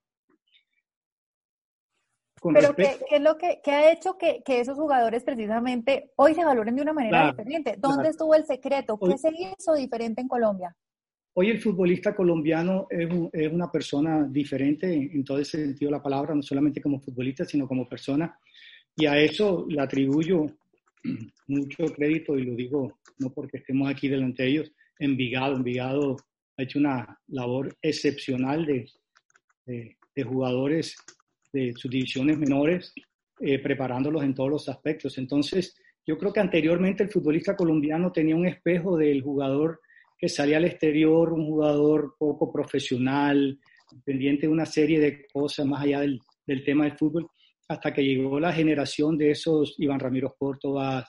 Pero 2.42 2.74
¿qué, 2.74 2.98
es 3.11 3.20
lo 3.20 3.37
que 3.38 3.61
ha 3.66 3.92
hecho 3.92 4.18
que, 4.18 4.42
esos 4.46 4.76
jugadores 4.76 5.22
precisamente 5.22 6.11
hoy 6.16 6.35
se 6.35 6.44
valoren 6.44 6.74
de 6.74 6.83
una 6.83 6.92
manera 6.92 7.28
diferente? 7.31 7.76
¿Dónde 7.78 8.09
estuvo 8.09 8.35
el 8.35 8.44
secreto? 8.44 8.98
¿Qué 8.98 9.16
se 9.16 9.31
hizo 9.31 9.74
diferente 9.74 10.20
en 10.20 10.28
Colombia? 10.28 10.76
Hoy 11.35 11.50
el 11.50 11.61
futbolista 11.61 12.14
colombiano 12.14 12.87
es, 12.90 13.52
una 13.52 13.70
persona 13.70 14.26
diferente 14.28 14.92
en, 14.92 15.24
todo 15.24 15.38
el 15.38 15.46
sentido 15.46 15.90
de 15.90 15.96
la 15.96 16.02
palabra, 16.02 16.35
no 16.35 16.42
solamente 16.42 16.83
como 16.83 17.00
futbolista, 17.00 17.44
sino 17.44 17.66
como 17.66 17.88
persona. 17.88 18.38
Y 18.96 19.07
a 19.07 19.18
eso 19.18 19.64
le 19.68 19.81
atribuyo 19.81 20.46
mucho 21.46 21.85
crédito, 21.94 22.37
y 22.38 22.44
lo 22.44 22.55
digo 22.55 22.98
no 23.18 23.31
porque 23.31 23.59
estemos 23.59 23.88
aquí 23.90 24.09
delante 24.09 24.42
de 24.42 24.48
ellos, 24.48 24.72
Envigado. 24.98 25.57
Envigado 25.57 26.16
ha 26.57 26.62
hecho 26.62 26.78
una 26.78 27.18
labor 27.28 27.76
excepcional 27.83 28.66
de, 28.66 28.88
de, 29.66 30.22
jugadores 30.22 30.96
de 31.52 31.72
sus 31.74 31.90
divisiones 31.90 32.38
menores, 32.38 32.92
eh, 33.40 33.58
preparándolos 33.58 34.22
en 34.22 34.34
todos 34.34 34.50
los 34.50 34.68
aspectos. 34.68 35.18
Entonces, 35.18 35.76
yo 36.06 36.18
creo 36.18 36.32
que 36.32 36.40
anteriormente 36.40 37.02
el 37.02 37.10
futbolista 37.10 37.54
colombiano 37.54 38.10
tenía 38.10 38.36
un 38.36 38.46
espejo 38.46 38.96
del 38.96 39.22
jugador 39.22 39.80
que 40.18 40.28
salía 40.28 40.56
al 40.56 40.64
exterior, 40.64 41.32
un 41.32 41.46
jugador 41.46 42.14
poco 42.18 42.52
profesional, 42.52 43.58
pendiente 44.04 44.46
de 44.46 44.52
una 44.52 44.66
serie 44.66 45.00
de 45.00 45.26
cosas 45.32 45.66
más 45.66 45.82
allá 45.82 46.00
del, 46.00 46.20
del 46.46 46.64
tema 46.64 46.84
del 46.84 46.96
fútbol, 46.96 47.28
hasta 47.68 47.92
que 47.92 48.04
llegó 48.04 48.38
la 48.38 48.52
generación 48.52 49.16
de 49.18 49.30
esos 49.30 49.74
Iván 49.78 50.00
Ramiro 50.00 50.34
Córdoba, 50.38 51.08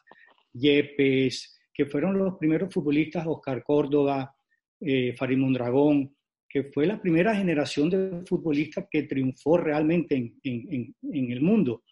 Yepes, 0.54 1.60
que 1.74 1.86
fueron 1.86 2.18
los 2.18 2.38
primeros 2.38 2.74
futbolistas, 2.74 3.26
Oscar 3.28 3.64
Córdoba, 3.64 4.36
eh, 4.80 5.16
Mondragón, 5.36 6.13
que 6.54 6.66
fue 6.66 6.86
la 6.86 7.02
primera 7.02 7.36
generación 7.36 7.90
de 7.90 8.24
futbolistas 8.28 8.86
que 8.92 9.04
triunfó 9.04 9.58
realmente 9.58 10.16
en, 10.16 10.36
en, 10.44 11.32
el 11.32 11.42
mundo. 11.42 11.84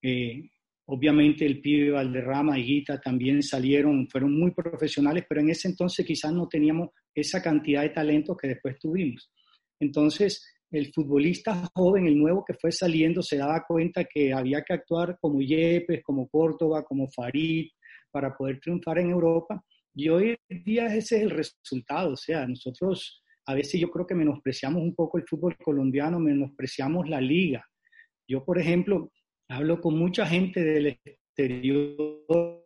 Eh, 0.00 0.48
Obviamente 0.92 1.46
el 1.46 1.60
pibe 1.60 1.92
Valderrama 1.92 2.58
y 2.58 2.64
Guita 2.64 3.00
también 3.00 3.44
salieron, 3.44 4.08
fueron 4.08 4.36
muy 4.36 4.50
profesionales, 4.50 5.24
pero 5.28 5.40
en 5.40 5.50
ese 5.50 5.68
entonces 5.68 6.04
quizás 6.04 6.32
no 6.32 6.48
teníamos 6.48 6.88
esa 7.14 7.40
cantidad 7.40 7.82
de 7.82 7.90
talentos 7.90 8.36
que 8.36 8.48
después 8.48 8.76
tuvimos. 8.76 9.30
Entonces, 9.78 10.44
el 10.68 10.92
futbolista 10.92 11.70
joven, 11.76 12.08
el 12.08 12.18
nuevo 12.18 12.44
que 12.44 12.54
fue 12.54 12.72
saliendo, 12.72 13.22
se 13.22 13.36
daba 13.36 13.64
cuenta 13.68 14.02
que 14.04 14.32
había 14.32 14.62
que 14.62 14.72
actuar 14.72 15.16
como 15.20 15.40
Yepes, 15.40 16.02
como 16.02 16.28
Córdoba, 16.28 16.82
como 16.82 17.06
Farid, 17.06 17.68
para 18.10 18.36
poder 18.36 18.58
triunfar 18.58 18.98
en 18.98 19.10
Europa. 19.10 19.64
Y 19.94 20.08
hoy 20.08 20.36
día 20.48 20.86
ese 20.86 21.18
es 21.18 21.22
el 21.22 21.30
resultado. 21.30 22.14
O 22.14 22.16
sea, 22.16 22.44
nosotros 22.48 23.19
a 23.46 23.54
veces 23.54 23.80
yo 23.80 23.90
creo 23.90 24.06
que 24.06 24.14
menospreciamos 24.14 24.82
un 24.82 24.94
poco 24.94 25.18
el 25.18 25.26
fútbol 25.26 25.56
colombiano, 25.56 26.18
menospreciamos 26.18 27.08
la 27.08 27.20
liga. 27.20 27.64
Yo, 28.28 28.44
por 28.44 28.58
ejemplo, 28.58 29.12
hablo 29.48 29.80
con 29.80 29.98
mucha 29.98 30.26
gente 30.26 30.62
del 30.62 30.86
exterior 30.86 32.64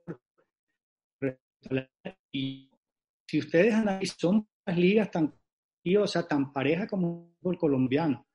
y 2.33 2.71
si 3.27 3.39
ustedes 3.39 3.75
analizan, 3.75 4.47
las 4.67 4.79
ligas 4.79 5.11
tan, 5.11 5.33
o 5.99 6.25
tan 6.29 6.53
parejas 6.53 6.89
como 6.89 7.35
el 7.45 7.59
colombiano. 7.59 8.27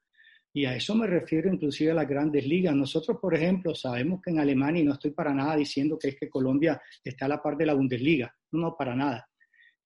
Y 0.53 0.65
a 0.65 0.75
eso 0.75 0.95
me 0.95 1.05
refiero 1.05 1.51
inclusive 1.51 1.91
a 1.91 1.95
las 1.95 2.07
grandes 2.07 2.45
ligas. 2.45 2.75
Nosotros, 2.75 3.17
por 3.21 3.35
ejemplo, 3.35 3.75
sabemos 3.75 4.21
que 4.21 4.31
en 4.31 4.39
Alemania, 4.39 4.81
y 4.81 4.85
no 4.85 4.93
estoy 4.93 5.11
para 5.11 5.33
nada 5.33 5.55
diciendo 5.55 5.97
que 5.99 6.09
es 6.09 6.15
que 6.19 6.29
Colombia 6.29 6.81
está 7.03 7.25
a 7.25 7.29
la 7.29 7.41
par 7.41 7.55
de 7.55 7.67
la 7.67 7.75
Bundesliga, 7.75 8.33
no, 8.51 8.75
para 8.75 8.95
nada. 8.95 9.27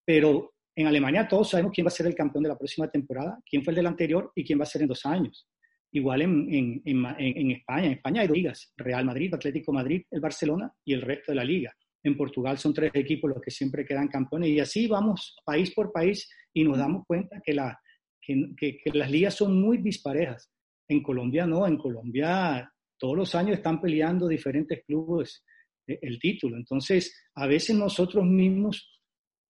Pero 0.06 0.53
en 0.76 0.88
Alemania 0.88 1.28
todos 1.28 1.50
sabemos 1.50 1.72
quién 1.74 1.86
va 1.86 1.90
a 1.90 1.92
ser 1.92 2.08
el 2.08 2.16
campeón 2.16 2.44
de 2.44 2.50
la 2.50 2.58
próxima 2.58 2.90
temporada, 2.90 3.40
quién 3.46 3.64
fue 3.64 3.72
el 3.72 3.76
del 3.76 3.88
anterior 3.88 4.32
y 4.36 4.44
quién 4.44 4.60
va 4.60 4.64
a 4.64 4.68
ser 4.68 4.82
en 4.82 4.88
dos 4.88 5.06
años. 5.06 5.48
Igual 5.92 6.24
en, 6.24 6.54
en, 6.54 6.82
en, 6.86 7.52
España. 7.52 7.86
En 7.86 7.92
España 7.94 8.22
hay 8.22 8.28
dos 8.28 8.38
ligas, 8.38 8.74
Real 8.78 9.06
Madrid, 9.06 9.34
Atlético 9.34 9.72
Madrid, 9.72 10.04
el 10.10 10.20
Barcelona 10.22 10.74
y 10.84 10.94
el 10.94 11.04
resto 11.04 11.32
de 11.32 11.36
la 11.36 11.44
liga. 11.44 11.72
En 12.04 12.18
Portugal 12.18 12.58
son 12.58 12.74
tres 12.74 12.92
equipos 12.96 13.30
los 13.30 13.42
que 13.42 13.52
siempre 13.52 13.86
quedan 13.86 14.08
campeones 14.08 14.50
y 14.50 14.60
así 14.60 14.88
vamos 14.88 15.38
país 15.46 15.72
por 15.74 15.92
país 15.92 16.28
y 16.52 16.64
nos 16.64 16.80
damos 16.80 17.06
cuenta 17.06 17.40
que, 17.46 17.54
la, 17.54 17.80
que, 18.20 18.56
que, 18.58 18.92
las 18.94 19.12
ligas 19.12 19.36
son 19.36 19.62
muy 19.62 19.78
disparejas. 19.78 20.52
En 20.88 21.04
Colombia 21.04 21.46
no, 21.46 21.68
en 21.68 21.78
Colombia 21.78 22.70
todos 22.98 23.16
los 23.16 23.36
años 23.36 23.58
están 23.58 23.80
peleando 23.80 24.28
diferentes 24.28 24.84
clubes 24.86 25.44
eh, 25.88 26.00
el 26.02 26.20
título. 26.20 26.58
Entonces, 26.58 27.30
a 27.36 27.48
veces 27.48 27.76
nosotros 27.76 28.26
mismos 28.26 29.00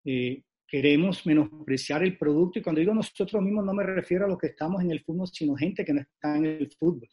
eh, 0.05 0.43
queremos 0.71 1.25
menospreciar 1.25 2.01
el 2.01 2.17
producto 2.17 2.57
y 2.57 2.61
cuando 2.61 2.79
digo 2.79 2.93
nosotros 2.93 3.43
mismos 3.43 3.65
no 3.65 3.73
me 3.73 3.83
refiero 3.83 4.23
a 4.23 4.29
los 4.29 4.37
que 4.37 4.47
estamos 4.47 4.81
en 4.81 4.91
el 4.91 5.03
fútbol, 5.03 5.27
sino 5.27 5.53
gente 5.53 5.83
que 5.83 5.91
no 5.91 5.99
está 5.99 6.37
en 6.37 6.45
el 6.45 6.71
fútbol. 6.71 7.09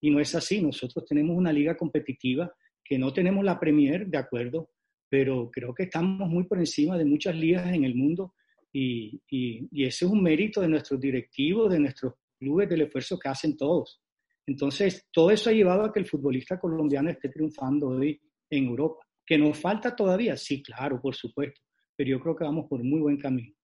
Y 0.00 0.10
no 0.10 0.20
es 0.20 0.34
así, 0.34 0.62
nosotros 0.62 1.04
tenemos 1.06 1.36
una 1.36 1.52
liga 1.52 1.76
competitiva 1.76 2.50
que 2.82 2.98
no 2.98 3.12
tenemos 3.12 3.44
la 3.44 3.60
Premier, 3.60 4.06
de 4.06 4.16
acuerdo, 4.16 4.70
pero 5.06 5.50
creo 5.50 5.74
que 5.74 5.82
estamos 5.82 6.30
muy 6.30 6.44
por 6.44 6.58
encima 6.58 6.96
de 6.96 7.04
muchas 7.04 7.36
ligas 7.36 7.66
en 7.74 7.84
el 7.84 7.94
mundo 7.94 8.32
y, 8.72 9.20
y, 9.28 9.84
ese 9.84 10.06
es 10.06 10.10
un 10.10 10.22
mérito 10.22 10.62
de 10.62 10.68
nuestros 10.68 10.98
directivos, 10.98 11.70
de 11.70 11.80
nuestros 11.80 12.14
clubes, 12.38 12.70
del 12.70 12.82
esfuerzo 12.82 13.18
que 13.18 13.28
hacen 13.28 13.54
todos. 13.54 14.00
Entonces, 14.46 15.06
todo 15.12 15.30
eso 15.30 15.50
ha 15.50 15.52
llevado 15.52 15.84
a 15.84 15.92
que 15.92 16.00
el 16.00 16.06
futbolista 16.06 16.58
colombiano 16.58 17.10
esté 17.10 17.28
triunfando 17.28 17.88
hoy 17.88 18.18
en 18.48 18.64
Europa. 18.64 19.06
¿Que 19.26 19.36
nos 19.36 19.58
falta 19.58 19.94
todavía? 19.94 20.38
Sí, 20.38 20.62
claro, 20.62 21.00
por 21.00 21.14
supuesto 21.14 21.63
pero 21.96 22.10
yo 22.10 22.20
creo 22.20 22.36
que 22.36 22.44
vamos 22.44 22.66
por 22.68 22.82
muy 22.82 23.00
buen 23.00 23.18
camino. 23.18 23.54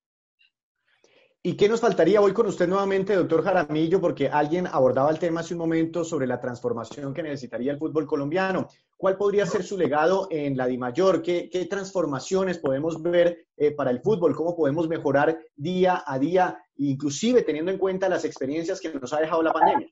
¿Y 1.42 1.56
qué 1.56 1.70
nos 1.70 1.80
faltaría 1.80 2.20
hoy 2.20 2.34
con 2.34 2.46
usted 2.46 2.68
nuevamente, 2.68 3.16
doctor 3.16 3.42
Jaramillo? 3.42 3.98
Porque 3.98 4.28
alguien 4.28 4.66
abordaba 4.66 5.10
el 5.10 5.18
tema 5.18 5.40
hace 5.40 5.54
un 5.54 5.60
momento 5.60 6.04
sobre 6.04 6.26
la 6.26 6.38
transformación 6.38 7.14
que 7.14 7.22
necesitaría 7.22 7.72
el 7.72 7.78
fútbol 7.78 8.06
colombiano. 8.06 8.68
¿Cuál 8.94 9.16
podría 9.16 9.46
ser 9.46 9.62
su 9.62 9.78
legado 9.78 10.28
en 10.30 10.54
la 10.54 10.66
DIMAYOR? 10.66 11.22
¿Qué, 11.22 11.48
qué 11.50 11.64
transformaciones 11.64 12.58
podemos 12.58 13.00
ver 13.00 13.46
eh, 13.56 13.70
para 13.70 13.90
el 13.90 14.02
fútbol? 14.02 14.36
¿Cómo 14.36 14.54
podemos 14.54 14.86
mejorar 14.86 15.38
día 15.56 16.02
a 16.06 16.18
día, 16.18 16.58
inclusive 16.76 17.40
teniendo 17.40 17.70
en 17.70 17.78
cuenta 17.78 18.10
las 18.10 18.26
experiencias 18.26 18.78
que 18.78 18.92
nos 18.92 19.10
ha 19.14 19.20
dejado 19.20 19.42
la 19.42 19.54
pandemia? 19.54 19.88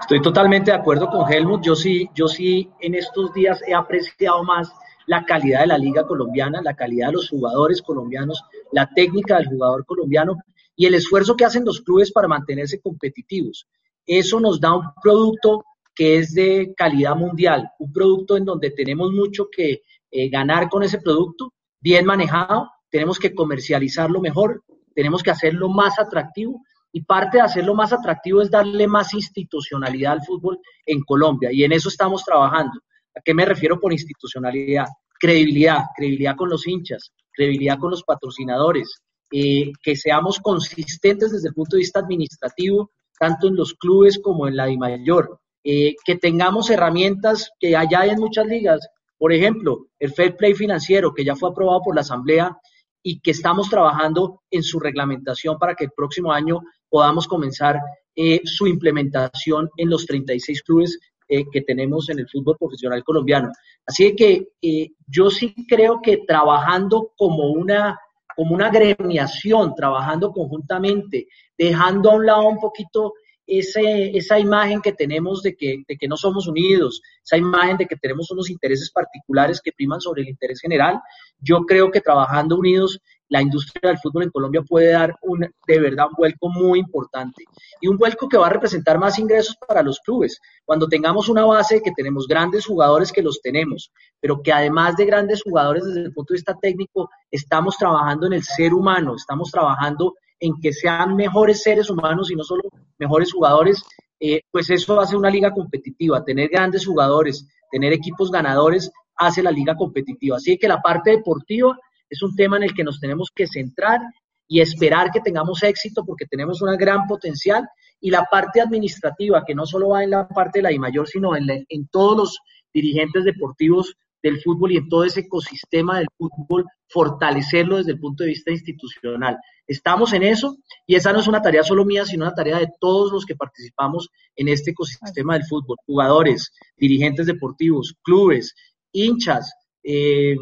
Estoy 0.00 0.20
totalmente 0.20 0.72
de 0.72 0.78
acuerdo 0.78 1.08
con 1.10 1.32
Helmut. 1.32 1.62
Yo 1.62 1.76
sí, 1.76 2.10
yo 2.12 2.26
sí 2.26 2.72
en 2.80 2.96
estos 2.96 3.32
días 3.32 3.62
he 3.68 3.72
apreciado 3.72 4.42
más 4.42 4.72
la 5.06 5.24
calidad 5.24 5.60
de 5.60 5.66
la 5.68 5.78
liga 5.78 6.06
colombiana, 6.06 6.62
la 6.62 6.74
calidad 6.74 7.08
de 7.08 7.14
los 7.14 7.28
jugadores 7.28 7.82
colombianos, 7.82 8.42
la 8.72 8.88
técnica 8.94 9.36
del 9.36 9.46
jugador 9.46 9.84
colombiano 9.84 10.36
y 10.76 10.86
el 10.86 10.94
esfuerzo 10.94 11.36
que 11.36 11.44
hacen 11.44 11.64
los 11.64 11.80
clubes 11.80 12.12
para 12.12 12.28
mantenerse 12.28 12.80
competitivos. 12.80 13.66
Eso 14.06 14.40
nos 14.40 14.60
da 14.60 14.74
un 14.74 14.84
producto 15.02 15.64
que 15.94 16.18
es 16.18 16.34
de 16.34 16.74
calidad 16.76 17.14
mundial, 17.14 17.70
un 17.78 17.92
producto 17.92 18.36
en 18.36 18.44
donde 18.44 18.70
tenemos 18.70 19.12
mucho 19.12 19.48
que 19.50 19.82
eh, 20.10 20.28
ganar 20.28 20.68
con 20.68 20.82
ese 20.82 20.98
producto, 20.98 21.52
bien 21.80 22.04
manejado, 22.04 22.70
tenemos 22.90 23.18
que 23.18 23.34
comercializarlo 23.34 24.20
mejor, 24.20 24.64
tenemos 24.94 25.22
que 25.22 25.30
hacerlo 25.30 25.68
más 25.68 25.98
atractivo 25.98 26.62
y 26.92 27.02
parte 27.02 27.38
de 27.38 27.42
hacerlo 27.42 27.74
más 27.74 27.92
atractivo 27.92 28.40
es 28.40 28.50
darle 28.50 28.86
más 28.86 29.14
institucionalidad 29.14 30.12
al 30.12 30.22
fútbol 30.22 30.60
en 30.86 31.02
Colombia 31.02 31.50
y 31.52 31.64
en 31.64 31.72
eso 31.72 31.88
estamos 31.88 32.24
trabajando. 32.24 32.80
¿A 33.16 33.20
qué 33.24 33.34
me 33.34 33.44
refiero 33.44 33.78
por 33.78 33.92
institucionalidad? 33.92 34.86
Credibilidad, 35.18 35.84
credibilidad 35.96 36.36
con 36.36 36.50
los 36.50 36.66
hinchas, 36.66 37.12
credibilidad 37.32 37.78
con 37.78 37.90
los 37.90 38.02
patrocinadores, 38.02 39.00
eh, 39.30 39.72
que 39.82 39.96
seamos 39.96 40.38
consistentes 40.40 41.32
desde 41.32 41.48
el 41.48 41.54
punto 41.54 41.76
de 41.76 41.80
vista 41.80 42.00
administrativo, 42.00 42.90
tanto 43.18 43.48
en 43.48 43.56
los 43.56 43.74
clubes 43.74 44.18
como 44.18 44.48
en 44.48 44.56
la 44.56 44.66
de 44.66 44.76
mayor, 44.76 45.40
eh, 45.62 45.94
que 46.04 46.16
tengamos 46.16 46.70
herramientas 46.70 47.50
que 47.58 47.76
allá 47.76 48.00
hay 48.00 48.10
en 48.10 48.20
muchas 48.20 48.46
ligas, 48.46 48.86
por 49.16 49.32
ejemplo, 49.32 49.86
el 49.98 50.12
Fair 50.12 50.36
Play 50.36 50.54
financiero, 50.54 51.14
que 51.14 51.24
ya 51.24 51.36
fue 51.36 51.50
aprobado 51.50 51.80
por 51.82 51.94
la 51.94 52.02
Asamblea 52.02 52.56
y 53.02 53.20
que 53.20 53.30
estamos 53.30 53.70
trabajando 53.70 54.42
en 54.50 54.62
su 54.62 54.80
reglamentación 54.80 55.58
para 55.58 55.74
que 55.74 55.84
el 55.84 55.90
próximo 55.96 56.32
año 56.32 56.60
podamos 56.88 57.26
comenzar 57.26 57.80
eh, 58.16 58.40
su 58.44 58.66
implementación 58.66 59.70
en 59.76 59.90
los 59.90 60.06
36 60.06 60.62
clubes 60.62 60.98
eh, 61.28 61.44
que 61.50 61.62
tenemos 61.62 62.08
en 62.10 62.18
el 62.18 62.28
fútbol 62.28 62.56
profesional 62.58 63.02
colombiano. 63.02 63.50
Así 63.86 64.14
que 64.14 64.48
eh, 64.60 64.90
yo 65.06 65.30
sí 65.30 65.54
creo 65.68 66.00
que 66.02 66.18
trabajando 66.26 67.12
como 67.16 67.50
una, 67.52 67.98
como 68.36 68.54
una 68.54 68.70
gremiación, 68.70 69.74
trabajando 69.74 70.32
conjuntamente, 70.32 71.26
dejando 71.56 72.10
a 72.10 72.14
un 72.14 72.26
lado 72.26 72.48
un 72.48 72.60
poquito 72.60 73.14
ese, 73.46 74.16
esa 74.16 74.38
imagen 74.38 74.80
que 74.80 74.92
tenemos 74.92 75.42
de 75.42 75.54
que, 75.54 75.82
de 75.86 75.96
que 75.96 76.08
no 76.08 76.16
somos 76.16 76.46
unidos, 76.46 77.02
esa 77.22 77.36
imagen 77.36 77.76
de 77.76 77.86
que 77.86 77.96
tenemos 77.96 78.30
unos 78.30 78.50
intereses 78.50 78.90
particulares 78.90 79.60
que 79.62 79.72
priman 79.72 80.00
sobre 80.00 80.22
el 80.22 80.28
interés 80.28 80.60
general, 80.60 81.00
yo 81.38 81.60
creo 81.66 81.90
que 81.90 82.00
trabajando 82.00 82.56
unidos 82.56 83.00
la 83.28 83.40
industria 83.42 83.90
del 83.90 83.98
fútbol 83.98 84.24
en 84.24 84.30
Colombia 84.30 84.62
puede 84.62 84.92
dar 84.92 85.16
un, 85.22 85.40
de 85.66 85.80
verdad 85.80 86.06
un 86.08 86.14
vuelco 86.16 86.48
muy 86.48 86.78
importante 86.78 87.44
y 87.80 87.88
un 87.88 87.96
vuelco 87.96 88.28
que 88.28 88.36
va 88.36 88.46
a 88.46 88.50
representar 88.50 88.98
más 88.98 89.18
ingresos 89.18 89.56
para 89.66 89.82
los 89.82 89.98
clubes. 90.00 90.40
Cuando 90.64 90.88
tengamos 90.88 91.28
una 91.28 91.44
base 91.44 91.82
que 91.82 91.92
tenemos 91.92 92.26
grandes 92.26 92.66
jugadores 92.66 93.12
que 93.12 93.22
los 93.22 93.40
tenemos, 93.40 93.90
pero 94.20 94.42
que 94.42 94.52
además 94.52 94.96
de 94.96 95.06
grandes 95.06 95.42
jugadores 95.42 95.84
desde 95.84 96.02
el 96.02 96.12
punto 96.12 96.34
de 96.34 96.38
vista 96.38 96.56
técnico, 96.60 97.10
estamos 97.30 97.76
trabajando 97.76 98.26
en 98.26 98.34
el 98.34 98.42
ser 98.42 98.74
humano, 98.74 99.14
estamos 99.16 99.50
trabajando 99.50 100.14
en 100.40 100.60
que 100.60 100.72
sean 100.72 101.16
mejores 101.16 101.62
seres 101.62 101.88
humanos 101.88 102.30
y 102.30 102.36
no 102.36 102.44
solo 102.44 102.62
mejores 102.98 103.32
jugadores, 103.32 103.82
eh, 104.20 104.42
pues 104.50 104.68
eso 104.70 105.00
hace 105.00 105.16
una 105.16 105.30
liga 105.30 105.50
competitiva. 105.50 106.24
Tener 106.24 106.48
grandes 106.48 106.86
jugadores, 106.86 107.46
tener 107.70 107.92
equipos 107.92 108.30
ganadores, 108.30 108.90
hace 109.16 109.42
la 109.42 109.50
liga 109.50 109.74
competitiva. 109.76 110.36
Así 110.36 110.58
que 110.58 110.68
la 110.68 110.82
parte 110.82 111.10
deportiva 111.10 111.78
es 112.14 112.22
un 112.22 112.34
tema 112.34 112.56
en 112.56 112.64
el 112.64 112.74
que 112.74 112.84
nos 112.84 113.00
tenemos 113.00 113.30
que 113.34 113.46
centrar 113.46 114.00
y 114.46 114.60
esperar 114.60 115.10
que 115.10 115.20
tengamos 115.20 115.62
éxito 115.62 116.04
porque 116.04 116.26
tenemos 116.26 116.62
un 116.62 116.76
gran 116.76 117.06
potencial 117.06 117.68
y 118.00 118.10
la 118.10 118.24
parte 118.30 118.60
administrativa, 118.60 119.44
que 119.46 119.54
no 119.54 119.66
solo 119.66 119.90
va 119.90 120.04
en 120.04 120.10
la 120.10 120.28
parte 120.28 120.58
de 120.58 120.64
la 120.64 120.72
I 120.72 120.78
mayor, 120.78 121.08
sino 121.08 121.36
en, 121.36 121.48
en 121.68 121.88
todos 121.88 122.16
los 122.16 122.38
dirigentes 122.72 123.24
deportivos 123.24 123.96
del 124.22 124.40
fútbol 124.40 124.72
y 124.72 124.76
en 124.78 124.88
todo 124.88 125.04
ese 125.04 125.20
ecosistema 125.20 125.98
del 125.98 126.08
fútbol, 126.16 126.64
fortalecerlo 126.88 127.76
desde 127.76 127.92
el 127.92 128.00
punto 128.00 128.24
de 128.24 128.30
vista 128.30 128.50
institucional. 128.50 129.36
Estamos 129.66 130.12
en 130.12 130.22
eso 130.22 130.56
y 130.86 130.94
esa 130.94 131.12
no 131.12 131.20
es 131.20 131.28
una 131.28 131.42
tarea 131.42 131.62
solo 131.62 131.84
mía, 131.84 132.04
sino 132.06 132.24
una 132.24 132.34
tarea 132.34 132.58
de 132.58 132.68
todos 132.80 133.12
los 133.12 133.26
que 133.26 133.36
participamos 133.36 134.08
en 134.36 134.48
este 134.48 134.70
ecosistema 134.70 135.34
del 135.34 135.44
fútbol, 135.44 135.76
jugadores, 135.86 136.52
dirigentes 136.76 137.26
deportivos, 137.26 137.94
clubes, 138.02 138.54
hinchas, 138.92 139.52
eh, 139.82 140.36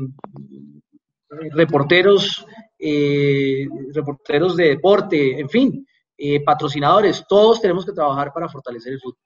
reporteros, 1.53 2.45
eh, 2.79 3.67
reporteros 3.95 4.57
de 4.57 4.69
deporte, 4.69 5.41
en 5.41 5.49
fin, 5.49 5.87
eh, 6.17 6.43
patrocinadores, 6.45 7.25
todos 7.29 7.61
tenemos 7.61 7.87
que 7.87 7.93
trabajar 7.93 8.33
para 8.33 8.49
fortalecer 8.49 8.93
el 8.93 9.01
fútbol. 9.01 9.19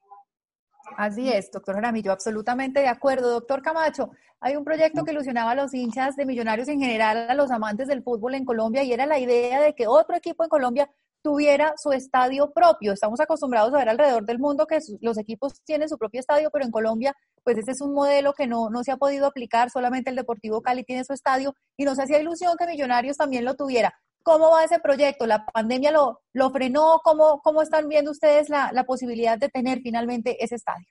Así 0.96 1.30
es, 1.30 1.50
doctor 1.50 1.74
Jaramillo, 1.74 2.12
absolutamente 2.12 2.80
de 2.80 2.88
acuerdo. 2.88 3.30
Doctor 3.30 3.60
Camacho, 3.60 4.10
hay 4.40 4.56
un 4.56 4.64
proyecto 4.64 5.04
que 5.04 5.12
ilusionaba 5.12 5.50
a 5.50 5.54
los 5.54 5.74
hinchas 5.74 6.16
de 6.16 6.24
millonarios 6.24 6.68
en 6.68 6.80
general, 6.80 7.28
a 7.28 7.34
los 7.34 7.50
amantes 7.50 7.88
del 7.88 8.02
fútbol 8.02 8.34
en 8.34 8.44
Colombia, 8.44 8.82
y 8.82 8.92
era 8.92 9.04
la 9.04 9.18
idea 9.18 9.60
de 9.60 9.74
que 9.74 9.86
otro 9.86 10.16
equipo 10.16 10.44
en 10.44 10.48
Colombia 10.48 10.90
tuviera 11.22 11.74
su 11.76 11.92
estadio 11.92 12.52
propio. 12.52 12.92
Estamos 12.92 13.20
acostumbrados 13.20 13.72
a 13.74 13.78
ver 13.78 13.88
alrededor 13.88 14.24
del 14.24 14.38
mundo 14.38 14.66
que 14.66 14.78
los 15.00 15.18
equipos 15.18 15.60
tienen 15.64 15.88
su 15.88 15.98
propio 15.98 16.20
estadio, 16.20 16.50
pero 16.52 16.64
en 16.64 16.70
Colombia, 16.70 17.14
pues 17.42 17.58
ese 17.58 17.72
es 17.72 17.80
un 17.80 17.92
modelo 17.94 18.32
que 18.32 18.46
no, 18.46 18.70
no 18.70 18.84
se 18.84 18.92
ha 18.92 18.96
podido 18.96 19.26
aplicar, 19.26 19.70
solamente 19.70 20.10
el 20.10 20.16
Deportivo 20.16 20.62
Cali 20.62 20.84
tiene 20.84 21.04
su 21.04 21.12
estadio, 21.12 21.54
y 21.76 21.84
nos 21.84 21.98
hacía 21.98 22.20
ilusión 22.20 22.56
que 22.58 22.66
Millonarios 22.66 23.16
también 23.16 23.44
lo 23.44 23.54
tuviera. 23.54 23.94
¿Cómo 24.22 24.50
va 24.50 24.64
ese 24.64 24.80
proyecto? 24.80 25.26
¿La 25.26 25.46
pandemia 25.46 25.92
lo, 25.92 26.20
lo 26.32 26.50
frenó? 26.50 27.00
¿Cómo, 27.04 27.40
¿Cómo 27.42 27.62
están 27.62 27.88
viendo 27.88 28.10
ustedes 28.10 28.48
la, 28.48 28.70
la 28.72 28.84
posibilidad 28.84 29.38
de 29.38 29.48
tener 29.48 29.80
finalmente 29.82 30.42
ese 30.42 30.56
estadio? 30.56 30.86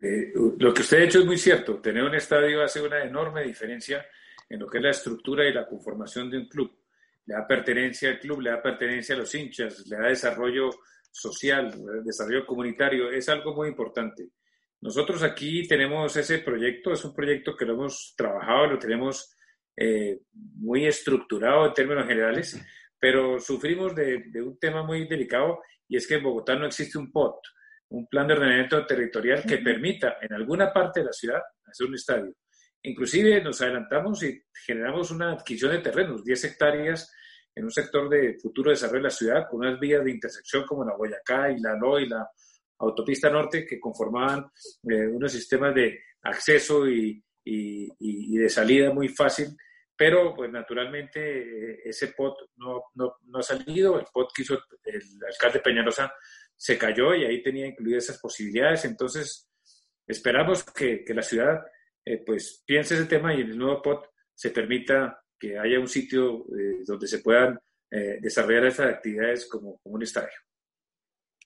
Eh, 0.00 0.32
lo 0.58 0.74
que 0.74 0.82
usted 0.82 0.98
ha 0.98 1.04
hecho 1.04 1.20
es 1.20 1.26
muy 1.26 1.38
cierto. 1.38 1.80
Tener 1.80 2.02
un 2.02 2.14
estadio 2.14 2.62
hace 2.62 2.82
una 2.82 3.02
enorme 3.02 3.44
diferencia 3.44 4.04
en 4.48 4.60
lo 4.60 4.66
que 4.66 4.78
es 4.78 4.84
la 4.84 4.90
estructura 4.90 5.48
y 5.48 5.52
la 5.52 5.66
conformación 5.66 6.30
de 6.30 6.38
un 6.38 6.48
club. 6.48 6.76
Le 7.26 7.34
da 7.34 7.46
pertenencia 7.46 8.10
al 8.10 8.20
club, 8.20 8.40
le 8.40 8.50
da 8.50 8.62
pertenencia 8.62 9.14
a 9.14 9.18
los 9.18 9.34
hinchas, 9.34 9.86
le 9.86 9.96
da 9.96 10.08
desarrollo 10.08 10.70
social, 11.10 11.74
desarrollo 12.04 12.46
comunitario. 12.46 13.10
Es 13.10 13.28
algo 13.28 13.54
muy 13.54 13.68
importante. 13.68 14.30
Nosotros 14.80 15.22
aquí 15.22 15.66
tenemos 15.66 16.16
ese 16.16 16.38
proyecto, 16.38 16.92
es 16.92 17.04
un 17.04 17.14
proyecto 17.14 17.56
que 17.56 17.64
lo 17.64 17.74
hemos 17.74 18.14
trabajado, 18.16 18.66
lo 18.66 18.78
tenemos 18.78 19.34
eh, 19.76 20.20
muy 20.32 20.86
estructurado 20.86 21.66
en 21.66 21.74
términos 21.74 22.06
generales, 22.06 22.60
pero 22.98 23.38
sufrimos 23.38 23.94
de, 23.94 24.22
un 24.42 24.58
tema 24.58 24.82
muy 24.82 25.06
delicado 25.06 25.60
y 25.88 25.96
es 25.96 26.06
que 26.06 26.14
en 26.14 26.22
Bogotá 26.22 26.56
no 26.56 26.66
existe 26.66 26.98
un 26.98 27.10
POT, 27.12 27.36
un 27.90 28.06
plan 28.06 28.26
de 28.26 28.34
ordenamiento 28.34 28.84
territorial 28.86 29.44
que 29.46 29.58
permita 29.58 30.16
en 30.20 30.32
alguna 30.32 30.72
parte 30.72 31.00
de 31.00 31.06
la 31.06 31.12
ciudad 31.12 31.42
hacer 31.66 31.86
un 31.86 31.94
estadio. 31.94 32.34
Inclusive 32.82 33.42
nos 33.42 33.60
adelantamos 33.60 34.22
y 34.22 34.40
generamos 34.64 35.10
una 35.10 35.32
adquisición 35.32 35.72
de 35.72 35.78
terrenos, 35.78 36.24
10 36.24 36.44
hectáreas 36.44 37.12
en 37.54 37.64
un 37.64 37.70
sector 37.70 38.08
de 38.08 38.38
futuro 38.38 38.70
desarrollo 38.70 38.98
de 38.98 39.08
la 39.08 39.10
ciudad, 39.10 39.46
con 39.50 39.60
unas 39.60 39.80
vías 39.80 40.04
de 40.04 40.10
intersección 40.10 40.64
como 40.64 40.84
la 40.84 40.94
Boyacá 40.94 41.50
y 41.50 41.58
la 41.58 41.74
LO 41.74 41.98
y 41.98 42.08
la 42.08 42.28
autopista 42.78 43.30
norte 43.30 43.66
que 43.66 43.80
conformaban 43.80 44.50
eh, 44.88 45.06
unos 45.06 45.32
sistemas 45.32 45.74
de 45.74 45.98
acceso 46.22 46.86
y, 46.86 47.22
y, 47.44 48.36
de 48.36 48.48
salida 48.48 48.92
muy 48.92 49.08
fácil, 49.08 49.56
pero 49.96 50.34
pues 50.34 50.50
naturalmente 50.50 51.20
eh, 51.20 51.80
ese 51.84 52.08
POT 52.08 52.50
no, 52.56 52.82
no, 52.94 53.16
no, 53.24 53.38
ha 53.38 53.42
salido, 53.42 53.98
el 53.98 54.06
POT 54.12 54.30
que 54.34 54.42
hizo 54.42 54.58
el 54.84 55.02
alcalde 55.26 55.60
Peñalosa 55.60 56.12
se 56.54 56.76
cayó 56.76 57.14
y 57.14 57.24
ahí 57.24 57.42
tenía 57.42 57.66
incluidas 57.66 58.04
esas 58.04 58.20
posibilidades, 58.20 58.84
entonces 58.84 59.48
esperamos 60.06 60.64
que, 60.64 61.04
que 61.04 61.14
la 61.14 61.22
ciudad 61.22 61.60
eh, 62.06 62.22
pues 62.24 62.62
piense 62.66 62.94
ese 62.94 63.04
tema 63.04 63.34
y 63.34 63.42
en 63.42 63.50
el 63.50 63.58
nuevo 63.58 63.82
POT 63.82 64.06
se 64.34 64.50
permita 64.50 65.22
que 65.38 65.58
haya 65.58 65.78
un 65.78 65.88
sitio 65.88 66.46
eh, 66.58 66.82
donde 66.86 67.06
se 67.06 67.18
puedan 67.18 67.60
desarrollar 67.88 68.66
esas 68.66 68.94
actividades 68.94 69.48
como, 69.48 69.78
como 69.78 69.94
un 69.94 70.02
estadio. 70.02 70.36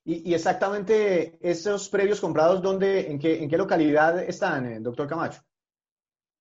Y, 0.04 0.34
exactamente 0.34 1.38
esos 1.40 1.88
previos 1.88 2.20
comprados, 2.20 2.62
¿dónde, 2.62 3.10
en, 3.10 3.18
qué, 3.18 3.40
¿en 3.40 3.48
qué 3.48 3.56
localidad 3.56 4.20
están, 4.22 4.82
doctor 4.82 5.06
Camacho? 5.06 5.42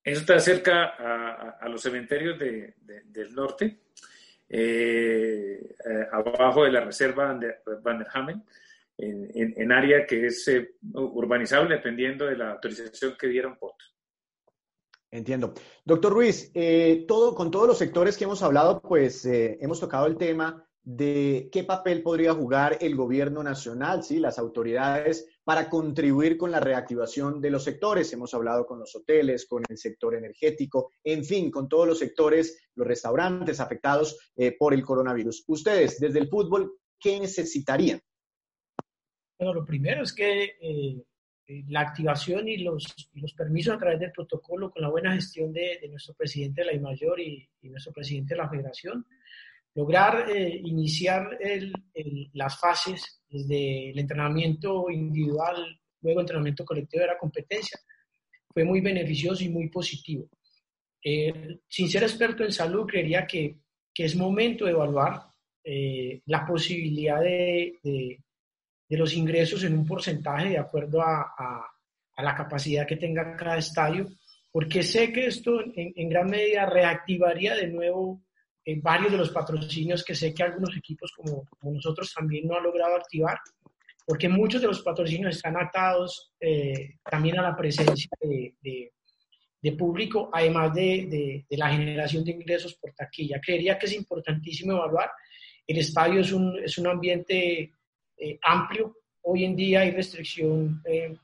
Eso 0.02 0.20
está 0.20 0.40
cerca 0.40 0.94
a, 1.60 1.68
los 1.68 1.82
cementerios 1.82 2.38
del 2.38 3.34
norte, 3.34 3.82
eh, 4.48 5.76
eh, 5.84 6.06
abajo 6.10 6.64
de 6.64 6.72
la 6.72 6.80
reserva 6.80 7.38
Van 7.82 7.98
der 7.98 8.08
Hamen, 8.12 8.42
en, 8.96 9.72
área 9.72 10.06
que 10.06 10.26
es 10.26 10.48
eh, 10.48 10.76
urbanizable 10.94 11.76
dependiendo 11.76 12.26
de 12.26 12.36
la 12.36 12.52
autorización 12.52 13.14
que 13.18 13.28
dieron 13.28 13.56
POT. 13.56 13.76
Entiendo. 15.10 15.54
Doctor 15.84 16.12
Ruiz, 16.12 16.52
todo, 17.08 17.34
con 17.34 17.50
todos 17.50 17.66
los 17.66 17.78
sectores 17.78 18.16
que 18.16 18.24
hemos 18.24 18.42
hablado, 18.42 18.80
pues 18.80 19.24
hemos 19.24 19.80
tocado 19.80 20.06
el 20.06 20.16
tema 20.16 20.64
de 20.82 21.50
qué 21.52 21.64
papel 21.64 22.02
podría 22.02 22.32
jugar 22.32 22.78
el 22.80 22.96
gobierno 22.96 23.42
nacional, 23.42 24.02
¿sí? 24.02 24.18
las 24.18 24.38
autoridades, 24.38 25.28
para 25.44 25.68
contribuir 25.68 26.36
con 26.36 26.50
la 26.50 26.60
reactivación 26.60 27.40
de 27.40 27.50
los 27.50 27.64
sectores. 27.64 28.12
Hemos 28.12 28.32
hablado 28.34 28.66
con 28.66 28.78
los 28.78 28.94
hoteles, 28.96 29.46
con 29.46 29.62
el 29.68 29.76
sector 29.76 30.14
energético, 30.14 30.92
en 31.04 31.24
fin, 31.24 31.50
con 31.50 31.68
todos 31.68 31.86
los 31.86 31.98
sectores, 31.98 32.68
los 32.74 32.86
restaurantes 32.86 33.60
afectados 33.60 34.32
eh, 34.36 34.56
por 34.58 34.72
el 34.72 34.82
coronavirus. 34.82 35.44
Ustedes, 35.48 36.00
desde 36.00 36.18
el 36.18 36.28
fútbol, 36.28 36.78
¿qué 36.98 37.20
necesitarían? 37.20 38.00
Bueno, 39.38 39.54
lo 39.54 39.64
primero 39.64 40.02
es 40.02 40.12
que 40.12 40.44
eh, 40.44 40.56
eh, 40.60 41.04
la 41.68 41.80
activación 41.80 42.48
y 42.48 42.58
los, 42.58 43.10
los, 43.14 43.34
permisos 43.34 43.74
a 43.74 43.78
través 43.78 44.00
del 44.00 44.12
protocolo 44.12 44.70
con 44.70 44.82
la 44.82 44.88
buena 44.88 45.14
gestión 45.14 45.52
de, 45.52 45.80
nuestro 45.88 46.14
presidente 46.14 46.60
de 46.60 46.66
la 46.66 46.74
IMAYOR 46.74 47.20
y, 47.20 47.48
y 47.62 47.68
nuestro 47.68 47.92
presidente 47.92 48.34
de 48.34 48.38
la 48.38 48.48
Federación, 48.48 49.06
lograr 49.74 50.30
eh, 50.30 50.60
iniciar 50.64 51.38
las 52.32 52.58
fases 52.58 53.22
desde 53.28 53.90
el 53.90 53.98
entrenamiento 53.98 54.90
individual, 54.90 55.80
luego 56.02 56.20
entrenamiento 56.20 56.64
colectivo 56.64 57.02
de 57.02 57.08
la 57.08 57.18
competencia, 57.18 57.78
fue 58.52 58.64
muy 58.64 58.80
beneficioso 58.80 59.44
y 59.44 59.48
muy 59.48 59.68
positivo. 59.68 60.28
Eh, 61.02 61.60
sin 61.68 61.88
ser 61.88 62.02
experto 62.02 62.44
en 62.44 62.52
salud, 62.52 62.86
creería 62.86 63.26
que, 63.26 63.58
es 63.94 64.16
momento 64.16 64.64
de 64.64 64.70
evaluar 64.70 65.26
eh, 65.62 66.22
la 66.24 66.46
posibilidad 66.46 67.20
de, 67.20 67.78
los 68.96 69.14
ingresos 69.14 69.62
en 69.64 69.78
un 69.78 69.86
porcentaje 69.86 70.50
de 70.50 70.58
acuerdo 70.58 71.00
a, 71.02 71.66
la 72.18 72.34
capacidad 72.34 72.86
que 72.86 72.96
tenga 72.96 73.34
cada 73.34 73.56
estadio, 73.56 74.06
porque 74.52 74.82
sé 74.82 75.10
que 75.10 75.26
esto 75.26 75.60
en, 75.74 76.08
gran 76.10 76.28
medida 76.28 76.66
reactivaría 76.66 77.54
de 77.54 77.68
nuevo 77.68 78.20
varios 78.82 79.12
de 79.12 79.16
los 79.16 79.30
patrocinios 79.30 80.04
que 80.04 80.14
sé 80.14 80.34
que 80.34 80.42
algunos 80.42 80.76
equipos 80.76 81.12
como, 81.16 81.48
nosotros 81.62 82.12
también 82.14 82.46
no 82.46 82.56
han 82.56 82.64
logrado 82.64 82.96
activar, 82.96 83.38
porque 84.04 84.28
muchos 84.28 84.60
de 84.60 84.66
los 84.66 84.82
patrocinios 84.82 85.36
están 85.36 85.56
atados 85.56 86.32
eh, 86.38 86.96
también 87.08 87.38
a 87.38 87.42
la 87.42 87.56
presencia 87.56 88.10
de, 88.20 88.54
de, 89.62 89.72
público, 89.72 90.28
además 90.32 90.74
de, 90.74 91.46
de, 91.48 91.56
la 91.56 91.70
generación 91.70 92.24
de 92.24 92.32
ingresos 92.32 92.74
por 92.74 92.92
taquilla. 92.92 93.40
Creería 93.40 93.78
que 93.78 93.86
es 93.86 93.94
importantísimo 93.94 94.72
evaluar. 94.72 95.10
El 95.66 95.78
estadio 95.78 96.20
es 96.20 96.32
un, 96.32 96.58
es 96.58 96.76
un 96.76 96.88
ambiente 96.88 97.72
eh, 98.20 98.38
amplio. 98.42 98.96
Hoy 99.22 99.44
en 99.44 99.56
día 99.56 99.80
hay 99.80 99.90
restricción 99.90 100.82
eh, 100.84 101.16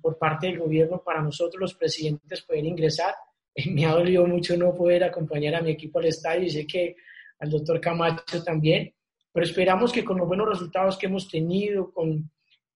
por 0.00 0.18
parte 0.18 0.46
del 0.48 0.58
gobierno 0.58 1.02
para 1.04 1.22
nosotros 1.22 1.60
los 1.60 1.74
presidentes 1.74 2.42
poder 2.42 2.64
ingresar 2.64 3.14
me 3.70 3.86
ha 3.86 3.92
dolido 3.92 4.26
mucho 4.26 4.56
no 4.56 4.74
poder 4.74 5.04
acompañar 5.04 5.54
a 5.54 5.62
mi 5.62 5.70
equipo 5.70 5.98
al 5.98 6.06
estadio 6.06 6.44
y 6.44 6.50
sé 6.50 6.66
que 6.66 6.96
al 7.38 7.50
doctor 7.50 7.80
Camacho 7.80 8.42
también, 8.42 8.94
pero 9.32 9.44
esperamos 9.44 9.92
que 9.92 10.04
con 10.04 10.18
los 10.18 10.26
buenos 10.26 10.48
resultados 10.48 10.96
que 10.96 11.06
hemos 11.06 11.28
tenido, 11.28 11.92
con, 11.92 12.30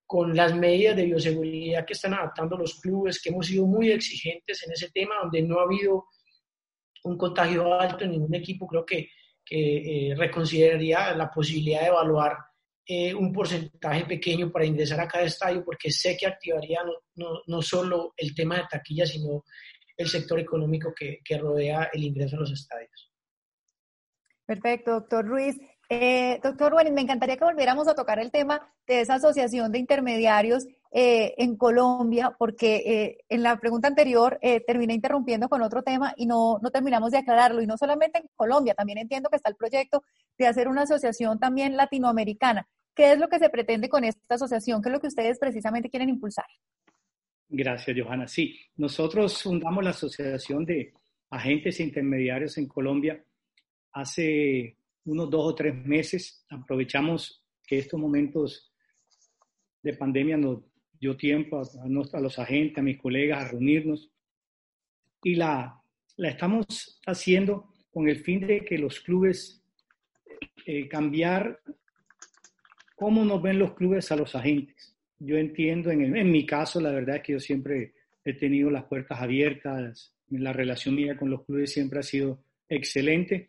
con 0.06 0.36
las 0.36 0.54
medidas 0.54 0.96
de 0.96 1.06
bioseguridad 1.06 1.86
que 1.86 1.94
están 1.94 2.14
adaptando 2.14 2.58
los 2.58 2.78
clubes, 2.78 3.22
que 3.22 3.30
hemos 3.30 3.46
sido 3.46 3.66
muy 3.66 3.90
exigentes 3.90 4.62
en 4.66 4.72
ese 4.72 4.90
tema, 4.90 5.14
donde 5.22 5.42
no 5.42 5.60
ha 5.60 5.62
habido 5.62 6.06
un 7.04 7.16
contagio 7.16 7.72
alto 7.80 8.04
en 8.04 8.10
ningún 8.10 8.34
equipo, 8.34 8.66
creo 8.66 8.84
que, 8.84 9.08
que 9.42 10.10
eh, 10.10 10.14
reconsideraría 10.14 11.14
la 11.14 11.30
posibilidad 11.30 11.80
de 11.80 11.86
evaluar 11.86 12.36
eh, 12.92 13.14
un 13.14 13.32
porcentaje 13.32 14.04
pequeño 14.04 14.50
para 14.50 14.66
ingresar 14.66 14.98
a 14.98 15.06
cada 15.06 15.22
estadio, 15.22 15.64
porque 15.64 15.92
sé 15.92 16.16
que 16.16 16.26
activaría 16.26 16.82
no, 16.82 16.94
no, 17.14 17.40
no 17.46 17.62
solo 17.62 18.14
el 18.16 18.34
tema 18.34 18.56
de 18.56 18.64
taquilla, 18.68 19.06
sino 19.06 19.44
el 19.96 20.08
sector 20.08 20.40
económico 20.40 20.92
que, 20.92 21.20
rodea 21.38 21.88
el 21.92 22.02
ingreso 22.02 22.34
a 22.34 22.40
los 22.40 22.50
estadios. 22.50 23.12
Perfecto, 24.44 24.90
doctor 24.90 25.24
Ruiz. 25.24 25.56
Eh, 25.88 26.40
doctor, 26.42 26.72
bueno, 26.72 26.90
me 26.90 27.02
encantaría 27.02 27.36
que 27.36 27.44
volviéramos 27.44 27.86
a 27.86 27.94
tocar 27.94 28.18
el 28.18 28.32
tema 28.32 28.60
de 28.88 29.02
esa 29.02 29.14
asociación 29.14 29.70
de 29.70 29.78
intermediarios 29.78 30.66
eh, 30.90 31.34
en 31.38 31.56
Colombia, 31.56 32.34
porque 32.36 33.18
en 33.28 33.44
la 33.44 33.56
pregunta 33.60 33.86
anterior 33.86 34.40
terminé 34.66 34.94
interrumpiendo 34.94 35.48
con 35.48 35.62
otro 35.62 35.84
tema 35.84 36.12
y 36.16 36.26
no, 36.26 36.58
no 36.60 36.72
terminamos 36.72 37.12
de 37.12 37.18
aclararlo. 37.18 37.62
Y 37.62 37.68
no 37.68 37.78
solamente 37.78 38.18
en 38.18 38.28
Colombia, 38.34 38.74
también 38.74 38.98
entiendo 38.98 39.30
que 39.30 39.36
está 39.36 39.48
el 39.48 39.54
proyecto 39.54 40.02
de 40.36 40.48
hacer 40.48 40.66
una 40.66 40.82
asociación 40.82 41.38
también 41.38 41.76
latinoamericana. 41.76 42.66
¿Qué 42.94 43.12
es 43.12 43.18
lo 43.18 43.28
que 43.28 43.38
se 43.38 43.50
pretende 43.50 43.88
con 43.88 44.04
esta 44.04 44.34
asociación? 44.34 44.82
¿Qué 44.82 44.88
es 44.88 44.92
lo 44.92 45.00
que 45.00 45.06
ustedes 45.06 45.38
precisamente 45.38 45.88
quieren 45.88 46.08
impulsar? 46.08 46.46
Gracias, 47.48 47.96
Johanna. 47.98 48.28
Sí, 48.28 48.58
nosotros 48.76 49.42
fundamos 49.42 49.82
la 49.82 49.90
Asociación 49.90 50.64
de 50.64 50.92
Agentes 51.30 51.80
Intermediarios 51.80 52.58
en 52.58 52.68
Colombia 52.68 53.24
hace 53.92 54.76
unos 55.04 55.30
dos 55.30 55.46
o 55.46 55.54
tres 55.54 55.74
meses. 55.84 56.44
Aprovechamos 56.48 57.44
que 57.66 57.78
estos 57.78 57.98
momentos 57.98 58.72
de 59.82 59.94
pandemia 59.94 60.36
nos 60.36 60.60
dio 61.00 61.16
tiempo 61.16 61.60
a, 61.60 62.20
los 62.20 62.38
agentes, 62.38 62.78
a 62.78 62.82
mis 62.82 62.98
colegas, 62.98 63.44
a 63.44 63.48
reunirnos. 63.48 64.10
Y 65.22 65.34
la, 65.34 65.82
la 66.16 66.28
estamos 66.28 67.00
haciendo 67.06 67.72
con 67.90 68.08
el 68.08 68.20
fin 68.20 68.46
de 68.46 68.64
que 68.64 68.78
los 68.78 69.00
clubes 69.00 69.64
eh, 70.66 70.88
cambiar 70.88 71.60
cómo 73.00 73.24
nos 73.24 73.40
ven 73.40 73.58
los 73.58 73.72
clubes 73.72 74.12
a 74.12 74.16
los 74.16 74.34
agentes. 74.34 74.94
Yo 75.18 75.38
entiendo, 75.38 75.90
en, 75.90 76.30
mi 76.30 76.44
caso, 76.44 76.82
la 76.82 76.90
verdad 76.90 77.16
es 77.16 77.22
que 77.22 77.32
yo 77.32 77.40
siempre 77.40 77.94
he 78.22 78.34
tenido 78.34 78.70
las 78.70 78.84
puertas 78.84 79.22
abiertas, 79.22 80.12
la 80.28 80.52
relación 80.52 80.94
mía 80.96 81.16
con 81.16 81.30
los 81.30 81.46
clubes 81.46 81.72
siempre 81.72 82.00
ha 82.00 82.02
sido 82.02 82.44
excelente 82.68 83.48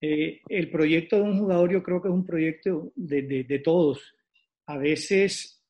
eh, 0.00 0.40
el 0.48 0.70
proyecto 0.70 1.16
de 1.16 1.22
un 1.22 1.38
jugador 1.38 1.70
yo 1.70 1.82
creo 1.82 2.00
que 2.00 2.08
es 2.08 2.14
un 2.14 2.24
proyecto 2.24 2.90
de, 2.96 3.60
todos. 3.62 4.14
A 4.64 4.78
veces 4.78 5.62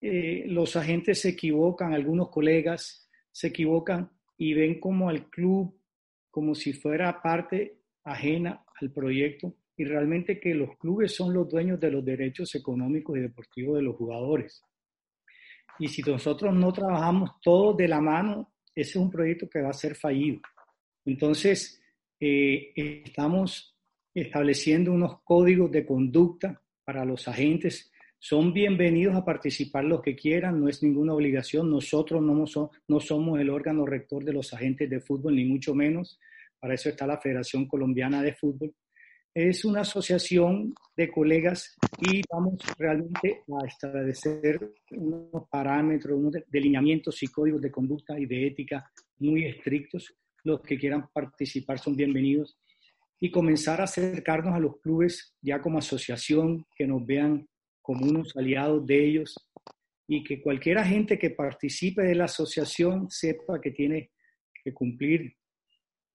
eh, 0.00 0.44
los 0.48 0.74
agentes 0.74 1.20
se 1.20 1.28
equivocan, 1.28 1.94
algunos 1.94 2.30
colegas 2.30 3.08
se 3.30 3.46
equivocan 3.46 4.10
y 4.36 4.54
ven 4.54 4.80
como 4.80 5.08
al 5.08 5.30
club 5.30 5.78
como 6.32 6.56
si 6.56 6.72
fuera 6.72 7.22
parte 7.22 7.76
ajena 8.02 8.64
al 8.80 8.90
proyecto 8.90 9.54
y 9.80 9.84
realmente 9.84 10.38
que 10.38 10.54
los 10.54 10.76
clubes 10.76 11.14
son 11.14 11.32
los 11.32 11.48
dueños 11.48 11.80
de 11.80 11.90
los 11.90 12.04
derechos 12.04 12.54
económicos 12.54 13.16
y 13.16 13.20
deportivos 13.20 13.76
de 13.76 13.82
los 13.82 13.96
jugadores. 13.96 14.62
Y 15.78 15.88
si 15.88 16.02
nosotros 16.02 16.54
no 16.54 16.70
trabajamos 16.70 17.40
todos 17.40 17.78
de 17.78 17.88
la 17.88 17.98
mano, 17.98 18.52
ese 18.74 18.90
es 18.90 18.96
un 18.96 19.10
proyecto 19.10 19.48
que 19.48 19.62
va 19.62 19.70
a 19.70 19.72
ser 19.72 19.94
fallido. 19.94 20.42
Entonces, 21.06 21.82
eh, 22.20 22.74
estamos 22.76 23.74
estableciendo 24.12 24.92
unos 24.92 25.22
códigos 25.22 25.70
de 25.70 25.86
conducta 25.86 26.60
para 26.84 27.06
los 27.06 27.26
agentes. 27.26 27.90
Son 28.18 28.52
bienvenidos 28.52 29.16
a 29.16 29.24
participar 29.24 29.84
los 29.84 30.02
que 30.02 30.14
quieran, 30.14 30.60
no 30.60 30.68
es 30.68 30.82
ninguna 30.82 31.14
obligación. 31.14 31.70
Nosotros 31.70 32.20
no, 32.20 32.44
no 32.86 33.00
somos 33.00 33.40
el 33.40 33.48
órgano 33.48 33.86
rector 33.86 34.24
de 34.24 34.34
los 34.34 34.52
agentes 34.52 34.90
de 34.90 35.00
fútbol, 35.00 35.36
ni 35.36 35.46
mucho 35.46 35.74
menos. 35.74 36.20
Para 36.58 36.74
eso 36.74 36.90
está 36.90 37.06
la 37.06 37.18
Federación 37.18 37.66
Colombiana 37.66 38.20
de 38.20 38.34
Fútbol. 38.34 38.74
Es 39.32 39.64
una 39.64 39.82
asociación 39.82 40.74
de 40.96 41.08
colegas 41.08 41.76
y 42.00 42.20
vamos 42.28 42.56
realmente 42.76 43.44
a 43.60 43.64
establecer 43.64 44.72
unos 44.90 45.48
parámetros, 45.48 46.18
unos 46.18 46.34
delineamientos 46.48 47.22
y 47.22 47.28
códigos 47.28 47.62
de 47.62 47.70
conducta 47.70 48.18
y 48.18 48.26
de 48.26 48.48
ética 48.48 48.90
muy 49.18 49.46
estrictos. 49.46 50.12
Los 50.42 50.62
que 50.62 50.76
quieran 50.76 51.08
participar 51.12 51.78
son 51.78 51.94
bienvenidos. 51.94 52.58
Y 53.20 53.30
comenzar 53.30 53.80
a 53.80 53.84
acercarnos 53.84 54.54
a 54.54 54.58
los 54.58 54.80
clubes 54.80 55.36
ya 55.40 55.60
como 55.60 55.78
asociación, 55.78 56.66
que 56.74 56.88
nos 56.88 57.06
vean 57.06 57.48
como 57.82 58.06
unos 58.06 58.36
aliados 58.36 58.84
de 58.84 59.06
ellos 59.06 59.34
y 60.08 60.24
que 60.24 60.42
cualquier 60.42 60.78
agente 60.78 61.20
que 61.20 61.30
participe 61.30 62.02
de 62.02 62.16
la 62.16 62.24
asociación 62.24 63.08
sepa 63.08 63.60
que 63.60 63.70
tiene 63.70 64.10
que 64.64 64.74
cumplir 64.74 65.36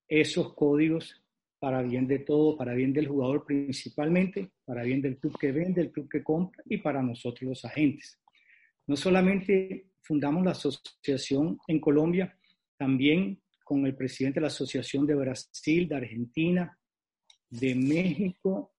esos 0.05 0.53
códigos 0.53 1.24
para 1.65 1.81
bien 1.81 2.05
de 2.05 2.19
todo, 2.19 2.55
para 2.55 2.75
bien 2.75 2.93
del 2.93 3.07
jugador 3.07 3.43
principalmente, 3.43 4.51
para 4.65 4.83
bien 4.83 5.01
del 5.01 5.17
club 5.17 5.35
que 5.39 5.51
vende, 5.51 5.81
el 5.81 5.91
club 5.91 6.07
que 6.07 6.21
compra 6.23 6.61
y 6.69 6.77
para 6.77 7.01
nosotros 7.01 7.49
los 7.49 7.65
agentes. 7.65 8.21
No 8.85 8.95
solamente 8.95 9.87
fundamos 10.03 10.45
la 10.45 10.51
asociación 10.51 11.57
en 11.67 11.79
Colombia, 11.79 12.37
también 12.77 13.41
con 13.63 13.83
el 13.87 13.95
presidente 13.95 14.35
de 14.35 14.41
la 14.41 14.49
Asociación 14.49 15.07
de 15.07 15.15
Brasil, 15.15 15.87
de 15.87 15.95
Argentina, 15.95 16.77
de 17.49 17.73
México 17.73 18.75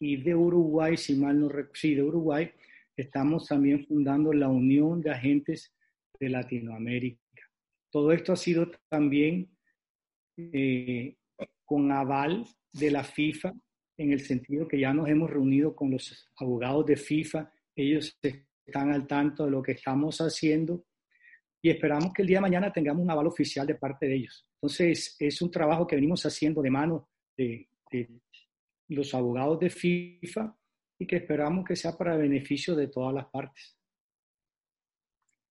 y 0.00 0.16
de 0.16 0.34
Uruguay, 0.34 0.96
si 0.96 1.14
mal 1.16 1.38
no 1.38 1.50
recuerdo, 1.50 1.74
sí, 1.74 1.94
de 1.94 2.04
Uruguay, 2.04 2.50
estamos 2.96 3.48
también 3.48 3.84
fundando 3.84 4.32
la 4.32 4.48
Unión 4.48 5.02
de 5.02 5.10
Agentes 5.10 5.74
de 6.18 6.30
Latinoamérica. 6.30 7.20
Todo 7.90 8.12
esto 8.12 8.32
ha 8.32 8.36
sido 8.36 8.70
también 8.88 9.54
eh, 10.38 11.18
con 11.72 11.90
aval 11.90 12.44
de 12.70 12.90
la 12.90 13.02
FIFA, 13.02 13.50
en 13.96 14.12
el 14.12 14.20
sentido 14.20 14.68
que 14.68 14.78
ya 14.78 14.92
nos 14.92 15.08
hemos 15.08 15.30
reunido 15.30 15.74
con 15.74 15.90
los 15.90 16.30
abogados 16.36 16.84
de 16.84 16.96
FIFA, 16.96 17.50
ellos 17.74 18.14
están 18.22 18.92
al 18.92 19.06
tanto 19.06 19.46
de 19.46 19.52
lo 19.52 19.62
que 19.62 19.72
estamos 19.72 20.18
haciendo 20.18 20.84
y 21.62 21.70
esperamos 21.70 22.12
que 22.12 22.20
el 22.20 22.28
día 22.28 22.36
de 22.36 22.42
mañana 22.42 22.70
tengamos 22.70 23.02
un 23.02 23.10
aval 23.10 23.26
oficial 23.26 23.66
de 23.66 23.76
parte 23.76 24.04
de 24.04 24.16
ellos. 24.16 24.46
Entonces, 24.56 25.16
es 25.18 25.40
un 25.40 25.50
trabajo 25.50 25.86
que 25.86 25.96
venimos 25.96 26.26
haciendo 26.26 26.60
de 26.60 26.70
mano 26.70 27.08
de, 27.38 27.66
los 28.88 29.14
abogados 29.14 29.58
de 29.58 29.70
FIFA 29.70 30.54
y 30.98 31.06
que 31.06 31.16
esperamos 31.16 31.64
que 31.64 31.74
sea 31.74 31.96
para 31.96 32.18
beneficio 32.18 32.76
de 32.76 32.88
todas 32.88 33.14
las 33.14 33.24
partes. 33.30 33.78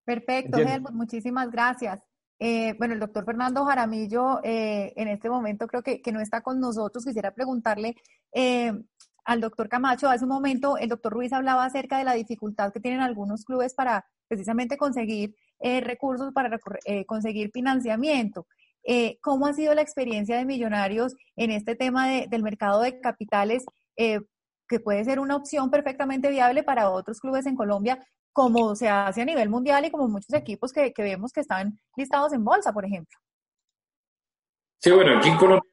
Perfecto, 0.05 0.59
Helmut, 0.59 0.91
muchísimas 0.91 1.49
gracias. 1.49 2.10
Eh, 2.43 2.73
bueno, 2.79 2.95
el 2.95 2.99
doctor 2.99 3.23
Fernando 3.23 3.63
Jaramillo 3.65 4.39
eh, 4.43 4.93
en 4.95 5.07
este 5.09 5.29
momento 5.29 5.67
creo 5.67 5.83
que, 5.83 6.01
que, 6.01 6.11
no 6.11 6.19
está 6.19 6.41
con 6.41 6.59
nosotros. 6.59 7.05
Quisiera 7.05 7.35
preguntarle 7.35 7.95
eh, 8.33 8.73
al 9.25 9.41
doctor 9.41 9.69
Camacho, 9.69 10.09
hace 10.09 10.23
un 10.23 10.31
momento 10.31 10.75
el 10.75 10.89
doctor 10.89 11.13
Ruiz 11.13 11.31
hablaba 11.33 11.65
acerca 11.65 11.99
de 11.99 12.03
la 12.03 12.13
dificultad 12.13 12.73
que 12.73 12.79
tienen 12.79 13.01
algunos 13.01 13.45
clubes 13.45 13.75
para 13.75 14.07
precisamente 14.27 14.75
conseguir 14.75 15.35
recursos 15.59 16.33
para 16.33 16.59
conseguir 17.05 17.51
financiamiento. 17.51 18.47
¿Cómo 19.21 19.45
ha 19.45 19.53
sido 19.53 19.75
la 19.75 19.83
experiencia 19.83 20.35
de 20.37 20.45
Millonarios 20.45 21.15
en 21.35 21.51
este 21.51 21.75
tema 21.75 22.07
del 22.07 22.41
mercado 22.41 22.81
de 22.81 22.99
capitales, 22.99 23.63
que 23.95 24.79
puede 24.79 25.05
ser 25.05 25.19
una 25.19 25.35
opción 25.35 25.69
perfectamente 25.69 26.31
viable 26.31 26.63
para 26.63 26.89
otros 26.89 27.19
clubes 27.19 27.45
en 27.45 27.55
Colombia, 27.55 28.03
como 28.33 28.75
se 28.75 28.87
hace 28.87 29.21
a 29.21 29.25
nivel 29.25 29.49
mundial 29.49 29.85
y 29.85 29.91
como 29.91 30.07
muchos 30.07 30.33
equipos 30.33 30.71
que, 30.71 30.93
vemos 30.97 31.31
que 31.31 31.41
están 31.41 31.79
listados 31.95 32.33
en 32.33 32.43
bolsa, 32.43 32.71
por 32.71 32.85
ejemplo? 32.85 33.17
Sí, 34.79 34.91
bueno, 34.91 35.17
aquí 35.17 35.29
en 35.29 35.37
Colombia 35.37 35.71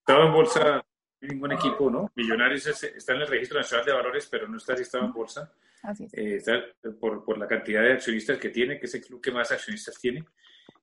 estaba 0.00 0.26
en 0.26 0.32
bolsa 0.32 0.84
ningún 1.20 1.52
equipo, 1.52 1.90
¿no? 1.90 2.10
Millonarios 2.14 2.66
está 2.66 3.14
en 3.14 3.22
el 3.22 3.28
Registro 3.28 3.58
Nacional 3.58 3.86
de 3.86 3.92
Valores, 3.92 4.28
pero 4.30 4.48
no 4.48 4.56
está 4.56 4.74
listado 4.74 5.04
en 5.04 5.12
bolsa. 5.12 5.52
Eh, 6.12 6.42
por, 6.98 7.24
por, 7.24 7.38
la 7.38 7.46
cantidad 7.46 7.82
de 7.82 7.92
accionistas 7.92 8.38
que 8.38 8.48
tiene, 8.50 8.80
que 8.80 8.86
es 8.86 8.94
el 8.94 9.04
club 9.04 9.20
que 9.20 9.30
más 9.30 9.50
accionistas 9.52 9.98
tiene. 10.00 10.24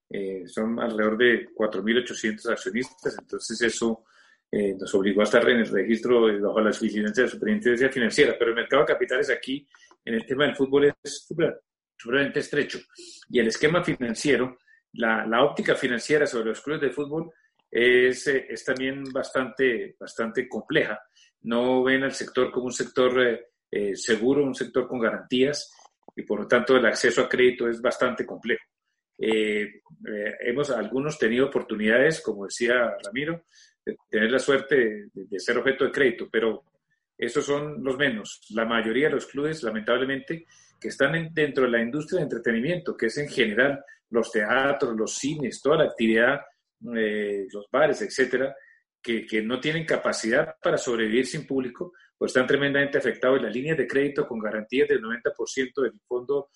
Eh, 0.10 0.44
son 0.48 0.80
alrededor 0.80 1.18
de 1.18 1.50
4.800 1.54 2.52
accionistas, 2.52 3.18
entonces 3.18 3.60
eso 3.62 4.06
eh, 4.52 4.76
nos 4.80 4.94
obligó 4.94 5.22
a 5.22 5.26
estar 5.26 5.48
en 5.50 5.60
el 5.60 5.68
registro 5.68 6.28
bajo 6.40 6.62
las 6.62 6.80
vigilancia 6.80 7.24
de 7.24 7.30
la 7.30 7.34
superintendencia 7.34 7.90
financiera, 7.90 8.36
pero 8.38 8.52
el 8.52 8.56
mercado 8.56 8.84
de 8.84 8.94
capitales 8.94 9.30
aquí 9.30 9.68
en 10.06 10.14
el 10.14 10.26
tema 10.26 10.46
del 10.46 10.56
fútbol 10.56 10.94
es 11.04 11.28
sumamente 11.98 12.40
estrecho. 12.40 12.80
Y 13.30 13.40
el 13.40 13.48
esquema 13.48 13.84
financiero, 13.84 14.58
la, 14.94 15.44
óptica 15.44 15.76
financiera 15.76 16.26
sobre 16.26 16.50
los 16.50 16.62
clubes 16.62 16.82
de 16.82 16.92
fútbol 16.92 17.32
es, 17.70 18.28
es 18.28 18.64
también 18.64 19.04
bastante, 19.12 19.96
bastante 20.00 20.48
compleja. 20.48 21.00
No 21.42 21.84
ven 21.84 22.04
al 22.04 22.14
sector 22.14 22.52
como 22.52 22.68
un 22.68 22.74
sector 22.74 23.42
eh, 23.72 23.96
seguro, 23.96 24.44
un 24.44 24.56
sector 24.56 24.88
con 24.88 25.00
garantías 25.00 25.72
y 26.16 26.24
por 26.24 26.42
lo 26.42 26.48
tanto 26.48 26.78
el 26.78 26.86
acceso 26.86 27.22
a 27.22 27.30
crédito 27.30 27.68
es 27.68 27.82
bastante 27.82 28.26
complejo. 28.26 28.64
Eh, 29.18 29.64
eh, 29.64 30.34
hemos 30.42 30.70
algunos 30.70 31.18
tenido 31.18 31.48
oportunidades, 31.48 32.22
como 32.22 32.46
decía 32.46 32.96
Ramiro, 33.04 33.46
de 33.86 33.98
tener 34.10 34.32
la 34.32 34.40
suerte 34.40 35.08
de, 35.14 35.40
ser 35.40 35.58
objeto 35.58 35.86
de 35.86 35.92
crédito, 35.92 36.28
pero 36.32 36.64
esos 37.18 37.46
son 37.46 37.84
los 37.84 37.98
menos. 37.98 38.42
La 38.50 38.66
mayoría 38.66 39.08
de 39.08 39.16
los 39.16 39.26
clubes, 39.26 39.64
lamentablemente, 39.64 40.46
que 40.80 40.90
están 40.90 41.34
dentro 41.34 41.66
de 41.66 41.72
la 41.72 41.82
industria 41.82 42.20
de 42.20 42.26
entretenimiento, 42.26 42.96
que 42.96 43.08
es 43.08 43.18
en 43.18 43.30
general 43.30 43.84
los 44.10 44.32
teatros, 44.32 44.96
los 44.96 45.16
cines, 45.16 45.62
toda 45.62 45.78
la 45.78 45.86
actividad, 45.86 46.42
los 46.82 47.68
bares, 47.72 48.02
etcétera, 48.02 48.56
que, 49.02 49.26
que, 49.26 49.42
no 49.42 49.60
tienen 49.60 49.86
capacidad 49.86 50.56
para 50.62 50.78
sobrevivir 50.78 51.26
sin 51.26 51.46
público, 51.46 51.94
pues 52.18 52.30
están 52.30 52.48
tremendamente 52.48 52.98
afectados 52.98 53.40
y 53.40 53.44
las 53.44 53.54
líneas 53.54 53.78
de 53.78 53.88
crédito 53.88 54.28
con 54.28 54.40
garantías 54.40 54.88
del 54.88 55.02
90% 55.02 55.82
del 55.82 55.94
Fondo 56.08 56.50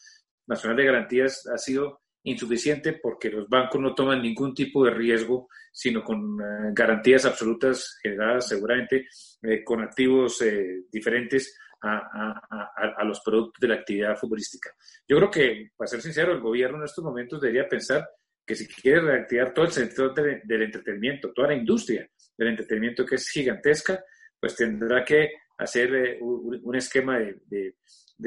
Nacional 0.48 0.78
de 0.78 0.86
Garantías 0.86 1.48
ha 1.48 1.58
sido 1.58 2.02
insuficiente 2.24 2.94
porque 2.94 3.30
los 3.30 3.48
bancos 3.48 3.80
no 3.80 3.96
toman 3.96 4.22
ningún 4.22 4.54
tipo 4.54 4.84
de 4.86 4.92
riesgo, 4.92 5.50
sino 5.72 6.04
con 6.04 6.40
eh, 6.42 6.72
garantías 6.74 7.26
absolutas 7.26 7.98
generadas 8.02 8.48
seguramente 8.48 9.08
eh, 9.42 9.64
con 9.64 9.82
activos 9.82 10.42
eh, 10.42 10.84
diferentes 10.92 11.58
a, 11.82 13.06
los 13.06 13.22
productos 13.22 13.62
de 13.62 13.68
la 13.70 13.76
actividad 13.76 14.18
futbolística. 14.18 14.70
Yo 15.08 15.16
creo 15.16 15.32
que, 15.32 15.72
para 15.78 15.88
ser 15.88 16.02
sincero, 16.02 16.34
el 16.34 16.42
gobierno 16.42 16.78
en 16.78 16.84
estos 16.84 17.02
momentos 17.02 17.40
debería 17.40 17.70
pensar 17.70 18.06
que 18.46 18.54
si 18.54 18.68
quiere 18.68 19.00
reactivar 19.00 19.54
todo 19.54 19.64
el 19.64 19.72
sector 19.72 20.14
del 20.14 20.62
entretenimiento, 20.62 21.32
toda 21.32 21.48
la 21.48 21.54
industria 21.54 22.06
del 22.38 22.50
entretenimiento 22.50 23.06
que 23.06 23.16
es 23.16 23.30
gigantesca, 23.30 24.04
pues 24.38 24.58
tendrá 24.58 25.06
que 25.06 25.32
hacer 25.58 26.18
un, 26.20 26.76
esquema 26.76 27.18
de, 27.18 27.76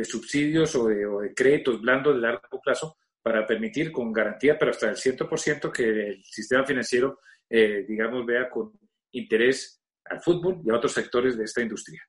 subsidios 0.02 0.74
o 0.74 0.88
de, 0.88 1.04
o 1.04 1.20
de 1.20 1.34
créditos 1.34 1.78
blandos 1.78 2.14
de 2.14 2.22
largo 2.22 2.58
plazo 2.62 2.96
para 3.22 3.46
permitir 3.46 3.92
con 3.92 4.12
garantía, 4.12 4.58
pero 4.58 4.72
hasta 4.72 4.90
el 4.90 4.96
100% 4.96 5.70
que 5.70 6.08
el 6.08 6.24
sistema 6.24 6.64
financiero, 6.64 7.20
eh, 7.48 7.84
digamos, 7.88 8.26
vea 8.26 8.50
con 8.50 8.72
interés 9.12 9.80
al 10.04 10.20
fútbol 10.20 10.60
y 10.64 10.70
a 10.70 10.74
otros 10.74 10.92
sectores 10.92 11.36
de 11.36 11.44
esta 11.44 11.62
industria. 11.62 12.02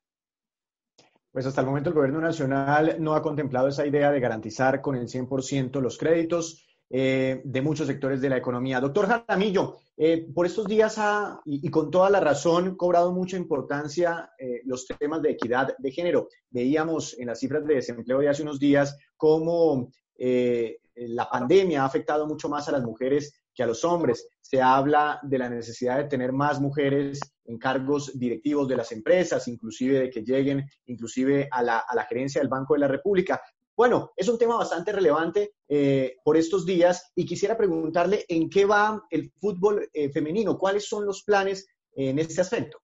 Pues 1.30 1.46
hasta 1.46 1.60
el 1.60 1.66
momento 1.66 1.90
el 1.90 1.96
gobierno 1.96 2.20
nacional 2.20 2.96
no 2.98 3.14
ha 3.14 3.22
contemplado 3.22 3.68
esa 3.68 3.86
idea 3.86 4.10
de 4.10 4.20
garantizar 4.20 4.80
con 4.80 4.96
el 4.96 5.08
100% 5.08 5.80
los 5.80 5.98
créditos 5.98 6.64
eh, 6.90 7.40
de 7.44 7.62
muchos 7.62 7.86
sectores 7.86 8.20
de 8.20 8.28
la 8.28 8.36
economía. 8.36 8.80
Doctor 8.80 9.06
Jaramillo, 9.06 9.78
eh, 9.96 10.26
por 10.32 10.46
estos 10.46 10.66
días 10.66 10.96
ha, 10.98 11.40
y, 11.44 11.68
con 11.70 11.90
toda 11.90 12.10
la 12.10 12.20
razón, 12.20 12.76
cobrado 12.76 13.12
mucha 13.12 13.36
importancia 13.36 14.30
los 14.64 14.86
temas 14.86 15.22
de 15.22 15.30
equidad 15.32 15.76
de 15.78 15.90
género. 15.90 16.28
Veíamos 16.50 17.18
en 17.18 17.28
las 17.28 17.40
cifras 17.40 17.64
de 17.64 17.76
desempleo 17.76 18.20
de 18.20 18.28
hace 18.28 18.42
unos 18.42 18.60
días 18.60 18.96
cómo 19.16 19.90
eh, 20.16 20.78
la 20.96 21.28
pandemia 21.28 21.82
ha 21.82 21.86
afectado 21.86 22.26
mucho 22.26 22.48
más 22.48 22.68
a 22.68 22.72
las 22.72 22.82
mujeres 22.82 23.34
que 23.54 23.62
a 23.62 23.66
los 23.66 23.84
hombres. 23.84 24.28
Se 24.40 24.60
habla 24.60 25.20
de 25.22 25.38
la 25.38 25.48
necesidad 25.48 25.98
de 25.98 26.04
tener 26.04 26.32
más 26.32 26.60
mujeres 26.60 27.20
en 27.44 27.58
cargos 27.58 28.18
directivos 28.18 28.68
de 28.68 28.76
las 28.76 28.92
empresas, 28.92 29.46
inclusive 29.48 30.00
de 30.00 30.10
que 30.10 30.22
lleguen 30.22 30.64
inclusive 30.86 31.48
a 31.50 31.62
la, 31.62 32.06
gerencia 32.08 32.40
del 32.40 32.48
Banco 32.48 32.74
de 32.74 32.80
la 32.80 32.88
República. 32.88 33.40
Bueno, 33.76 34.12
es 34.16 34.28
un 34.28 34.38
tema 34.38 34.56
bastante 34.56 34.92
relevante 34.92 35.54
eh, 35.68 36.16
por 36.24 36.36
estos 36.36 36.64
días 36.64 37.10
y 37.14 37.24
quisiera 37.24 37.56
preguntarle 37.56 38.24
en 38.28 38.48
qué 38.48 38.64
va 38.64 39.02
el 39.10 39.32
fútbol 39.32 39.88
eh, 39.92 40.10
femenino, 40.10 40.56
cuáles 40.56 40.86
son 40.86 41.04
los 41.04 41.22
planes 41.24 41.66
en 41.92 42.18
este 42.18 42.40
aspecto. 42.40 42.78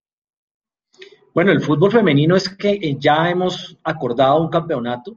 Bueno, 1.32 1.52
el 1.52 1.62
fútbol 1.62 1.92
femenino 1.92 2.34
es 2.34 2.48
que 2.48 2.96
ya 2.98 3.30
hemos 3.30 3.78
acordado 3.84 4.42
un 4.42 4.48
campeonato 4.48 5.16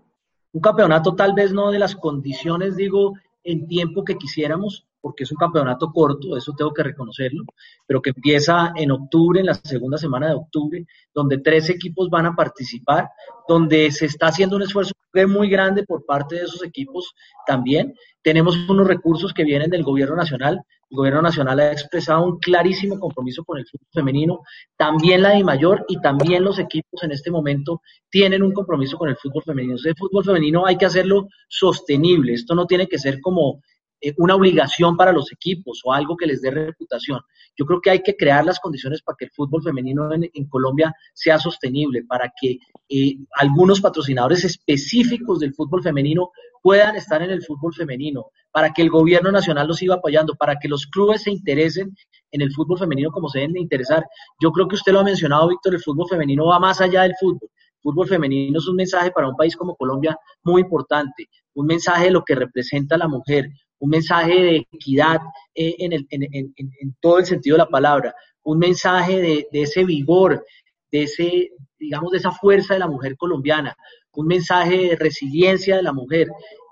un 0.53 0.61
campeonato 0.61 1.15
tal 1.15 1.33
vez 1.33 1.51
no 1.51 1.71
de 1.71 1.79
las 1.79 1.95
condiciones, 1.95 2.75
digo, 2.75 3.13
en 3.43 3.67
tiempo 3.67 4.03
que 4.03 4.17
quisiéramos, 4.17 4.85
porque 5.01 5.25
es 5.25 5.31
un 5.31 5.37
campeonato 5.37 5.91
corto, 5.91 6.37
eso 6.37 6.53
tengo 6.55 6.73
que 6.73 6.83
reconocerlo, 6.83 7.43
pero 7.85 8.01
que 8.01 8.11
empieza 8.11 8.71
en 8.75 8.91
octubre, 8.91 9.41
en 9.41 9.47
la 9.47 9.55
segunda 9.55 9.97
semana 9.97 10.29
de 10.29 10.35
octubre, 10.35 10.85
donde 11.13 11.39
tres 11.39 11.69
equipos 11.69 12.09
van 12.09 12.27
a 12.27 12.35
participar, 12.35 13.09
donde 13.47 13.91
se 13.91 14.05
está 14.05 14.27
haciendo 14.27 14.55
un 14.55 14.61
esfuerzo 14.61 14.93
muy 15.27 15.49
grande 15.49 15.83
por 15.83 16.05
parte 16.05 16.35
de 16.35 16.43
esos 16.43 16.63
equipos 16.63 17.13
también. 17.45 17.93
Tenemos 18.21 18.57
unos 18.67 18.87
recursos 18.87 19.33
que 19.33 19.43
vienen 19.43 19.69
del 19.69 19.83
gobierno 19.83 20.15
nacional, 20.15 20.61
el 20.93 20.97
gobierno 20.97 21.23
nacional 21.23 21.59
ha 21.59 21.71
expresado 21.71 22.23
un 22.23 22.37
clarísimo 22.37 22.99
compromiso 22.99 23.43
con 23.43 23.57
el 23.57 23.65
fútbol 23.65 23.87
femenino, 23.91 24.41
también 24.77 25.23
la 25.23 25.31
de 25.31 25.43
mayor 25.43 25.83
y 25.87 25.99
también 25.99 26.43
los 26.43 26.59
equipos 26.59 27.01
en 27.01 27.11
este 27.11 27.31
momento 27.31 27.81
tienen 28.11 28.43
un 28.43 28.53
compromiso 28.53 28.95
con 28.99 29.09
el 29.09 29.17
fútbol 29.17 29.41
femenino. 29.43 29.75
El 29.83 29.95
fútbol 29.95 30.23
femenino 30.23 30.67
hay 30.67 30.77
que 30.77 30.85
hacerlo 30.85 31.29
sostenible, 31.47 32.33
esto 32.33 32.53
no 32.53 32.67
tiene 32.67 32.87
que 32.87 32.99
ser 32.99 33.21
como 33.21 33.63
eh, 34.01 34.13
una 34.17 34.35
obligación 34.35 34.95
para 34.95 35.11
los 35.11 35.31
equipos 35.31 35.81
o 35.83 35.93
algo 35.93 36.15
que 36.15 36.27
les 36.27 36.43
dé 36.43 36.51
reputación. 36.51 37.21
Yo 37.57 37.65
creo 37.65 37.81
que 37.81 37.89
hay 37.89 38.03
que 38.03 38.15
crear 38.15 38.45
las 38.45 38.59
condiciones 38.59 39.01
para 39.01 39.15
que 39.17 39.25
el 39.25 39.31
fútbol 39.31 39.63
femenino 39.63 40.07
en, 40.13 40.47
Colombia 40.47 40.93
sea 41.15 41.39
sostenible, 41.39 42.03
para 42.03 42.31
que 42.39 42.59
eh, 42.89 43.17
algunos 43.39 43.81
patrocinadores 43.81 44.43
específicos 44.43 45.39
del 45.39 45.55
fútbol 45.55 45.81
femenino 45.81 46.29
puedan 46.63 46.95
estar 46.95 47.21
en 47.21 47.29
el 47.29 47.43
fútbol 47.43 47.73
femenino, 47.75 48.31
para 48.51 48.71
que 48.71 48.81
el 48.81 48.89
gobierno 48.89 49.31
nacional 49.31 49.67
los 49.67 49.77
siga 49.77 49.95
apoyando, 49.95 50.33
para 50.35 50.57
que 50.57 50.69
los 50.69 50.87
clubes 50.87 51.23
se 51.23 51.31
interesen 51.31 51.93
en 52.31 52.41
el 52.41 52.53
fútbol 52.53 52.79
femenino 52.79 53.11
como 53.11 53.27
se 53.27 53.39
deben 53.39 53.53
de 53.53 53.59
interesar. 53.59 54.05
Yo 54.41 54.51
creo 54.51 54.67
que 54.67 54.75
usted 54.75 54.93
lo 54.93 55.01
ha 55.01 55.03
mencionado, 55.03 55.49
Víctor, 55.49 55.75
el 55.75 55.81
fútbol 55.81 56.07
femenino 56.09 56.45
va 56.45 56.59
más 56.59 56.79
allá 56.79 57.03
del 57.03 57.13
fútbol. 57.19 57.49
El 57.51 57.81
fútbol 57.91 58.07
femenino 58.07 58.57
es 58.57 58.67
un 58.67 58.77
mensaje 58.77 59.11
para 59.11 59.27
un 59.27 59.35
país 59.35 59.57
como 59.57 59.75
Colombia 59.75 60.17
muy 60.43 60.61
importante, 60.61 61.27
un 61.53 61.65
mensaje 61.65 62.05
de 62.05 62.11
lo 62.11 62.23
que 62.23 62.33
representa 62.33 62.97
la 62.97 63.09
mujer, 63.09 63.49
un 63.79 63.89
mensaje 63.89 64.33
de 64.33 64.67
equidad 64.71 65.19
eh, 65.53 65.75
en, 65.79 66.95
todo 67.01 67.19
el 67.19 67.25
sentido 67.25 67.55
de 67.55 67.63
la 67.63 67.69
palabra, 67.69 68.15
un 68.43 68.57
mensaje 68.57 69.19
de, 69.19 69.47
ese 69.51 69.83
vigor, 69.83 70.45
de 70.89 71.03
ese, 71.03 71.49
digamos, 71.77 72.11
de 72.11 72.19
esa 72.19 72.31
fuerza 72.31 72.73
de 72.73 72.79
la 72.79 72.87
mujer 72.87 73.17
colombiana, 73.17 73.75
un 74.15 74.27
mensaje 74.27 74.89
de 74.89 74.95
resiliencia 74.95 75.75
de 75.75 75.83
la 75.83 75.93
mujer. 75.93 76.27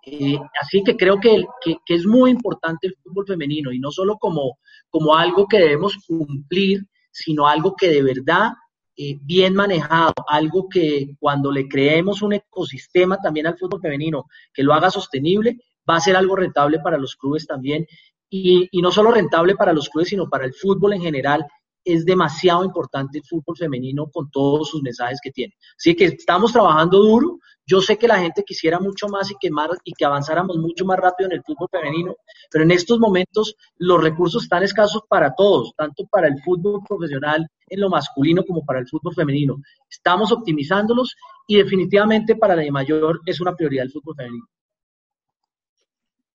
Eh, 0.05 0.39
así 0.59 0.83
que 0.83 0.97
creo 0.97 1.19
que, 1.19 1.43
es 1.87 2.05
muy 2.05 2.31
importante 2.31 2.87
el 2.87 2.95
fútbol 3.03 3.27
femenino 3.27 3.71
y 3.71 3.79
no 3.79 3.91
solo 3.91 4.17
como, 4.17 4.57
como 4.89 5.15
algo 5.15 5.47
que 5.47 5.59
debemos 5.59 5.97
cumplir, 6.07 6.87
sino 7.11 7.47
algo 7.47 7.75
que 7.75 7.89
de 7.89 8.01
verdad 8.01 8.51
eh, 8.95 9.17
bien 9.21 9.53
manejado, 9.53 10.13
algo 10.27 10.67
que 10.69 11.15
cuando 11.19 11.51
le 11.51 11.67
creemos 11.67 12.21
un 12.21 12.33
ecosistema 12.33 13.17
también 13.17 13.47
al 13.47 13.57
fútbol 13.57 13.81
femenino, 13.81 14.25
que 14.53 14.63
lo 14.63 14.73
haga 14.73 14.89
sostenible, 14.89 15.57
va 15.89 15.97
a 15.97 16.01
ser 16.01 16.15
algo 16.15 16.35
rentable 16.35 16.79
para 16.79 16.97
los 16.97 17.15
clubes 17.15 17.45
también. 17.45 17.85
Y, 18.29 18.69
y 18.71 18.81
no 18.81 18.91
solo 18.91 19.11
rentable 19.11 19.55
para 19.55 19.73
los 19.73 19.89
clubes, 19.89 20.09
sino 20.09 20.29
para 20.29 20.45
el 20.45 20.53
fútbol 20.53 20.93
en 20.93 21.01
general 21.01 21.45
es 21.83 22.05
demasiado 22.05 22.63
importante 22.63 23.19
el 23.19 23.25
fútbol 23.25 23.57
femenino 23.57 24.07
con 24.11 24.29
todos 24.29 24.69
sus 24.69 24.81
mensajes 24.81 25.19
que 25.21 25.31
tiene. 25.31 25.53
Así 25.77 25.95
que 25.95 26.05
estamos 26.05 26.51
trabajando 26.51 26.99
duro. 26.99 27.39
Yo 27.65 27.81
sé 27.81 27.97
que 27.97 28.07
la 28.07 28.19
gente 28.19 28.43
quisiera 28.43 28.79
mucho 28.79 29.07
más 29.07 29.31
y 29.31 29.35
que, 29.39 29.49
más, 29.49 29.69
y 29.83 29.93
que 29.93 30.05
avanzáramos 30.05 30.57
mucho 30.57 30.83
más 30.85 30.99
rápido 30.99 31.29
en 31.29 31.37
el 31.37 31.43
fútbol 31.43 31.69
femenino, 31.71 32.15
pero 32.51 32.63
en 32.63 32.71
estos 32.71 32.99
momentos 32.99 33.55
los 33.77 34.01
recursos 34.01 34.43
están 34.43 34.63
escasos 34.63 35.03
para 35.07 35.33
todos, 35.33 35.73
tanto 35.77 36.05
para 36.07 36.27
el 36.27 36.41
fútbol 36.43 36.81
profesional 36.87 37.47
en 37.67 37.79
lo 37.79 37.89
masculino 37.89 38.43
como 38.43 38.65
para 38.65 38.79
el 38.79 38.87
fútbol 38.87 39.13
femenino. 39.13 39.57
Estamos 39.89 40.31
optimizándolos 40.31 41.15
y 41.47 41.57
definitivamente 41.57 42.35
para 42.35 42.55
la 42.55 42.63
de 42.63 42.71
mayor 42.71 43.21
es 43.25 43.39
una 43.39 43.55
prioridad 43.55 43.85
el 43.85 43.91
fútbol 43.91 44.15
femenino. 44.15 44.45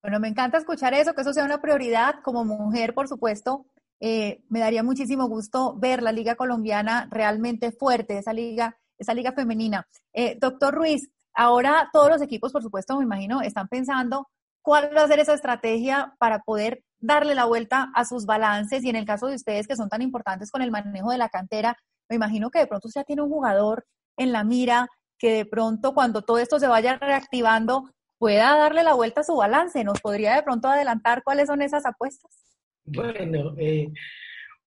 Bueno, 0.03 0.21
me 0.21 0.29
encanta 0.29 0.59
escuchar 0.59 0.95
eso, 0.95 1.15
que 1.15 1.23
eso 1.23 1.33
sea 1.33 1.45
una 1.45 1.61
prioridad 1.61 2.17
como 2.23 2.45
mujer, 2.45 2.95
por 2.95 3.09
supuesto. 3.09 3.67
Eh, 4.01 4.43
me 4.49 4.61
daría 4.61 4.83
muchísimo 4.83 5.29
gusto 5.29 5.75
ver 5.79 6.03
la 6.03 6.13
liga 6.13 6.35
colombiana 6.35 7.09
realmente 7.11 7.73
fuerte, 7.73 8.19
esa 8.19 8.33
liga, 8.33 8.77
esa 8.99 9.15
liga 9.15 9.33
femenina. 9.33 9.87
Eh, 10.13 10.37
doctor 10.41 10.75
Ruiz, 10.75 11.11
ahora 11.35 11.89
todos 11.93 12.11
los 12.11 12.23
equipos, 12.23 12.53
por 12.53 12.63
supuesto, 12.63 12.97
me 12.99 13.05
imagino, 13.05 13.41
están 13.41 13.69
pensando 13.69 14.29
cuál 14.63 14.91
va 14.97 15.03
a 15.03 15.09
ser 15.09 15.21
esa 15.21 15.35
estrategia 15.35 16.15
para 16.19 16.41
poder 16.41 16.83
darle 16.99 17.35
la 17.35 17.45
vuelta 17.45 17.91
a 17.95 18.05
sus 18.05 18.27
balances 18.27 18.83
y 18.85 18.91
en 18.91 18.97
el 18.97 19.07
caso 19.07 19.29
de 19.29 19.37
ustedes 19.37 19.67
que 19.67 19.77
son 19.77 19.89
tan 19.89 20.03
importantes 20.03 20.51
con 20.51 20.63
el 20.63 20.71
manejo 20.71 21.11
de 21.11 21.19
la 21.19 21.29
cantera, 21.29 21.77
me 22.09 22.17
imagino 22.17 22.51
que 22.51 22.61
de 22.61 22.67
pronto 22.67 22.89
usted 22.89 23.05
tiene 23.05 23.23
un 23.23 23.31
jugador 23.31 23.87
en 24.17 24.33
la 24.33 24.45
mira 24.45 24.89
que 25.19 25.33
de 25.33 25.47
pronto 25.47 25.95
cuando 25.95 26.23
todo 26.23 26.39
esto 26.39 26.59
se 26.59 26.69
vaya 26.69 26.97
reactivando 26.99 27.91
pueda 28.19 28.57
darle 28.57 28.83
la 28.83 28.95
vuelta 28.95 29.21
a 29.21 29.25
su 29.25 29.37
balance. 29.37 29.85
¿Nos 29.85 30.01
podría 30.01 30.35
de 30.35 30.43
pronto 30.43 30.69
adelantar 30.69 31.23
cuáles 31.23 31.49
son 31.49 31.63
esas 31.63 31.85
apuestas? 31.87 32.46
Bueno, 32.87 33.55
eh, 33.59 33.93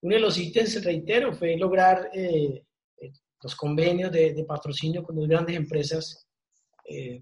uno 0.02 0.16
de 0.16 0.22
los 0.22 0.38
ítems, 0.38 0.84
reitero, 0.84 1.34
fue 1.34 1.56
lograr 1.58 2.10
eh, 2.14 2.66
eh, 2.98 3.12
los 3.42 3.56
convenios 3.56 4.12
de, 4.12 4.46
patrocinio 4.46 5.04
con 5.04 5.16
dos 5.16 5.28
grandes 5.28 5.56
empresas. 5.56 6.26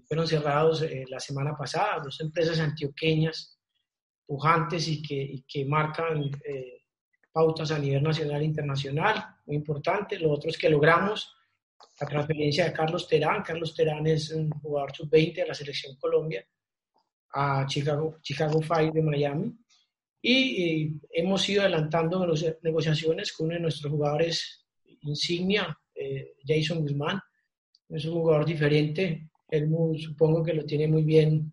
fueron 0.08 0.26
cerrados 0.26 0.82
la 1.08 1.20
semana 1.20 1.54
pasada, 1.54 2.00
dos 2.02 2.20
empresas 2.20 2.58
antioqueñas, 2.58 3.58
pujantes 4.26 4.88
y 4.88 5.02
que, 5.02 5.44
que 5.46 5.64
marcan 5.66 6.30
pautas 7.30 7.70
a 7.70 7.78
nivel 7.78 8.02
nacional 8.02 8.40
e 8.40 8.46
internacional, 8.46 9.16
muy 9.46 9.56
importante. 9.56 10.18
Lo 10.18 10.32
otro 10.32 10.48
es 10.50 10.56
que 10.56 10.70
logramos 10.70 11.36
la 12.00 12.06
transferencia 12.06 12.64
de 12.64 12.72
Carlos 12.72 13.06
Terán. 13.06 13.42
Carlos 13.42 13.74
Terán 13.74 14.06
es 14.06 14.30
un 14.30 14.50
jugador 14.50 14.96
sub-20 14.96 15.34
de 15.34 15.46
la 15.46 15.54
selección 15.54 15.96
Colombia 15.96 16.44
a 17.34 17.66
Chicago, 17.66 18.16
Chicago 18.22 18.62
Fire 18.62 18.92
de 18.92 19.02
Miami 19.02 19.54
y, 20.22 20.92
hemos 21.12 21.48
ido 21.48 21.62
adelantando 21.62 22.26
negociaciones 22.62 23.32
con 23.32 23.46
uno 23.46 23.54
de 23.54 23.60
nuestros 23.60 23.92
jugadores 23.92 24.66
insignia, 25.02 25.78
eh, 25.94 26.34
Jason 26.46 26.80
Guzmán. 26.80 27.20
Es 27.88 28.04
un 28.04 28.14
jugador 28.14 28.44
diferente, 28.44 29.28
él 29.48 29.70
supongo 29.98 30.42
que 30.42 30.52
lo 30.52 30.64
tiene 30.64 30.86
muy 30.86 31.02
bien 31.02 31.52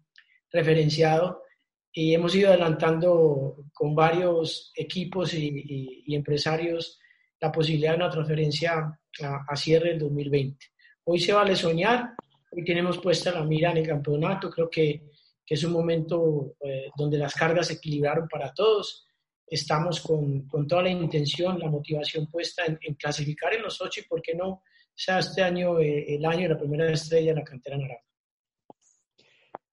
referenciado 0.51 1.43
y 1.91 2.13
hemos 2.13 2.35
ido 2.35 2.49
adelantando 2.49 3.65
con 3.73 3.95
varios 3.95 4.73
equipos 4.75 5.33
y, 5.33 6.03
empresarios 6.13 6.99
la 7.39 7.51
posibilidad 7.51 7.91
de 7.91 7.97
una 7.97 8.09
transferencia 8.09 8.99
a, 9.21 9.45
a, 9.47 9.55
cierre 9.55 9.89
del 9.89 9.99
2020. 9.99 10.65
Hoy 11.05 11.19
se 11.19 11.31
vale 11.31 11.55
soñar, 11.55 12.15
hoy 12.51 12.65
tenemos 12.65 12.97
puesta 12.97 13.31
la 13.31 13.43
mira 13.43 13.71
en 13.71 13.77
el 13.77 13.87
campeonato, 13.87 14.49
creo 14.49 14.69
que 14.69 15.03
que 15.45 15.55
es 15.55 15.63
un 15.63 15.71
momento 15.71 16.55
eh, 16.61 16.89
donde 16.97 17.17
las 17.17 17.33
cargas 17.33 17.67
se 17.67 17.73
equilibraron 17.73 18.27
para 18.27 18.53
todos. 18.53 19.07
Estamos 19.45 20.01
con, 20.01 20.47
con 20.47 20.67
toda 20.67 20.83
la 20.83 20.89
intención, 20.89 21.59
la 21.59 21.69
motivación 21.69 22.27
puesta 22.27 22.65
en, 22.65 22.79
en, 22.81 22.95
clasificar 22.95 23.53
en 23.53 23.61
los 23.61 23.79
ocho 23.81 24.01
y, 24.01 24.03
¿por 24.05 24.21
qué 24.21 24.33
no?, 24.33 24.63
sea 24.95 25.19
este 25.19 25.43
año 25.43 25.79
eh, 25.79 26.15
el 26.15 26.25
año 26.25 26.43
de 26.43 26.53
la 26.53 26.59
primera 26.59 26.89
estrella 26.91 27.33
de 27.33 27.39
la 27.39 27.43
cantera 27.43 27.77
naranja. 27.77 28.01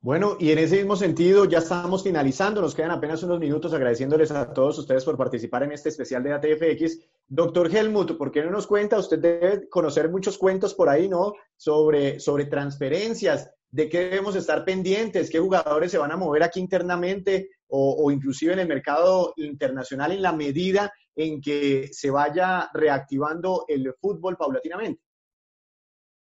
Bueno, 0.01 0.37
y 0.41 0.51
en 0.51 0.59
ese 0.59 0.79
mismo 0.79 0.97
sentido 0.97 1.45
ya 1.45 1.59
estamos 1.59 2.03
finalizando, 2.03 2.61
nos 2.61 2.75
quedan 2.75 2.91
apenas 2.91 3.23
unos 3.23 3.39
minutos 3.39 3.73
agradeciéndoles 3.73 4.33
a 4.33 4.53
todos 4.53 4.77
ustedes 4.81 5.05
por 5.05 5.17
participar 5.17 5.63
en 5.63 5.71
este 5.71 5.91
especial 5.91 6.25
de 6.25 6.33
ATFX. 6.33 6.99
Doctor 7.29 7.73
Helmut, 7.73 8.19
¿por 8.19 8.33
qué 8.33 8.43
no 8.43 8.51
nos 8.51 8.67
cuenta? 8.67 8.99
Usted 8.99 9.21
debe 9.21 9.69
conocer 9.69 10.11
muchos 10.11 10.39
cuentos 10.39 10.75
por 10.75 10.89
ahí, 10.89 11.09
¿no? 11.09 11.35
Sobre, 11.57 12.19
sobre 12.19 12.47
transferencias, 12.47 13.49
de 13.73 13.89
qué 13.89 14.01
debemos 14.01 14.37
estar 14.37 14.65
pendientes, 14.65 15.31
qué 15.31 15.39
jugadores 15.41 15.91
se 15.91 15.99
van 15.99 16.13
a 16.13 16.17
mover 16.17 16.43
aquí 16.43 16.61
internamente 16.61 17.49
o, 17.69 18.05
o 18.05 18.11
inclusive 18.11 18.53
en 18.53 18.61
el 18.61 18.69
mercado 18.69 19.33
internacional 19.37 20.13
en 20.13 20.23
la 20.23 20.33
medida 20.33 20.93
en 21.17 21.41
que 21.41 21.89
se 21.91 22.11
vaya 22.11 22.71
reactivando 22.73 23.65
el 23.67 23.95
fútbol 23.99 24.37
paulatinamente. 24.37 25.01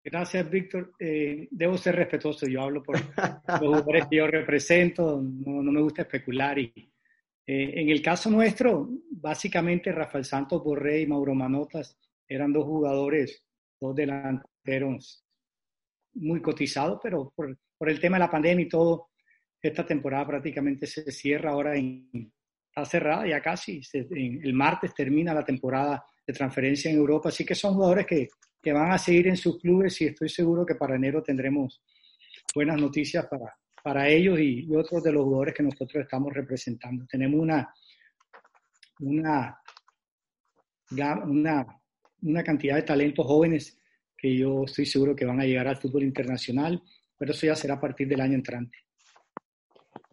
Gracias, 0.04 0.50
Víctor. 0.50 0.94
Eh, 1.00 1.48
debo 1.52 1.78
ser 1.78 1.96
respetuoso. 1.96 2.48
Yo 2.48 2.62
hablo 2.62 2.82
por 2.82 3.00
los 3.00 3.60
jugadores 3.60 4.08
que 4.08 4.16
yo 4.18 4.28
represento. 4.28 5.22
No, 5.22 5.62
no 5.62 5.72
me 5.72 5.82
gusta 5.82 6.04
especular. 6.04 6.58
Y, 6.58 6.74
eh, 7.46 7.74
en 7.82 7.90
el 7.90 8.02
caso 8.02 8.30
nuestro, 8.30 8.90
básicamente 9.12 9.92
Rafael 9.92 10.26
Santos 10.26 10.64
Borré 10.64 11.02
y 11.02 11.08
Mauro 11.08 11.36
Manotas 11.36 11.98
eran 12.28 12.52
dos 12.52 12.66
jugadores, 12.66 13.44
dos 13.80 13.96
delanteros 13.96 15.24
muy 16.14 16.42
cotizados, 16.42 17.00
pero 17.02 17.32
por, 17.36 17.58
por 17.78 17.90
el 17.90 18.00
tema 18.00 18.18
de 18.18 18.22
la 18.22 18.32
pandemia 18.32 18.66
y 18.66 18.70
todo, 18.70 19.10
esta 19.62 19.86
temporada 19.86 20.28
prácticamente 20.28 20.88
se 20.88 21.12
cierra 21.12 21.52
ahora 21.52 21.76
en, 21.76 22.32
está 22.68 22.86
cerrada 22.86 23.28
ya 23.28 23.42
casi. 23.42 23.84
Se, 23.84 24.08
en, 24.10 24.42
el 24.44 24.54
martes 24.54 24.94
termina 24.94 25.34
la 25.34 25.46
temporada 25.46 26.04
de 26.26 26.34
transferencia 26.34 26.90
en 26.90 26.98
Europa, 26.98 27.30
así 27.30 27.46
que 27.46 27.56
son 27.56 27.76
jugadores 27.76 28.06
que 28.06 28.30
que 28.62 28.72
van 28.72 28.92
a 28.92 28.98
seguir 28.98 29.28
en 29.28 29.38
sus 29.38 29.60
clubes 29.60 30.00
y 30.02 30.06
estoy 30.06 30.30
seguro 30.30 30.66
que 30.66 30.76
para 30.76 30.96
enero 30.96 31.24
tendremos 31.24 31.82
buenas 32.54 32.80
noticias 32.80 33.26
para, 33.26 33.58
para 33.84 34.08
ellos 34.08 34.40
y, 34.40 34.66
y 34.66 34.76
otros 34.76 35.04
de 35.04 35.12
los 35.12 35.24
jugadores 35.24 35.56
que 35.56 35.64
nosotros 35.64 36.04
estamos 36.04 36.32
representando. 36.34 37.06
Tenemos 37.08 37.40
una, 37.40 37.74
una, 39.00 39.58
una, 41.26 41.82
una 42.22 42.44
cantidad 42.44 42.76
de 42.76 42.84
talentos 42.84 43.26
jóvenes 43.26 43.81
que 44.22 44.38
yo 44.38 44.66
estoy 44.66 44.86
seguro 44.86 45.16
que 45.16 45.26
van 45.26 45.42
a 45.42 45.46
llegar 45.46 45.68
al 45.68 45.78
fútbol 45.78 46.04
internacional, 46.04 46.82
pero 47.18 47.32
eso 47.32 47.48
ya 47.48 47.56
será 47.56 47.76
a 47.76 47.82
partir 47.82 48.08
del 48.08 48.22
año 48.22 48.36
entrante. 48.36 48.78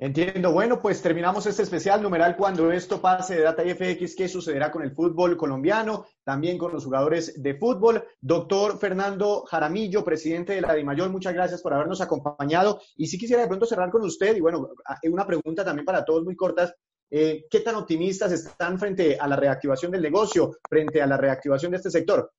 Entiendo. 0.00 0.52
Bueno, 0.52 0.80
pues 0.80 1.02
terminamos 1.02 1.44
este 1.46 1.64
especial 1.64 2.00
numeral 2.00 2.36
cuando 2.36 2.70
esto 2.70 3.00
pase 3.00 3.34
de 3.34 3.42
Data 3.42 3.64
IFX, 3.64 4.14
qué 4.14 4.28
sucederá 4.28 4.70
con 4.70 4.82
el 4.84 4.92
fútbol 4.92 5.36
colombiano, 5.36 6.06
también 6.22 6.56
con 6.56 6.72
los 6.72 6.84
jugadores 6.84 7.42
de 7.42 7.54
fútbol. 7.56 8.04
Doctor 8.20 8.78
Fernando 8.78 9.44
Jaramillo, 9.46 10.04
presidente 10.04 10.52
de 10.52 10.60
la 10.60 10.74
DIMAYOR, 10.74 11.10
muchas 11.10 11.34
gracias 11.34 11.60
por 11.62 11.74
habernos 11.74 12.00
acompañado. 12.00 12.80
Y 12.96 13.08
si 13.08 13.18
quisiera 13.18 13.42
de 13.42 13.48
pronto 13.48 13.66
cerrar 13.66 13.90
con 13.90 14.02
usted, 14.02 14.36
y 14.36 14.40
bueno, 14.40 14.70
una 15.10 15.26
pregunta 15.26 15.64
también 15.64 15.84
para 15.84 16.04
todos 16.04 16.22
muy 16.22 16.36
cortas. 16.36 16.72
Eh, 17.10 17.46
¿Qué 17.50 17.60
tan 17.60 17.74
optimistas 17.74 18.30
están 18.30 18.78
frente 18.78 19.18
a 19.18 19.26
la 19.26 19.34
reactivación 19.34 19.90
del 19.90 20.02
negocio, 20.02 20.58
frente 20.68 21.02
a 21.02 21.06
la 21.06 21.16
reactivación 21.16 21.72
de 21.72 21.78
este 21.78 21.90
sector? 21.90 22.30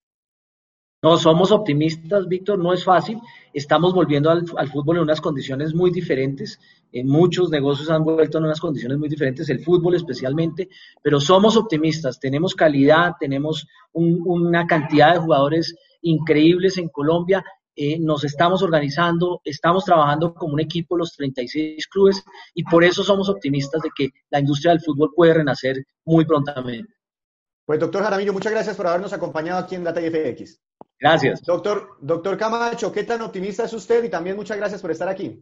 No, 1.01 1.17
somos 1.17 1.51
optimistas, 1.51 2.27
Víctor, 2.27 2.59
no 2.59 2.73
es 2.73 2.83
fácil. 2.83 3.21
Estamos 3.53 3.93
volviendo 3.93 4.29
al, 4.29 4.45
fútbol 4.67 4.97
en 4.97 5.03
unas 5.03 5.21
condiciones 5.21 5.73
muy 5.73 5.91
diferentes. 5.91 6.59
En 6.91 7.07
muchos 7.07 7.49
negocios 7.49 7.89
han 7.89 8.03
vuelto 8.03 8.37
en 8.37 8.43
unas 8.43 8.59
condiciones 8.59 8.97
muy 8.97 9.07
diferentes, 9.07 9.49
el 9.49 9.63
fútbol 9.63 9.95
especialmente, 9.95 10.67
pero 11.01 11.21
somos 11.21 11.55
optimistas. 11.55 12.19
Tenemos 12.19 12.53
calidad, 12.53 13.13
tenemos 13.17 13.65
un, 13.93 14.21
una 14.25 14.67
cantidad 14.67 15.13
de 15.13 15.19
jugadores 15.19 15.73
increíbles 16.01 16.77
en 16.77 16.89
Colombia. 16.89 17.45
Eh, 17.77 17.97
nos 17.97 18.25
estamos 18.25 18.61
organizando, 18.61 19.39
estamos 19.45 19.85
trabajando 19.85 20.33
como 20.33 20.55
un 20.55 20.59
equipo 20.59 20.97
los 20.97 21.15
36 21.15 21.87
clubes 21.87 22.21
y 22.53 22.65
por 22.65 22.83
eso 22.83 23.05
somos 23.05 23.29
optimistas 23.29 23.81
de 23.83 23.89
que 23.95 24.09
la 24.31 24.41
industria 24.41 24.73
del 24.73 24.81
fútbol 24.81 25.13
puede 25.15 25.35
renacer 25.35 25.77
muy 26.03 26.25
prontamente. 26.25 26.93
Pues 27.65 27.79
doctor 27.79 28.03
Jaramillo, 28.03 28.33
muchas 28.33 28.51
gracias 28.51 28.75
por 28.75 28.87
habernos 28.87 29.13
acompañado 29.13 29.59
aquí 29.59 29.75
en 29.75 29.85
Data 29.85 30.01
IFX. 30.01 30.59
Gracias. 30.99 31.41
Doctor, 31.43 31.97
doctor 32.01 32.37
Camacho, 32.37 32.91
¿qué 32.91 33.03
tan 33.03 33.21
optimista 33.21 33.65
es 33.65 33.73
usted? 33.73 34.03
Y 34.03 34.09
también 34.09 34.35
muchas 34.35 34.57
gracias 34.57 34.81
por 34.81 34.91
estar 34.91 35.07
aquí. 35.07 35.41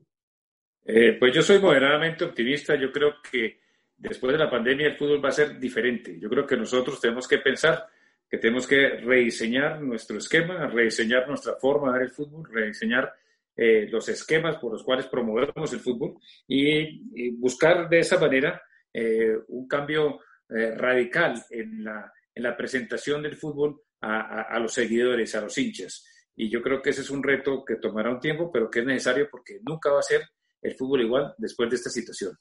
Eh, 0.85 1.17
pues 1.19 1.33
yo 1.33 1.41
soy 1.41 1.59
moderadamente 1.59 2.25
optimista. 2.25 2.75
Yo 2.75 2.91
creo 2.91 3.15
que 3.29 3.59
después 3.97 4.33
de 4.33 4.39
la 4.39 4.49
pandemia 4.49 4.87
el 4.87 4.97
fútbol 4.97 5.23
va 5.23 5.29
a 5.29 5.33
ser 5.33 5.59
diferente. 5.59 6.19
Yo 6.19 6.29
creo 6.29 6.45
que 6.45 6.55
nosotros 6.55 7.01
tenemos 7.01 7.27
que 7.27 7.39
pensar 7.39 7.87
que 8.29 8.37
tenemos 8.37 8.67
que 8.67 8.89
rediseñar 8.97 9.81
nuestro 9.81 10.17
esquema, 10.17 10.67
rediseñar 10.67 11.27
nuestra 11.27 11.55
forma 11.55 11.87
de 11.87 11.99
ver 11.99 12.07
el 12.07 12.13
fútbol, 12.13 12.47
rediseñar 12.51 13.13
eh, 13.55 13.87
los 13.89 14.07
esquemas 14.09 14.57
por 14.57 14.73
los 14.73 14.83
cuales 14.83 15.07
promovemos 15.07 15.73
el 15.73 15.79
fútbol 15.79 16.15
y, 16.47 17.01
y 17.15 17.31
buscar 17.31 17.89
de 17.89 17.99
esa 17.99 18.19
manera 18.19 18.61
eh, 18.93 19.35
un 19.47 19.67
cambio 19.67 20.19
eh, 20.49 20.75
radical 20.75 21.43
en 21.49 21.83
la, 21.83 22.11
en 22.33 22.43
la 22.43 22.55
presentación 22.55 23.23
del 23.23 23.35
fútbol 23.35 23.81
a, 24.01 24.19
a, 24.19 24.41
a, 24.43 24.59
los 24.59 24.73
seguidores, 24.73 25.33
a 25.35 25.41
los 25.41 25.57
hinchas. 25.57 26.05
Y 26.35 26.49
yo 26.49 26.61
creo 26.61 26.81
que 26.81 26.91
ese 26.91 27.01
es 27.01 27.09
un 27.09 27.23
reto 27.23 27.63
que 27.65 27.77
tomará 27.77 28.11
un 28.11 28.19
tiempo, 28.19 28.51
pero 28.51 28.69
que 28.69 28.79
es 28.79 28.85
necesario 28.85 29.27
porque 29.29 29.59
nunca 29.67 29.91
va 29.91 29.99
a 29.99 30.03
ser 30.03 30.21
el 30.61 30.75
fútbol 30.75 31.01
igual 31.01 31.33
después 31.37 31.69
de 31.69 31.75
esta 31.75 31.89
situación. 31.89 32.37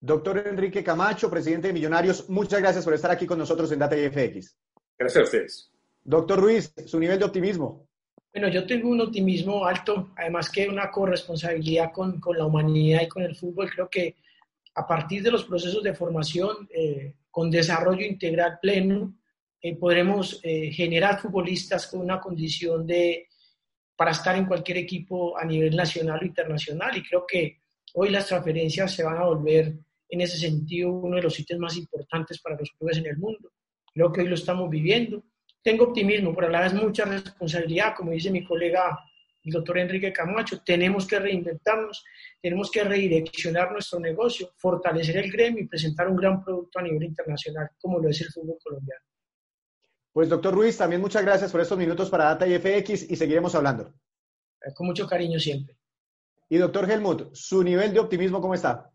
Doctor 0.00 0.46
Enrique 0.46 0.84
Camacho, 0.84 1.28
presidente 1.28 1.68
de 1.68 1.74
Millonarios, 1.74 2.28
muchas 2.30 2.60
gracias 2.60 2.84
por 2.84 2.94
estar 2.94 3.10
aquí 3.10 3.26
con 3.26 3.38
nosotros 3.38 3.72
en 3.72 3.80
Data 3.80 3.96
IFX. 3.96 4.56
Gracias 4.96 5.20
a 5.20 5.24
ustedes. 5.24 5.72
Doctor 6.04 6.38
Ruiz, 6.40 6.72
su 6.86 7.00
nivel 7.00 7.18
de 7.18 7.24
optimismo. 7.24 7.88
Bueno, 8.32 8.48
yo 8.48 8.64
tengo 8.66 8.88
un 8.90 9.00
optimismo 9.00 9.64
alto, 9.64 10.12
además 10.16 10.50
que 10.50 10.68
una 10.68 10.90
corresponsabilidad 10.90 11.90
con, 11.92 12.20
con 12.20 12.38
la 12.38 12.46
humanidad 12.46 13.02
y 13.02 13.08
con 13.08 13.22
el 13.24 13.34
fútbol. 13.34 13.70
Creo 13.70 13.88
que 13.90 14.16
a 14.74 14.86
partir 14.86 15.22
de 15.24 15.32
los 15.32 15.44
procesos 15.44 15.82
de 15.82 15.94
formación, 15.94 16.68
eh, 16.72 17.14
con 17.30 17.50
desarrollo 17.50 18.06
integral 18.06 18.58
pleno, 18.62 19.17
eh, 19.60 19.76
podremos 19.76 20.40
eh, 20.42 20.70
generar 20.70 21.20
futbolistas 21.20 21.86
con 21.88 22.00
una 22.00 22.20
condición 22.20 22.86
de 22.86 23.26
para 23.96 24.12
estar 24.12 24.36
en 24.36 24.46
cualquier 24.46 24.78
equipo 24.78 25.36
a 25.36 25.44
nivel 25.44 25.74
nacional 25.74 26.20
o 26.22 26.24
internacional. 26.24 26.96
Y 26.96 27.02
creo 27.02 27.24
que 27.26 27.62
hoy 27.94 28.10
las 28.10 28.26
transferencias 28.26 28.94
se 28.94 29.02
van 29.02 29.16
a 29.16 29.24
volver, 29.24 29.74
en 30.08 30.20
ese 30.20 30.38
sentido, 30.38 30.92
uno 30.92 31.16
de 31.16 31.22
los 31.22 31.38
ítems 31.40 31.60
más 31.60 31.76
importantes 31.76 32.40
para 32.40 32.56
los 32.56 32.70
clubes 32.78 32.98
en 32.98 33.06
el 33.06 33.18
mundo. 33.18 33.50
Creo 33.92 34.12
que 34.12 34.20
hoy 34.20 34.28
lo 34.28 34.36
estamos 34.36 34.70
viviendo. 34.70 35.24
Tengo 35.60 35.86
optimismo, 35.86 36.32
pero 36.32 36.46
a 36.46 36.50
la 36.50 36.60
vez 36.60 36.74
mucha 36.74 37.04
responsabilidad, 37.04 37.94
como 37.96 38.12
dice 38.12 38.30
mi 38.30 38.44
colega 38.44 38.96
el 39.42 39.52
doctor 39.52 39.78
Enrique 39.78 40.12
Camacho, 40.12 40.62
tenemos 40.64 41.06
que 41.06 41.18
reinventarnos, 41.18 42.04
tenemos 42.40 42.70
que 42.70 42.84
redireccionar 42.84 43.72
nuestro 43.72 43.98
negocio, 43.98 44.52
fortalecer 44.56 45.16
el 45.16 45.30
gremio 45.30 45.64
y 45.64 45.68
presentar 45.68 46.08
un 46.08 46.16
gran 46.16 46.42
producto 46.44 46.78
a 46.78 46.82
nivel 46.82 47.04
internacional, 47.04 47.70
como 47.80 47.98
lo 47.98 48.08
es 48.08 48.20
el 48.20 48.28
fútbol 48.28 48.58
colombiano. 48.62 49.02
Pues 50.12 50.28
doctor 50.28 50.54
Ruiz, 50.54 50.76
también 50.76 51.00
muchas 51.00 51.22
gracias 51.22 51.52
por 51.52 51.60
estos 51.60 51.78
minutos 51.78 52.10
para 52.10 52.24
Data 52.24 52.46
y 52.46 52.58
FX 52.58 53.10
y 53.10 53.16
seguiremos 53.16 53.54
hablando. 53.54 53.94
Con 54.74 54.86
mucho 54.86 55.06
cariño 55.06 55.38
siempre. 55.38 55.76
Y 56.48 56.56
doctor 56.56 56.90
Helmut, 56.90 57.34
¿su 57.34 57.62
nivel 57.62 57.92
de 57.92 58.00
optimismo 58.00 58.40
cómo 58.40 58.54
está? 58.54 58.90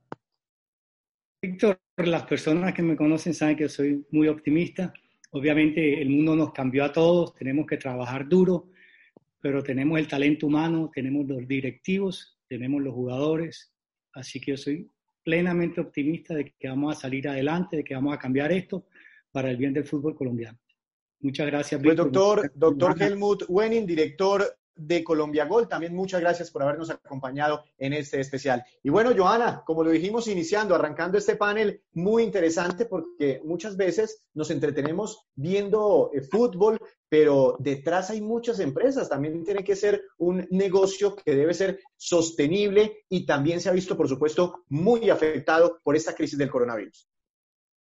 Víctor, 1.42 1.80
las 1.98 2.24
personas 2.24 2.74
que 2.74 2.82
me 2.82 2.96
conocen 2.96 3.34
saben 3.34 3.56
que 3.56 3.70
soy 3.70 4.06
muy 4.12 4.28
optimista. 4.28 4.92
Obviamente 5.32 6.02
el 6.02 6.10
mundo 6.10 6.36
nos 6.36 6.52
cambió 6.52 6.84
a 6.84 6.92
todos, 6.92 7.34
tenemos 7.36 7.66
que 7.68 7.78
trabajar 7.78 8.28
duro, 8.28 8.70
pero 9.40 9.62
tenemos 9.62 10.00
el 10.00 10.08
talento 10.08 10.48
humano, 10.48 10.90
tenemos 10.94 11.28
los 11.28 11.48
directivos, 11.48 12.40
tenemos 12.48 12.82
los 12.82 12.94
jugadores, 12.94 13.74
así 14.14 14.40
que 14.40 14.52
yo 14.52 14.58
soy 14.58 14.88
plenamente 15.24 15.82
optimista 15.82 16.34
de 16.34 16.54
que 16.58 16.68
vamos 16.68 16.96
a 16.96 17.00
salir 17.02 17.28
adelante, 17.28 17.78
de 17.78 17.84
que 17.84 17.96
vamos 17.96 18.14
a 18.14 18.20
cambiar 18.20 18.52
esto 18.52 18.88
para 19.32 19.50
el 19.50 19.58
bien 19.58 19.74
del 19.74 19.86
fútbol 19.86 20.16
colombiano. 20.16 20.58
Muchas 21.24 21.48
gracias. 21.48 21.82
Pues 21.82 21.96
doctor, 21.96 22.52
doctor 22.54 23.02
Helmut 23.02 23.46
Wenning, 23.48 23.86
director 23.86 24.58
de 24.76 25.04
Colombia 25.04 25.46
Gol, 25.46 25.70
también 25.70 25.96
muchas 25.96 26.20
gracias 26.20 26.52
por 26.52 26.64
habernos 26.64 26.90
acompañado 26.90 27.64
en 27.78 27.94
este 27.94 28.20
especial. 28.20 28.62
Y 28.82 28.90
bueno, 28.90 29.12
Joana, 29.16 29.64
como 29.66 29.86
lo 29.86 29.92
dijimos 29.92 30.28
iniciando, 30.28 30.76
arrancando 30.76 31.18
este 31.18 31.38
panel, 31.38 31.82
muy 31.94 32.24
interesante 32.24 32.86
porque 32.86 33.42
muchas 33.46 33.78
veces 33.78 34.26
nos 34.34 34.52
entretenemos 34.52 35.26
viendo 35.36 36.12
eh, 36.14 36.22
fútbol, 36.22 36.78
pero 37.08 37.56
detrás 37.58 38.10
hay 38.10 38.20
muchas 38.20 38.60
empresas. 38.60 39.08
También 39.08 39.46
tiene 39.46 39.64
que 39.64 39.78
ser 39.78 40.04
un 40.18 40.46
negocio 40.50 41.16
que 41.16 41.36
debe 41.36 41.54
ser 41.54 41.80
sostenible 41.96 43.06
y 43.08 43.26
también 43.26 43.62
se 43.62 43.70
ha 43.70 43.74
visto, 43.74 43.96
por 43.96 44.10
supuesto, 44.10 44.66
muy 44.68 45.10
afectado 45.10 45.80
por 45.84 45.96
esta 45.96 46.14
crisis 46.14 46.38
del 46.38 46.52
coronavirus. 46.52 47.08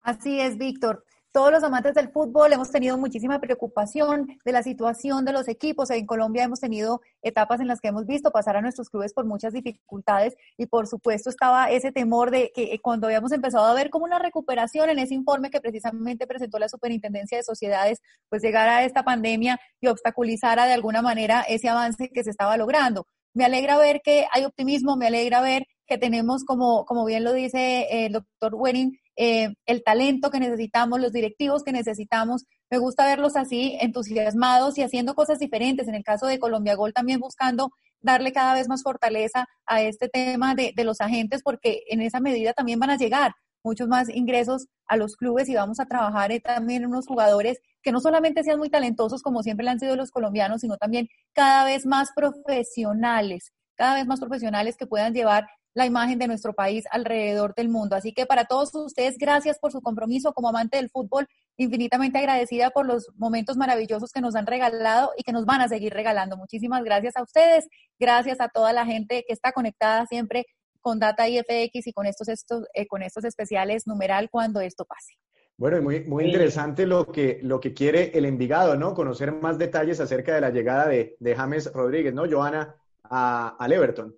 Así 0.01 0.39
es, 0.39 0.57
Víctor. 0.57 1.03
Todos 1.33 1.51
los 1.51 1.63
amantes 1.63 1.95
del 1.95 2.09
fútbol 2.09 2.53
hemos 2.53 2.69
tenido 2.69 2.95
muchísima 2.95 3.41
preocupación 3.41 4.37
de 4.45 4.51
la 4.51 4.61
situación 4.61 5.25
de 5.25 5.33
los 5.33 5.47
equipos. 5.47 5.89
En 5.89 6.05
Colombia 6.05 6.43
hemos 6.43 6.59
tenido 6.59 7.01
etapas 7.23 7.59
en 7.59 7.67
las 7.67 7.81
que 7.81 7.87
hemos 7.87 8.05
visto 8.05 8.29
pasar 8.31 8.55
a 8.55 8.61
nuestros 8.61 8.87
clubes 8.87 9.13
por 9.13 9.25
muchas 9.25 9.51
dificultades 9.51 10.35
y 10.57 10.67
por 10.67 10.85
supuesto 10.87 11.31
estaba 11.31 11.71
ese 11.71 11.91
temor 11.91 12.29
de 12.29 12.51
que 12.53 12.77
cuando 12.83 13.07
habíamos 13.07 13.31
empezado 13.31 13.65
a 13.65 13.73
ver 13.73 13.89
como 13.89 14.05
una 14.05 14.19
recuperación 14.19 14.91
en 14.91 14.99
ese 14.99 15.15
informe 15.15 15.49
que 15.49 15.59
precisamente 15.59 16.27
presentó 16.27 16.59
la 16.59 16.69
Superintendencia 16.69 17.39
de 17.39 17.43
Sociedades, 17.43 17.99
pues 18.29 18.43
llegara 18.43 18.83
esta 18.83 19.03
pandemia 19.03 19.59
y 19.81 19.87
obstaculizara 19.87 20.67
de 20.67 20.73
alguna 20.73 21.01
manera 21.01 21.41
ese 21.41 21.67
avance 21.67 22.09
que 22.13 22.23
se 22.23 22.29
estaba 22.29 22.57
logrando. 22.57 23.07
Me 23.33 23.45
alegra 23.45 23.79
ver 23.79 24.01
que 24.03 24.27
hay 24.31 24.45
optimismo, 24.45 24.95
me 24.97 25.07
alegra 25.07 25.41
ver 25.41 25.65
que 25.87 25.97
tenemos, 25.97 26.45
como, 26.45 26.85
como 26.85 27.05
bien 27.05 27.23
lo 27.23 27.33
dice 27.33 28.05
el 28.05 28.13
doctor 28.13 28.53
Wenning, 28.55 28.99
eh, 29.15 29.53
el 29.65 29.83
talento 29.83 30.31
que 30.31 30.39
necesitamos, 30.39 30.99
los 30.99 31.11
directivos 31.11 31.63
que 31.63 31.71
necesitamos. 31.71 32.45
Me 32.69 32.77
gusta 32.77 33.05
verlos 33.05 33.35
así, 33.35 33.77
entusiasmados 33.79 34.77
y 34.77 34.83
haciendo 34.83 35.15
cosas 35.15 35.39
diferentes. 35.39 35.87
En 35.87 35.95
el 35.95 36.03
caso 36.03 36.27
de 36.27 36.39
Colombia 36.39 36.75
Gol, 36.75 36.93
también 36.93 37.19
buscando 37.19 37.71
darle 38.01 38.33
cada 38.33 38.53
vez 38.53 38.67
más 38.67 38.83
fortaleza 38.83 39.47
a 39.65 39.81
este 39.81 40.09
tema 40.09 40.55
de, 40.55 40.73
de 40.75 40.83
los 40.83 41.01
agentes, 41.01 41.41
porque 41.43 41.83
en 41.89 42.01
esa 42.01 42.19
medida 42.19 42.53
también 42.53 42.79
van 42.79 42.89
a 42.89 42.97
llegar 42.97 43.33
muchos 43.63 43.87
más 43.87 44.09
ingresos 44.09 44.67
a 44.87 44.97
los 44.97 45.15
clubes 45.15 45.47
y 45.49 45.55
vamos 45.55 45.79
a 45.79 45.85
trabajar 45.85 46.31
eh, 46.31 46.39
también 46.39 46.85
unos 46.85 47.07
jugadores 47.07 47.59
que 47.81 47.91
no 47.91 48.01
solamente 48.01 48.43
sean 48.43 48.59
muy 48.59 48.69
talentosos 48.69 49.21
como 49.21 49.41
siempre 49.41 49.63
le 49.63 49.71
han 49.71 49.79
sido 49.79 49.95
los 49.95 50.11
colombianos, 50.11 50.61
sino 50.61 50.77
también 50.77 51.07
cada 51.33 51.65
vez 51.65 51.85
más 51.85 52.09
profesionales, 52.15 53.53
cada 53.75 53.95
vez 53.95 54.05
más 54.05 54.19
profesionales 54.19 54.75
que 54.77 54.85
puedan 54.85 55.13
llevar 55.13 55.47
la 55.73 55.85
imagen 55.85 56.19
de 56.19 56.27
nuestro 56.27 56.53
país 56.53 56.85
alrededor 56.91 57.55
del 57.55 57.69
mundo. 57.69 57.95
Así 57.95 58.13
que 58.13 58.25
para 58.25 58.45
todos 58.45 58.73
ustedes, 58.75 59.17
gracias 59.17 59.59
por 59.59 59.71
su 59.71 59.81
compromiso 59.81 60.33
como 60.33 60.49
amante 60.49 60.77
del 60.77 60.89
fútbol, 60.89 61.27
infinitamente 61.57 62.19
agradecida 62.19 62.69
por 62.69 62.85
los 62.85 63.09
momentos 63.15 63.57
maravillosos 63.57 64.11
que 64.11 64.21
nos 64.21 64.35
han 64.35 64.45
regalado 64.45 65.11
y 65.17 65.23
que 65.23 65.31
nos 65.31 65.45
van 65.45 65.61
a 65.61 65.67
seguir 65.67 65.93
regalando. 65.93 66.37
Muchísimas 66.37 66.83
gracias 66.83 67.15
a 67.15 67.23
ustedes, 67.23 67.67
gracias 67.99 68.39
a 68.39 68.49
toda 68.49 68.73
la 68.73 68.85
gente 68.85 69.23
que 69.27 69.33
está 69.33 69.51
conectada 69.51 70.05
siempre 70.05 70.45
con 70.81 70.99
Data 70.99 71.27
IFX 71.27 71.87
y 71.87 71.93
con 71.93 72.05
estos, 72.05 72.27
estos, 72.27 72.65
eh, 72.73 72.87
con 72.87 73.01
estos 73.01 73.23
especiales 73.23 73.87
numeral 73.87 74.29
cuando 74.29 74.59
esto 74.59 74.85
pase. 74.85 75.13
Bueno, 75.55 75.81
muy, 75.81 76.03
muy 76.03 76.25
interesante 76.25 76.85
lo 76.85 77.11
que, 77.11 77.39
lo 77.43 77.59
que 77.59 77.73
quiere 77.73 78.11
el 78.17 78.25
Envigado, 78.25 78.75
¿no? 78.75 78.93
Conocer 78.93 79.31
más 79.31 79.57
detalles 79.57 79.99
acerca 79.99 80.33
de 80.33 80.41
la 80.41 80.49
llegada 80.49 80.87
de, 80.87 81.15
de 81.19 81.35
James 81.35 81.71
Rodríguez, 81.71 82.13
¿no, 82.13 82.29
Joana, 82.29 82.75
a, 83.03 83.55
al 83.59 83.71
Everton? 83.71 84.15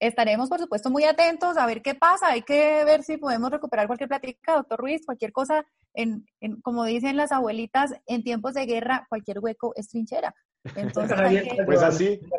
Estaremos, 0.00 0.48
por 0.48 0.58
supuesto, 0.58 0.90
muy 0.90 1.04
atentos 1.04 1.58
a 1.58 1.66
ver 1.66 1.82
qué 1.82 1.94
pasa. 1.94 2.28
Hay 2.28 2.42
que 2.42 2.84
ver 2.84 3.02
si 3.02 3.18
podemos 3.18 3.50
recuperar 3.50 3.86
cualquier 3.86 4.08
plática, 4.08 4.56
doctor 4.56 4.80
Ruiz, 4.80 5.04
cualquier 5.04 5.30
cosa. 5.30 5.66
En, 5.92 6.26
en, 6.40 6.60
como 6.62 6.84
dicen 6.84 7.16
las 7.16 7.32
abuelitas, 7.32 7.92
en 8.06 8.24
tiempos 8.24 8.54
de 8.54 8.64
guerra, 8.64 9.06
cualquier 9.10 9.40
hueco 9.40 9.74
es 9.76 9.88
trinchera. 9.88 10.34
Entonces, 10.74 11.16
Pues 11.66 11.82
así. 11.82 12.20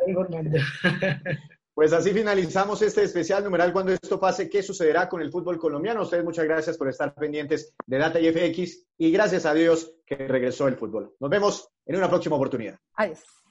Pues 1.74 1.94
así 1.94 2.10
finalizamos 2.10 2.82
este 2.82 3.02
especial 3.02 3.42
numeral 3.42 3.72
cuando 3.72 3.92
esto 3.92 4.20
pase, 4.20 4.50
qué 4.50 4.62
sucederá 4.62 5.08
con 5.08 5.22
el 5.22 5.32
fútbol 5.32 5.58
colombiano. 5.58 6.02
ustedes 6.02 6.22
muchas 6.22 6.44
gracias 6.44 6.76
por 6.76 6.86
estar 6.86 7.14
pendientes 7.14 7.74
de 7.86 7.96
Data 7.96 8.20
y 8.20 8.30
FX 8.30 8.86
y 8.98 9.10
gracias 9.10 9.46
a 9.46 9.54
Dios 9.54 9.94
que 10.04 10.16
regresó 10.16 10.68
el 10.68 10.76
fútbol. 10.76 11.14
Nos 11.18 11.30
vemos 11.30 11.70
en 11.86 11.96
una 11.96 12.10
próxima 12.10 12.36
oportunidad. 12.36 12.78
Adiós. 12.94 13.41